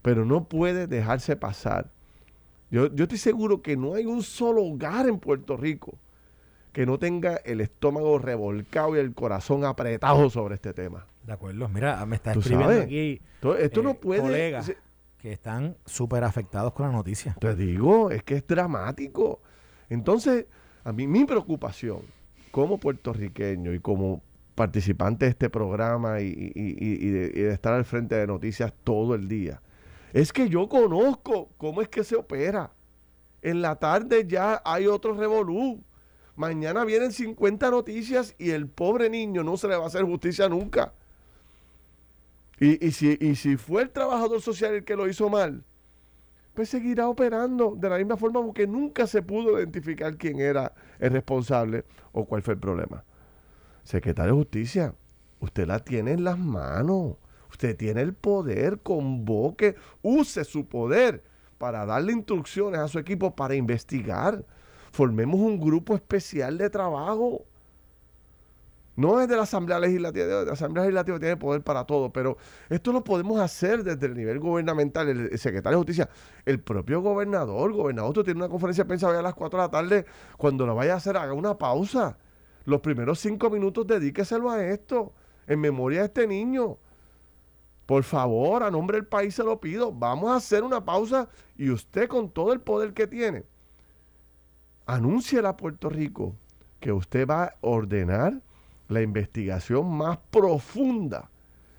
Pero 0.00 0.24
no 0.24 0.44
puede 0.44 0.86
dejarse 0.86 1.36
pasar 1.36 1.90
yo, 2.72 2.86
estoy 2.86 3.18
seguro 3.18 3.60
que 3.60 3.76
no 3.76 3.94
hay 3.94 4.06
un 4.06 4.22
solo 4.22 4.64
hogar 4.64 5.06
en 5.06 5.18
Puerto 5.18 5.58
Rico 5.58 5.98
que 6.72 6.86
no 6.86 6.98
tenga 6.98 7.36
el 7.44 7.60
estómago 7.60 8.18
revolcado 8.18 8.96
y 8.96 8.98
el 8.98 9.12
corazón 9.12 9.66
apretado 9.66 10.30
sobre 10.30 10.54
este 10.54 10.72
tema. 10.72 11.04
De 11.24 11.32
acuerdo, 11.32 11.68
mira, 11.68 12.04
me 12.06 12.16
está 12.16 12.32
escribiendo 12.32 12.82
aquí 12.82 13.20
esto 13.58 13.82
no 13.82 13.90
eh, 13.90 13.94
puede, 13.94 14.20
colegas 14.20 14.72
que 15.22 15.32
están 15.32 15.76
súper 15.86 16.24
afectados 16.24 16.72
con 16.72 16.86
la 16.86 16.92
noticia. 16.92 17.36
Te 17.38 17.54
digo, 17.54 18.10
es 18.10 18.24
que 18.24 18.34
es 18.34 18.46
dramático. 18.46 19.40
Entonces, 19.88 20.46
a 20.82 20.92
mí 20.92 21.06
mi 21.06 21.24
preocupación 21.24 22.00
como 22.50 22.78
puertorriqueño 22.78 23.72
y 23.72 23.78
como 23.78 24.20
participante 24.56 25.26
de 25.26 25.30
este 25.30 25.48
programa 25.48 26.20
y, 26.20 26.34
de, 26.34 27.52
estar 27.52 27.72
al 27.72 27.84
frente 27.84 28.16
de 28.16 28.26
noticias 28.26 28.72
todo 28.82 29.14
el 29.14 29.28
día, 29.28 29.62
es 30.12 30.32
que 30.32 30.48
yo 30.48 30.68
conozco 30.68 31.50
cómo 31.56 31.82
es 31.82 31.88
que 31.88 32.02
se 32.02 32.16
opera. 32.16 32.72
En 33.42 33.62
la 33.62 33.76
tarde 33.76 34.26
ya 34.26 34.60
hay 34.64 34.88
otro 34.88 35.14
revolú. 35.14 35.84
Mañana 36.34 36.84
vienen 36.84 37.12
50 37.12 37.70
noticias 37.70 38.34
y 38.38 38.50
el 38.50 38.66
pobre 38.66 39.08
niño 39.08 39.44
no 39.44 39.56
se 39.56 39.68
le 39.68 39.76
va 39.76 39.84
a 39.84 39.86
hacer 39.86 40.02
justicia 40.02 40.48
nunca. 40.48 40.92
Y, 42.62 42.92
si, 42.92 43.18
y 43.20 43.34
si 43.34 43.56
fue 43.56 43.82
el 43.82 43.90
trabajador 43.90 44.40
social 44.40 44.74
el 44.74 44.84
que 44.84 44.94
lo 44.94 45.08
hizo 45.08 45.28
mal, 45.28 45.64
pues 46.54 46.68
seguirá 46.68 47.08
operando 47.08 47.74
de 47.76 47.88
la 47.90 47.98
misma 47.98 48.16
forma 48.16 48.40
porque 48.40 48.68
nunca 48.68 49.08
se 49.08 49.20
pudo 49.20 49.58
identificar 49.58 50.16
quién 50.16 50.38
era 50.38 50.72
el 51.00 51.10
responsable 51.10 51.84
o 52.12 52.24
cuál 52.24 52.42
fue 52.42 52.54
el 52.54 52.60
problema. 52.60 53.02
Secretario 53.82 54.34
de 54.34 54.38
Justicia, 54.38 54.94
usted 55.40 55.66
la 55.66 55.80
tiene 55.80 56.12
en 56.12 56.22
las 56.22 56.38
manos. 56.38 57.16
Usted 57.50 57.76
tiene 57.76 58.00
el 58.00 58.14
poder, 58.14 58.78
convoque, 58.78 59.74
use 60.00 60.44
su 60.44 60.66
poder 60.66 61.24
para 61.58 61.84
darle 61.84 62.12
instrucciones 62.12 62.78
a 62.78 62.86
su 62.86 63.00
equipo 63.00 63.34
para 63.34 63.56
investigar. 63.56 64.44
Formemos 64.92 65.40
un 65.40 65.58
grupo 65.58 65.96
especial 65.96 66.58
de 66.58 66.70
trabajo. 66.70 67.44
No 68.94 69.20
es 69.20 69.28
de 69.28 69.36
la 69.36 69.42
Asamblea 69.42 69.78
Legislativa, 69.78 70.44
la 70.44 70.52
Asamblea 70.52 70.84
Legislativa 70.84 71.18
tiene 71.18 71.36
poder 71.38 71.62
para 71.62 71.84
todo, 71.84 72.12
pero 72.12 72.36
esto 72.68 72.92
lo 72.92 73.02
podemos 73.02 73.40
hacer 73.40 73.82
desde 73.82 74.06
el 74.06 74.14
nivel 74.14 74.38
gubernamental, 74.38 75.08
el, 75.08 75.38
secretario 75.38 75.78
de 75.78 75.80
Justicia, 75.80 76.10
el 76.44 76.60
propio 76.60 77.00
gobernador, 77.00 77.72
gobernador, 77.72 78.12
tú 78.12 78.22
tienes 78.22 78.42
una 78.42 78.50
conferencia 78.50 78.84
de 78.84 78.88
prensa 78.88 79.08
hoy 79.08 79.16
a 79.16 79.22
las 79.22 79.34
4 79.34 79.58
de 79.58 79.64
la 79.64 79.70
tarde, 79.70 80.06
cuando 80.36 80.66
lo 80.66 80.74
vaya 80.74 80.92
a 80.92 80.96
hacer, 80.96 81.16
haga 81.16 81.32
una 81.32 81.56
pausa. 81.56 82.18
Los 82.64 82.80
primeros 82.80 83.18
cinco 83.18 83.50
minutos 83.50 83.86
dedíqueselo 83.86 84.50
a 84.50 84.62
esto, 84.62 85.14
en 85.46 85.60
memoria 85.60 86.00
de 86.00 86.06
este 86.06 86.26
niño. 86.26 86.76
Por 87.86 88.04
favor, 88.04 88.62
a 88.62 88.70
nombre 88.70 88.98
del 88.98 89.06
país 89.06 89.34
se 89.34 89.42
lo 89.42 89.58
pido. 89.58 89.92
Vamos 89.92 90.30
a 90.30 90.36
hacer 90.36 90.62
una 90.62 90.84
pausa 90.84 91.28
y 91.56 91.70
usted 91.70 92.08
con 92.08 92.30
todo 92.30 92.52
el 92.52 92.60
poder 92.60 92.92
que 92.92 93.06
tiene, 93.06 93.44
anúnciela 94.86 95.50
a 95.50 95.56
Puerto 95.56 95.88
Rico 95.88 96.36
que 96.78 96.92
usted 96.92 97.26
va 97.26 97.44
a 97.44 97.54
ordenar 97.60 98.42
la 98.92 99.02
investigación 99.02 99.90
más 99.90 100.18
profunda 100.30 101.30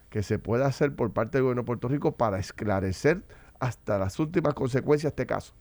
que 0.10 0.24
se 0.24 0.38
pueda 0.40 0.68
hacer 0.68 0.96
por 0.96 1.12
parte 1.12 1.38
del 1.38 1.44
gobierno 1.44 1.64
de 1.64 1.66
Puerto 1.66 1.88
Rico 1.88 2.16
para 2.16 2.40
esclarecer 2.40 3.24
hasta 3.60 3.98
las 3.98 4.20
últimas 4.20 4.54
consecuencias 4.54 5.12
este 5.12 5.26
caso. 5.26 5.54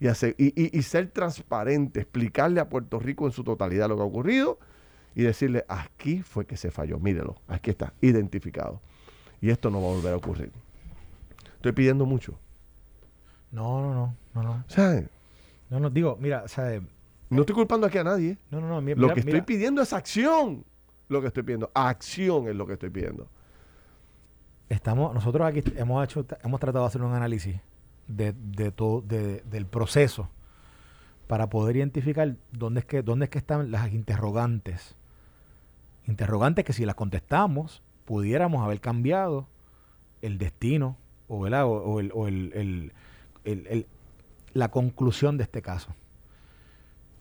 Y, 0.00 0.08
hacer, 0.08 0.34
y, 0.38 0.76
y, 0.76 0.82
ser 0.82 1.08
transparente, 1.08 2.00
explicarle 2.00 2.60
a 2.60 2.68
Puerto 2.68 2.98
Rico 2.98 3.26
en 3.26 3.32
su 3.32 3.42
totalidad 3.44 3.88
lo 3.88 3.96
que 3.96 4.02
ha 4.02 4.06
ocurrido 4.06 4.58
y 5.14 5.22
decirle, 5.22 5.64
aquí 5.68 6.22
fue 6.22 6.46
que 6.46 6.56
se 6.56 6.70
falló, 6.70 6.98
mírelo, 6.98 7.36
aquí 7.48 7.70
está, 7.70 7.94
identificado. 8.00 8.80
Y 9.40 9.50
esto 9.50 9.70
no 9.70 9.80
va 9.80 9.88
a 9.88 9.94
volver 9.94 10.12
a 10.12 10.16
ocurrir. 10.16 10.52
Estoy 11.56 11.72
pidiendo 11.72 12.06
mucho. 12.06 12.38
No, 13.50 13.80
no, 13.80 13.94
no, 13.94 14.16
no, 14.34 14.42
no. 14.42 14.64
¿Sabes? 14.68 15.08
No, 15.70 15.80
no, 15.80 15.90
digo, 15.90 16.18
mira, 16.20 16.46
¿sabes? 16.48 16.82
No 17.30 17.40
estoy 17.40 17.54
culpando 17.54 17.86
aquí 17.86 17.98
a 17.98 18.04
nadie. 18.04 18.38
No, 18.50 18.60
no, 18.60 18.68
no. 18.68 18.80
Mira, 18.80 19.00
lo 19.00 19.12
que 19.12 19.20
estoy 19.20 19.42
pidiendo 19.42 19.82
es 19.82 19.92
acción. 19.92 20.64
Lo 21.08 21.20
que 21.20 21.28
estoy 21.28 21.42
pidiendo. 21.42 21.70
Acción 21.74 22.48
es 22.48 22.56
lo 22.56 22.66
que 22.66 22.74
estoy 22.74 22.90
pidiendo. 22.90 23.28
Estamos, 24.68 25.14
nosotros 25.14 25.46
aquí 25.46 25.62
hemos 25.76 26.02
hecho, 26.04 26.26
hemos 26.42 26.60
tratado 26.60 26.84
de 26.84 26.88
hacer 26.88 27.02
un 27.02 27.12
análisis 27.12 27.56
de, 28.08 28.32
todo, 28.72 29.02
del 29.02 29.66
proceso 29.66 30.28
para 31.26 31.48
poder 31.48 31.76
identificar 31.76 32.36
dónde 32.52 32.80
es 32.80 32.86
que, 32.86 33.02
dónde 33.02 33.24
es 33.24 33.30
que 33.30 33.38
están 33.38 33.70
las 33.70 33.92
interrogantes. 33.92 34.96
Interrogantes 36.06 36.64
que 36.64 36.72
si 36.72 36.84
las 36.84 36.94
contestamos, 36.94 37.82
pudiéramos 38.04 38.62
haber 38.62 38.80
cambiado 38.80 39.48
el 40.22 40.38
destino 40.38 40.96
o, 41.28 41.46
o, 41.46 42.28
el, 42.28 42.92
la 44.52 44.70
conclusión 44.70 45.36
de 45.36 45.44
este 45.44 45.62
caso. 45.62 45.94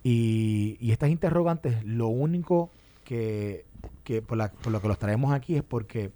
Y, 0.03 0.91
estas 0.91 1.09
interrogantes, 1.09 1.83
lo 1.83 2.07
único 2.07 2.69
que, 3.03 3.65
por, 4.27 4.37
lo 4.37 4.81
que 4.81 4.87
los 4.87 4.99
traemos 4.99 5.33
aquí 5.33 5.55
es 5.55 5.63
porque 5.63 6.11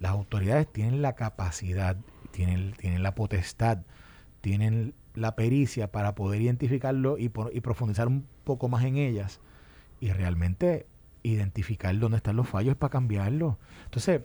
las 0.00 0.12
autoridades 0.12 0.66
tienen 0.72 1.02
la 1.02 1.14
capacidad, 1.14 1.96
tienen, 2.30 2.72
tienen 2.72 3.02
la 3.02 3.14
potestad, 3.14 3.78
tienen 4.40 4.94
la 5.14 5.36
pericia 5.36 5.90
para 5.90 6.14
poder 6.14 6.40
identificarlo 6.40 7.18
y, 7.18 7.30
y 7.52 7.60
profundizar 7.60 8.08
un 8.08 8.24
poco 8.44 8.68
más 8.68 8.84
en 8.84 8.96
ellas 8.96 9.40
y 10.00 10.10
realmente 10.10 10.86
identificar 11.22 11.98
dónde 11.98 12.18
están 12.18 12.36
los 12.36 12.48
fallos 12.48 12.76
para 12.76 12.90
cambiarlo. 12.90 13.58
Entonces, 13.84 14.22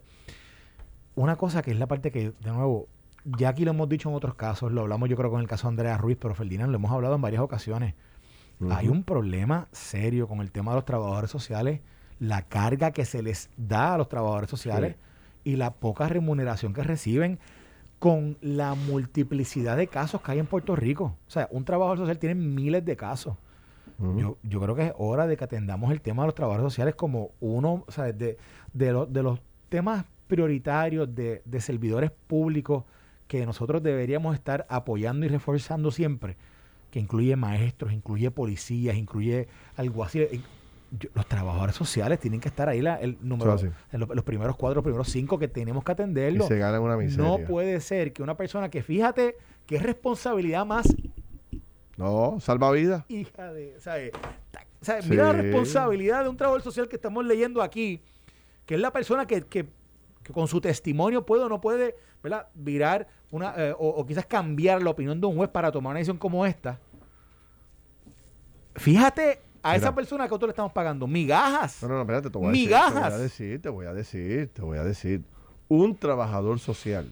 una 1.15 1.36
cosa 1.36 1.61
que 1.61 1.71
es 1.71 1.80
la 1.80 1.88
parte 1.88 2.11
que, 2.11 2.32
de 2.39 2.51
nuevo, 2.51 2.88
ya 3.25 3.49
aquí 3.49 3.65
lo 3.65 3.71
hemos 3.71 3.89
dicho 3.89 4.09
en 4.09 4.15
otros 4.15 4.36
casos, 4.36 4.71
lo 4.71 4.82
hablamos 4.82 5.09
yo 5.09 5.15
creo 5.15 5.30
con 5.30 5.41
el 5.41 5.47
caso 5.47 5.67
de 5.67 5.69
Andrea 5.69 5.97
Ruiz, 5.97 6.17
pero 6.19 6.36
Ferdinand 6.36 6.71
lo 6.71 6.78
hemos 6.78 6.91
hablado 6.91 7.15
en 7.15 7.21
varias 7.21 7.41
ocasiones. 7.41 7.95
Hay 8.72 8.88
un 8.88 9.03
problema 9.03 9.68
serio 9.72 10.28
con 10.28 10.39
el 10.39 10.51
tema 10.51 10.72
de 10.72 10.78
los 10.78 10.86
trabajadores 10.86 11.32
sociales, 11.32 11.82
la 12.20 12.43
carga 12.43 12.91
que 12.91 13.05
se 13.05 13.22
les 13.22 13.49
da 13.57 13.93
a 13.93 13.97
los 13.97 14.09
trabajadores 14.09 14.49
sociales 14.49 14.95
y 15.43 15.55
la 15.55 15.74
poca 15.74 16.07
remuneración 16.07 16.74
que 16.74 16.84
reciben 16.84 17.39
con 17.99 18.38
la 18.41 18.76
multiplicidad 18.76 19.78
de 19.78 19.88
casos 19.88 20.22
que 20.22 20.32
hay 20.32 20.39
en 20.39 20.45
Puerto 20.45 20.76
Rico. 20.76 21.16
O 21.28 21.32
sea, 21.32 21.47
un 21.51 21.66
trabajador 21.66 21.99
social 21.99 22.20
tiene 22.20 22.36
miles 22.36 22.84
de 22.86 22.95
casos. 22.95 23.36
Yo, 24.18 24.38
yo 24.43 24.59
creo 24.59 24.76
que 24.76 24.88
es 24.88 24.93
hora 24.97 25.28
de 25.28 25.38
que 25.38 25.43
atendamos 25.43 25.91
el 25.91 26.01
tema 26.01 26.24
de 26.24 26.28
los 26.28 26.36
trabajadores 26.36 26.72
sociales 26.72 26.95
como 26.95 27.32
uno, 27.39 27.86
o 27.88 27.91
sea, 27.91 28.11
de, 28.11 28.38
de, 28.74 29.05
de 29.09 29.24
los 29.24 29.39
temas 29.70 30.05
prioritarios 30.28 31.14
de, 31.14 31.41
de 31.45 31.61
servidores 31.61 32.11
públicos 32.11 32.84
que 33.28 33.45
nosotros 33.45 33.82
deberíamos 33.82 34.36
estar 34.36 34.66
apoyando 34.70 35.26
y 35.26 35.30
reforzando 35.30 35.91
siempre, 35.91 36.38
que 36.93 36.99
incluye 36.99 37.35
maestros, 37.35 37.91
incluye 37.91 38.29
policías, 38.29 38.95
incluye 38.95 39.47
alguaciles. 39.77 40.29
Los 41.15 41.25
trabajadores 41.25 41.75
sociales 41.75 42.19
tienen 42.19 42.39
que 42.39 42.49
estar 42.49 42.69
ahí 42.69 42.81
la, 42.81 42.97
el 42.97 43.17
número, 43.19 43.57
en 43.91 43.99
los, 43.99 44.23
primeros 44.23 44.55
cuatro, 44.55 44.75
los 44.75 44.83
primeros 44.83 45.09
cinco 45.09 45.39
que 45.39 45.47
tenemos 45.47 45.83
que 45.83 45.91
atenderlo. 45.91 46.45
Y 46.45 46.47
se 46.47 46.59
ganan 46.59 46.83
una 46.83 46.95
miseria. 46.95 47.25
No 47.25 47.39
puede 47.39 47.81
ser 47.81 48.13
que 48.13 48.21
una 48.21 48.37
persona 48.37 48.69
que, 48.69 48.83
fíjate, 48.83 49.35
que 49.65 49.77
es 49.77 49.81
responsabilidad 49.81 50.67
más 50.67 50.85
no, 51.97 52.37
salva 52.39 52.71
vida. 52.71 53.05
Hija 53.07 53.51
de, 53.51 53.75
¿sabes? 53.79 54.11
Mira 55.09 55.33
la 55.33 55.41
responsabilidad 55.41 56.21
de 56.21 56.29
un 56.29 56.37
trabajador 56.37 56.61
social 56.61 56.87
que 56.87 56.97
estamos 56.97 57.25
leyendo 57.25 57.63
aquí, 57.63 58.03
que 58.67 58.75
es 58.75 58.79
la 58.79 58.93
persona 58.93 59.25
que, 59.25 59.41
que, 59.41 59.65
con 60.32 60.47
su 60.47 60.61
testimonio 60.61 61.26
puede 61.26 61.43
o 61.43 61.49
no 61.49 61.59
puede 61.59 61.95
¿verdad? 62.21 62.47
virar 62.53 63.07
una, 63.32 63.53
eh, 63.57 63.76
o, 63.78 64.05
quizás 64.05 64.26
cambiar 64.26 64.82
la 64.82 64.91
opinión 64.91 65.19
de 65.19 65.28
un 65.28 65.36
juez 65.36 65.49
para 65.49 65.71
tomar 65.71 65.91
una 65.91 65.99
decisión 65.99 66.17
como 66.17 66.45
esta. 66.45 66.80
Fíjate 68.76 69.41
a 69.61 69.76
esa 69.76 69.93
persona 69.93 70.26
que 70.26 70.30
nosotros 70.30 70.47
le 70.49 70.51
estamos 70.51 70.71
pagando 70.71 71.07
migajas. 71.07 71.82
No, 71.84 71.89
no, 71.89 72.01
espérate, 72.01 72.30
te 72.30 72.38
voy 72.38 72.47
a 72.47 72.51
migajas. 72.51 73.19
decir, 73.19 73.61
te 73.61 73.69
voy 73.69 73.86
a 73.86 73.93
decir, 73.93 74.49
te 74.53 74.61
voy 74.61 74.78
a 74.78 74.84
decir. 74.84 75.24
Un 75.69 75.95
trabajador 75.97 76.59
social 76.59 77.11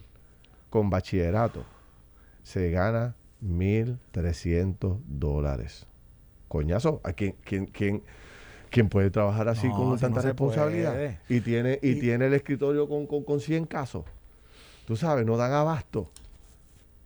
con 0.70 0.90
bachillerato 0.90 1.64
se 2.44 2.70
gana 2.70 3.16
1.300 3.44 5.00
dólares. 5.06 5.88
Coñazo, 6.48 7.02
¿a 7.04 7.14
quién, 7.14 7.36
quién, 7.44 7.66
quién, 7.66 8.04
quién 8.72 8.90
puede 8.90 9.12
trabajar 9.12 9.48
así 9.50 9.70
con 9.70 10.00
tanta 10.00 10.22
responsabilidad? 10.22 11.20
Y 11.30 11.42
tiene, 11.42 11.78
y, 11.82 12.00
tiene 12.00 12.26
el 12.26 12.34
escritorio 12.34 12.88
con, 12.88 13.06
con, 13.06 13.24
con 13.24 13.40
100 13.40 13.66
casos. 13.66 14.06
Tú 14.88 14.96
sabes, 14.96 15.26
no 15.26 15.38
dan 15.38 15.54
abasto. 15.54 16.10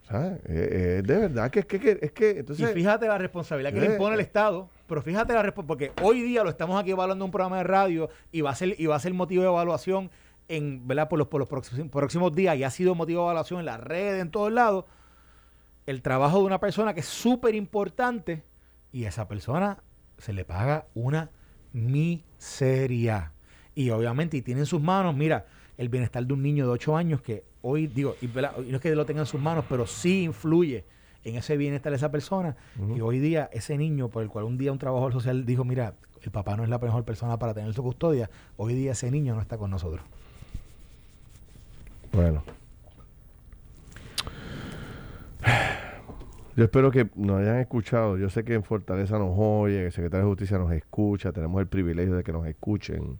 ¿Sabes? 0.08 0.34
Eh, 0.46 0.68
eh, 0.98 1.02
de 1.04 1.18
verdad 1.18 1.50
que 1.50 1.60
es 1.60 1.66
que, 1.66 1.98
es 2.00 2.12
que 2.12 2.30
entonces, 2.38 2.70
y 2.70 2.74
fíjate 2.74 3.08
la 3.08 3.18
responsabilidad 3.18 3.72
que 3.72 3.80
le 3.80 3.86
impone 3.86 4.14
el 4.14 4.20
Estado, 4.20 4.70
pero 4.86 5.02
fíjate 5.02 5.32
la 5.32 5.42
responsabilidad, 5.42 5.92
porque 5.94 6.06
hoy 6.06 6.22
día 6.22 6.44
lo 6.44 6.50
estamos 6.50 6.80
aquí 6.80 6.92
evaluando 6.92 7.24
en 7.24 7.26
un 7.26 7.32
programa 7.32 7.58
de 7.58 7.64
radio 7.64 8.08
y 8.30 8.40
va 8.40 8.50
a 8.50 8.54
ser, 8.54 8.76
y 8.78 8.86
va 8.86 8.94
a 8.94 9.00
ser 9.00 9.12
motivo 9.14 9.42
de 9.42 9.48
evaluación 9.48 10.10
en, 10.46 10.86
¿verdad? 10.86 11.08
Por 11.08 11.18
los, 11.18 11.26
por 11.26 11.40
los 11.40 11.48
próximos, 11.48 11.88
próximos 11.90 12.32
días 12.32 12.56
y 12.56 12.62
ha 12.62 12.70
sido 12.70 12.94
motivo 12.94 13.22
de 13.22 13.24
evaluación 13.24 13.58
en 13.58 13.66
las 13.66 13.80
redes, 13.80 14.22
en 14.22 14.30
todos 14.30 14.52
lados 14.52 14.84
el 15.86 16.02
trabajo 16.02 16.38
de 16.38 16.44
una 16.44 16.60
persona 16.60 16.94
que 16.94 17.00
es 17.00 17.06
súper 17.06 17.54
importante 17.54 18.44
y 18.92 19.04
a 19.06 19.08
esa 19.08 19.26
persona 19.26 19.78
se 20.18 20.32
le 20.32 20.44
paga 20.44 20.86
una 20.94 21.30
miseria. 21.76 23.32
Y 23.74 23.90
obviamente, 23.90 24.36
y 24.38 24.42
tiene 24.42 24.60
en 24.60 24.66
sus 24.66 24.80
manos, 24.80 25.14
mira, 25.14 25.46
el 25.76 25.88
bienestar 25.88 26.26
de 26.26 26.32
un 26.32 26.42
niño 26.42 26.64
de 26.64 26.72
8 26.72 26.96
años 26.96 27.20
que 27.20 27.44
hoy, 27.62 27.86
digo, 27.86 28.16
y, 28.22 28.26
no 28.26 28.76
es 28.76 28.80
que 28.80 28.94
lo 28.94 29.04
tenga 29.04 29.20
en 29.20 29.26
sus 29.26 29.40
manos, 29.40 29.64
pero 29.68 29.86
sí 29.86 30.22
influye 30.22 30.84
en 31.24 31.36
ese 31.36 31.56
bienestar 31.56 31.90
de 31.90 31.96
esa 31.96 32.10
persona. 32.10 32.56
Y 32.96 33.00
hoy 33.00 33.18
día, 33.18 33.50
ese 33.52 33.76
niño 33.76 34.08
por 34.08 34.22
el 34.22 34.28
cual 34.28 34.44
un 34.44 34.56
día 34.56 34.72
un 34.72 34.78
trabajador 34.78 35.12
social 35.12 35.44
dijo, 35.44 35.64
mira, 35.64 35.94
el 36.22 36.30
papá 36.30 36.56
no 36.56 36.64
es 36.64 36.70
la 36.70 36.78
mejor 36.78 37.04
persona 37.04 37.38
para 37.38 37.52
tener 37.52 37.74
su 37.74 37.82
custodia, 37.82 38.30
hoy 38.56 38.74
día 38.74 38.92
ese 38.92 39.10
niño 39.10 39.34
no 39.34 39.42
está 39.42 39.58
con 39.58 39.70
nosotros. 39.70 40.04
Bueno, 42.12 42.42
yo 46.56 46.64
espero 46.64 46.90
que 46.90 47.10
nos 47.14 47.40
hayan 47.40 47.58
escuchado. 47.58 48.16
Yo 48.16 48.30
sé 48.30 48.42
que 48.42 48.54
en 48.54 48.64
Fortaleza 48.64 49.18
nos 49.18 49.34
oye, 49.36 49.76
que 49.76 49.86
el 49.86 49.92
secretario 49.92 50.24
de 50.24 50.30
Justicia 50.30 50.58
nos 50.58 50.72
escucha, 50.72 51.30
tenemos 51.30 51.60
el 51.60 51.68
privilegio 51.68 52.16
de 52.16 52.24
que 52.24 52.32
nos 52.32 52.46
escuchen. 52.46 53.18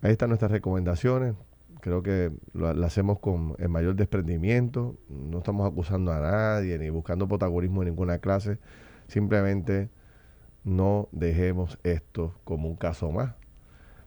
Ahí 0.00 0.12
están 0.12 0.30
nuestras 0.30 0.50
recomendaciones. 0.50 1.34
Creo 1.82 2.02
que 2.02 2.32
lo, 2.54 2.68
hacemos 2.86 3.18
con 3.18 3.54
el 3.58 3.68
mayor 3.68 3.96
desprendimiento. 3.96 4.96
No 5.10 5.38
estamos 5.38 5.70
acusando 5.70 6.10
a 6.10 6.20
nadie 6.20 6.78
ni 6.78 6.88
buscando 6.88 7.28
protagonismo 7.28 7.82
en 7.82 7.88
ninguna 7.90 8.18
clase. 8.18 8.56
Simplemente 9.06 9.90
no 10.64 11.08
dejemos 11.12 11.78
esto 11.82 12.34
como 12.44 12.66
un 12.68 12.76
caso 12.76 13.12
más. 13.12 13.34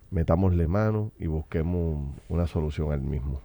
Metámosle 0.10 0.68
mano 0.68 1.12
y 1.20 1.28
busquemos 1.28 2.12
una 2.28 2.48
solución 2.48 2.92
al 2.92 3.02
mismo 3.02 3.42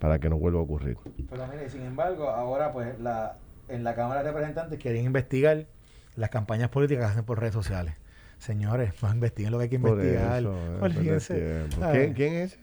para 0.00 0.18
que 0.18 0.28
no 0.28 0.36
vuelva 0.36 0.58
a 0.58 0.62
ocurrir. 0.62 0.98
Pero 1.30 1.46
mire, 1.46 1.70
sin 1.70 1.82
embargo, 1.82 2.28
ahora 2.28 2.72
pues 2.72 2.98
la, 3.00 3.36
en 3.68 3.84
la 3.84 3.94
Cámara 3.94 4.22
de 4.22 4.30
Representantes 4.30 4.78
quieren 4.78 5.04
investigar 5.04 5.66
las 6.16 6.30
campañas 6.30 6.70
políticas 6.70 7.06
que 7.06 7.12
hacen 7.12 7.24
por 7.24 7.40
redes 7.40 7.54
sociales. 7.54 7.94
Señores, 8.38 8.92
no 9.02 9.12
investiguen 9.12 9.52
lo 9.52 9.58
que 9.58 9.64
hay 9.64 9.70
que 9.70 9.76
investigar. 9.76 10.42
Eh, 11.30 12.12
¿Quién, 12.14 12.34
es? 12.34 12.58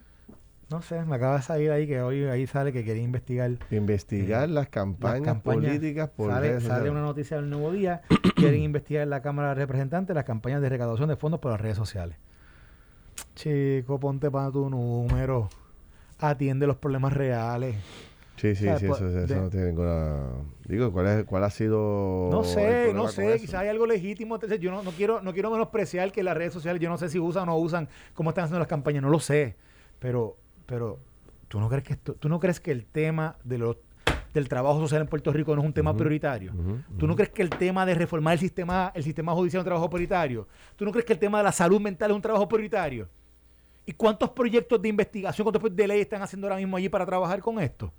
No 0.70 0.82
sé, 0.82 1.04
me 1.04 1.16
acaba 1.16 1.38
de 1.38 1.42
salir 1.42 1.72
ahí 1.72 1.86
que 1.86 2.02
hoy 2.02 2.24
ahí 2.24 2.48
sale 2.48 2.72
que 2.72 2.86
quería 2.86 3.04
investigar. 3.04 3.52
Investigar 3.72 4.46
eh, 4.46 4.54
las, 4.54 4.70
campañas 4.70 5.42
políticas 5.42 6.10
por 6.10 6.32
sale, 6.32 6.48
redes 6.48 6.64
sociales. 6.64 6.80
Sale 6.80 6.92
una 6.92 7.02
noticia 7.02 7.38
del 7.38 7.50
Nuevo 7.50 7.72
Día. 7.72 8.02
quieren 8.36 8.62
investigar 8.62 9.04
en 9.04 9.10
la 9.10 9.22
Cámara 9.22 9.50
de 9.50 9.56
Representantes 9.56 10.16
las 10.16 10.26
campañas 10.26 10.62
de 10.62 10.70
recaudación 10.70 11.10
de 11.10 11.18
fondos 11.18 11.40
por 11.40 11.52
las 11.52 11.60
redes 11.60 11.78
sociales. 11.78 12.18
Chico, 13.36 14.00
ponte 14.00 14.32
para 14.32 14.52
tu 14.52 14.70
número 14.70 15.50
atiende 16.22 16.68
los 16.68 16.78
problemas 16.78 17.14
reales. 17.14 17.76
Sí, 18.42 18.56
sí, 18.56 18.66
sí, 18.80 18.86
eso, 18.88 19.04
no 19.36 19.52
tiene 19.52 19.68
ninguna... 19.68 20.32
Digo, 20.66 20.92
¿cuál, 20.92 21.06
es, 21.06 21.26
cuál 21.26 21.44
ha 21.44 21.52
sido... 21.52 22.28
No 22.32 22.44
sé, 22.44 22.92
no 22.92 23.08
sé, 23.08 23.40
quizás 23.40 23.62
hay 23.62 23.70
algo 23.70 23.86
legítimo. 23.86 24.34
Entonces, 24.34 24.60
yo 24.60 24.72
no, 24.72 24.82
no, 24.82 24.90
quiero, 24.90 25.22
no 25.22 25.32
quiero 25.32 25.52
menospreciar 25.52 26.12
que 26.12 26.24
las 26.24 26.36
redes 26.36 26.52
sociales, 26.52 26.82
yo 26.82 26.90
no 26.90 26.98
sé 26.98 27.08
si 27.10 27.20
usan 27.20 27.44
o 27.44 27.46
no 27.46 27.58
usan, 27.60 27.88
cómo 28.16 28.32
están 28.32 28.46
haciendo 28.46 28.58
las 28.58 28.68
campañas, 28.68 29.04
no 29.04 29.12
lo 29.12 29.20
sé. 29.20 29.58
Pero, 30.00 30.38
pero 30.66 30.98
¿tú, 31.50 31.60
no 31.60 31.70
crees 31.70 31.84
que 31.84 31.96
¿tú 31.98 32.30
no 32.30 32.40
crees 32.40 32.60
que 32.60 32.72
el 32.72 32.88
tema 32.88 33.36
de 33.44 33.60
los 33.60 33.78
del 34.34 34.50
trabajo 34.50 34.80
social 34.80 35.02
en 35.02 35.08
Puerto 35.08 35.32
Rico 35.32 35.56
no 35.56 35.62
es 35.62 35.68
un 35.68 35.74
tema 35.74 35.96
prioritario? 35.96 36.52
¿Tú 36.98 37.06
no 37.06 37.16
crees 37.16 37.30
que 37.30 37.44
el 37.44 37.52
tema 37.52 37.86
de 37.86 37.94
reformar 37.94 38.34
el 38.34 38.40
sistema, 38.40 38.92
el 38.96 39.04
sistema 39.04 39.34
judicial 39.34 39.60
es 39.60 39.66
un 39.66 39.70
trabajo 39.70 39.88
prioritario? 39.88 40.48
¿Tú 40.76 40.84
no 40.84 40.92
crees 40.92 41.06
que 41.06 41.14
el 41.14 41.20
tema 41.20 41.38
de 41.38 41.44
la 41.44 41.52
salud 41.52 41.80
mental 41.80 42.10
es 42.10 42.16
un 42.16 42.24
trabajo 42.24 42.48
prioritario? 42.48 43.08
¿Y 43.86 43.92
cuántos 43.92 44.32
proyectos 44.32 44.82
de 44.82 44.90
investigación, 44.90 45.46
cuántos 45.46 45.60
proyectos 45.60 45.78
de 45.78 45.88
ley 45.88 46.02
están 46.02 46.24
haciendo 46.24 46.48
ahora 46.48 46.58
mismo 46.58 46.76
allí 46.76 46.90
para 46.90 47.06
trabajar 47.06 47.40
con 47.40 47.60
esto? 47.60 47.94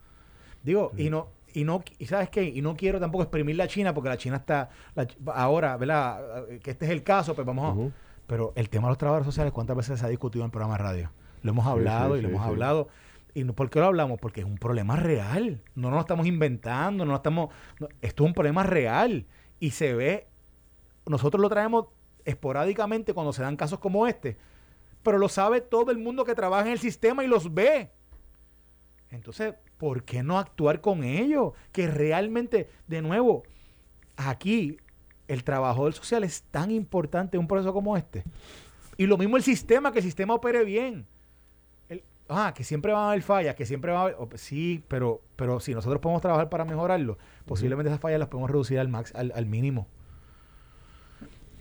Digo, 0.63 0.93
y 0.97 1.11
no, 1.11 1.29
y 1.55 1.65
no, 1.65 1.83
y 1.99 2.07
sabes 2.07 2.31
qué, 2.31 2.45
y 2.45 2.63
no 2.63 2.77
quiero 2.77 3.01
tampoco 3.01 3.25
exprimir 3.25 3.57
la 3.57 3.69
China, 3.69 3.93
porque 3.95 4.09
la 4.09 4.17
China 4.17 4.37
está, 4.37 4.71
ahora, 5.33 5.77
¿verdad? 5.77 6.47
Que 6.63 6.71
este 6.71 6.87
es 6.87 6.91
el 6.91 7.03
caso, 7.03 7.35
pues 7.35 7.47
vamos 7.47 7.77
a, 7.77 7.93
Pero 8.27 8.53
el 8.57 8.69
tema 8.69 8.89
de 8.89 8.93
los 8.93 8.99
trabajadores 8.99 9.27
sociales, 9.27 9.53
¿cuántas 9.53 9.77
veces 9.77 10.01
se 10.01 10.07
ha 10.07 10.09
discutido 10.09 10.45
en 10.45 10.47
el 10.47 10.53
programa 10.53 10.77
de 10.77 10.83
radio? 10.83 11.11
Lo 11.43 11.51
hemos 11.51 11.67
hablado 11.67 12.17
y 12.17 12.23
lo 12.23 12.29
hemos 12.29 12.47
hablado. 12.47 12.89
¿Y 13.35 13.45
por 13.45 13.71
qué 13.71 13.81
lo 13.81 13.87
hablamos? 13.87 14.21
Porque 14.21 14.43
es 14.43 14.47
un 14.47 14.59
problema 14.59 14.95
real. 14.97 15.63
No 15.75 15.89
nos 15.89 15.97
lo 15.97 16.01
estamos 16.01 16.27
inventando, 16.27 17.05
no 17.05 17.17
estamos. 17.17 17.49
esto 18.01 18.25
es 18.25 18.29
un 18.29 18.35
problema 18.35 18.63
real. 18.63 19.27
Y 19.59 19.71
se 19.71 19.95
ve. 19.95 20.29
Nosotros 21.07 21.41
lo 21.41 21.49
traemos 21.49 21.87
esporádicamente 22.25 23.15
cuando 23.15 23.33
se 23.33 23.43
dan 23.43 23.57
casos 23.57 23.81
como 23.81 24.07
este 24.07 24.37
pero 25.03 25.19
lo 25.19 25.29
sabe 25.29 25.61
todo 25.61 25.91
el 25.91 25.99
mundo 25.99 26.25
que 26.25 26.35
trabaja 26.35 26.67
en 26.67 26.73
el 26.73 26.79
sistema 26.79 27.25
y 27.25 27.27
los 27.27 27.53
ve. 27.53 27.91
Entonces, 29.13 29.55
¿por 29.77 30.05
qué 30.05 30.23
no 30.23 30.39
actuar 30.39 30.81
con 30.81 31.05
ellos? 31.05 31.53
Que 31.71 31.87
realmente, 31.87 32.69
de 32.87 33.03
nuevo, 33.03 33.45
aquí 34.17 34.79
el 35.29 35.45
trabajo 35.45 35.85
del 35.85 35.95
social 35.95 36.25
es 36.25 36.43
tan 36.45 36.71
importante 36.71 37.37
en 37.37 37.43
un 37.43 37.49
proceso 37.49 37.73
como 37.73 37.97
este. 37.97 38.25
Y 38.97 39.07
lo 39.07 39.19
mismo 39.19 39.37
el 39.37 39.43
sistema, 39.43 39.93
que 39.93 39.99
el 39.99 40.05
sistema 40.05 40.35
opere 40.35 40.65
bien. 40.65 41.07
ah, 42.29 42.55
que 42.57 42.65
siempre 42.65 42.93
van 42.93 43.05
a 43.05 43.11
haber 43.11 43.23
fallas, 43.23 43.55
que 43.55 43.67
siempre 43.67 43.93
va 43.93 43.99
a 43.99 44.03
haber... 44.05 44.17
Sí, 44.37 44.83
pero, 44.89 45.21
pero 45.37 45.61
si 45.61 45.75
nosotros 45.75 46.01
podemos 46.01 46.23
trabajar 46.23 46.49
para 46.49 46.65
mejorarlo, 46.65 47.19
posiblemente 47.45 47.91
esas 47.91 48.01
fallas 48.01 48.19
las 48.19 48.29
podemos 48.29 48.51
reducir 48.51 48.79
al, 48.79 48.89
max, 48.89 49.13
al 49.15 49.47
mínimo. 49.47 49.87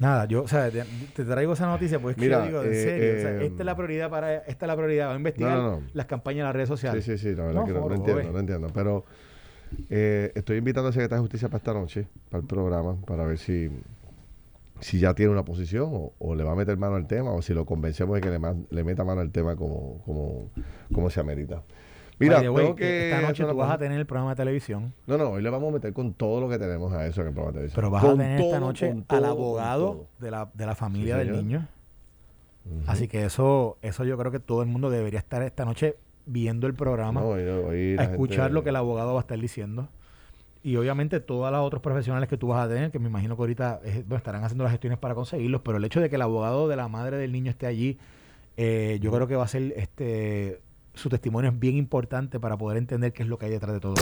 Nada, 0.02 0.26
yo, 0.26 0.41
o 0.41 0.47
sea, 0.47 0.72
te, 0.72 1.24
traigo 1.26 1.54
esa 1.54 1.68
noticia 1.68 1.99
porque 1.99 2.20
es 2.20 2.28
que 2.28 2.34
yo 2.34 2.43
digo, 2.43 2.64
en 2.64 2.72
eh, 2.72 2.76
serio, 2.76 3.18
o 3.18 3.22
sea, 3.22 3.32
eh, 3.34 3.45
esta 3.45 3.60
es 3.62 3.66
la 3.68 3.76
prioridad 3.76 4.10
para, 4.10 4.38
esta 4.38 4.66
es 4.66 4.68
la 4.68 4.76
prioridad, 4.76 5.16
investigar 5.16 5.78
las 5.93 6.08
campañas 6.08 6.39
en 6.39 6.45
las 6.45 6.56
redes 6.56 6.70
sociales. 6.70 7.06
Sí, 7.06 7.20
sí, 7.20 7.30
sí, 7.30 7.36
la 7.36 7.45
verdad 7.45 7.66
que 7.66 7.72
no, 7.72 7.88
no 7.88 7.93
entiendo, 7.93 8.32
no 8.32 8.39
entiendo, 8.39 8.68
pero 8.74 9.06
eh, 9.91 10.32
estoy 10.34 10.58
invitando 10.58 10.88
al 10.88 10.93
secretario 10.93 11.22
de 11.22 11.28
Justicia 11.28 11.49
para 11.49 11.60
esta 11.60 11.74
noche, 11.74 12.08
para 12.32 12.41
el 12.41 12.47
programa, 12.47 12.99
para 13.06 13.26
ver 13.26 13.38
si, 13.38 13.70
si 14.80 14.97
ya 14.97 15.14
tiene 15.14 15.32
una 15.32 15.45
posición 15.45 16.10
o, 16.18 16.34
le 16.34 16.43
va 16.43 16.54
a 16.54 16.56
meter 16.56 16.78
mano 16.78 16.95
al 16.95 17.06
tema 17.06 17.30
o 17.30 17.43
si 17.43 17.54
lo 17.54 17.68
convencemos 17.68 18.16
de 18.16 18.22
que 18.22 18.32
le, 18.32 18.39
le 18.72 18.84
meta 18.84 19.04
mano 19.04 19.22
al 19.22 19.32
tema 19.32 19.56
como, 19.56 20.02
como, 20.04 20.49
como 20.91 21.12
se 21.12 21.20
amerita. 21.20 21.62
Mira, 22.22 22.41
que 22.76 23.11
esta 23.11 23.22
noche 23.28 23.45
tú 23.45 23.55
vas 23.55 23.72
a 23.72 23.78
tener 23.78 23.99
el 23.99 24.05
programa 24.05 24.32
de 24.32 24.36
televisión. 24.38 24.93
No, 25.07 25.17
no, 25.17 25.32
hoy 25.32 25.41
le 25.41 25.49
vamos 25.49 25.69
a 25.69 25.74
meter 25.74 25.93
con 25.93 26.13
todo 26.13 26.39
lo 26.39 26.49
que 26.49 26.57
tenemos 26.57 26.93
a 26.93 27.05
eso 27.07 27.22
en 27.22 27.28
el 27.28 27.34
programa 27.34 27.51
de 27.51 27.67
televisión. 27.67 27.76
Pero 27.76 27.89
vas 27.89 28.03
a 28.03 28.11
tener 28.11 28.41
esta 28.41 28.59
noche 28.59 29.03
al 29.07 29.26
abogado 29.26 30.07
de 30.19 30.32
la, 30.32 30.49
de 30.53 30.65
la 30.65 30.76
familia 30.76 31.17
del 31.17 31.32
niño. 31.32 31.67
Así 32.86 33.07
que 33.07 33.26
eso, 33.26 33.78
eso 33.82 34.03
yo 34.03 34.17
creo 34.17 34.32
que 34.32 34.39
todo 34.39 34.61
el 34.61 34.67
mundo 34.67 34.89
debería 34.89 35.19
estar 35.19 35.41
esta 35.41 35.65
noche 35.65 35.95
viendo 36.28 36.67
el 36.67 36.76
programa, 36.76 37.22
a 37.22 38.03
escuchar 38.03 38.51
lo 38.51 38.63
que 38.63 38.69
el 38.69 38.76
abogado 38.76 39.13
va 39.13 39.19
a 39.19 39.22
estar 39.22 39.39
diciendo. 39.39 39.89
y 40.63 40.76
obviamente 40.76 41.19
todos 41.19 41.51
los 41.51 41.61
otros 41.61 41.82
profesionales 41.82 42.30
que 42.30 42.38
tú 42.38 42.49
vas 42.49 42.63
a 42.63 42.69
tener, 42.69 42.91
que 42.91 42.99
me 42.99 43.09
imagino 43.09 43.36
que 43.36 43.41
ahorita 43.41 43.82
estarán 44.15 44.43
haciendo 44.43 44.63
las 44.63 44.72
gestiones 44.72 44.99
para 44.99 45.15
conseguirlos, 45.15 45.61
pero 45.61 45.78
el 45.78 45.84
hecho 45.86 45.99
de 45.99 46.09
que 46.09 46.17
el 46.17 46.22
abogado 46.22 46.67
de 46.67 46.76
la 46.76 46.88
madre 46.88 47.17
del 47.17 47.32
niño 47.32 47.49
esté 47.49 47.65
allí, 47.65 47.97
eh, 48.57 48.99
yo 49.01 49.11
creo 49.11 49.28
que 49.28 49.36
va 49.36 49.45
a 49.45 49.47
ser 49.47 49.74
este 49.76 50.61
su 50.93 51.09
testimonio 51.09 51.51
es 51.51 51.59
bien 51.59 51.77
importante 51.77 52.39
para 52.39 52.57
poder 52.57 52.77
entender 52.77 53.13
qué 53.13 53.23
es 53.23 53.29
lo 53.29 53.37
que 53.37 53.45
hay 53.45 53.51
detrás 53.51 53.73
de 53.73 53.79
todo 53.79 53.95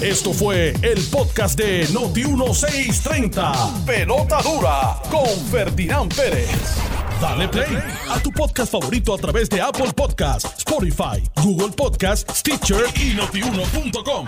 Esto 0.00 0.32
fue 0.32 0.74
el 0.82 1.02
podcast 1.10 1.58
de 1.58 1.88
Noti 1.92 2.24
1630. 2.24 3.84
Pelota 3.86 4.42
dura 4.42 4.96
con 5.10 5.28
Ferdinand 5.50 6.14
Pérez. 6.14 6.50
Dale 7.20 7.48
play 7.48 7.78
a 8.10 8.18
tu 8.20 8.30
podcast 8.32 8.72
favorito 8.72 9.14
a 9.14 9.18
través 9.18 9.48
de 9.48 9.60
Apple 9.60 9.92
Podcasts, 9.94 10.58
Spotify, 10.58 11.22
Google 11.42 11.72
Podcasts, 11.74 12.40
Stitcher 12.40 12.84
y 13.00 13.14
notiuno.com. 13.14 14.26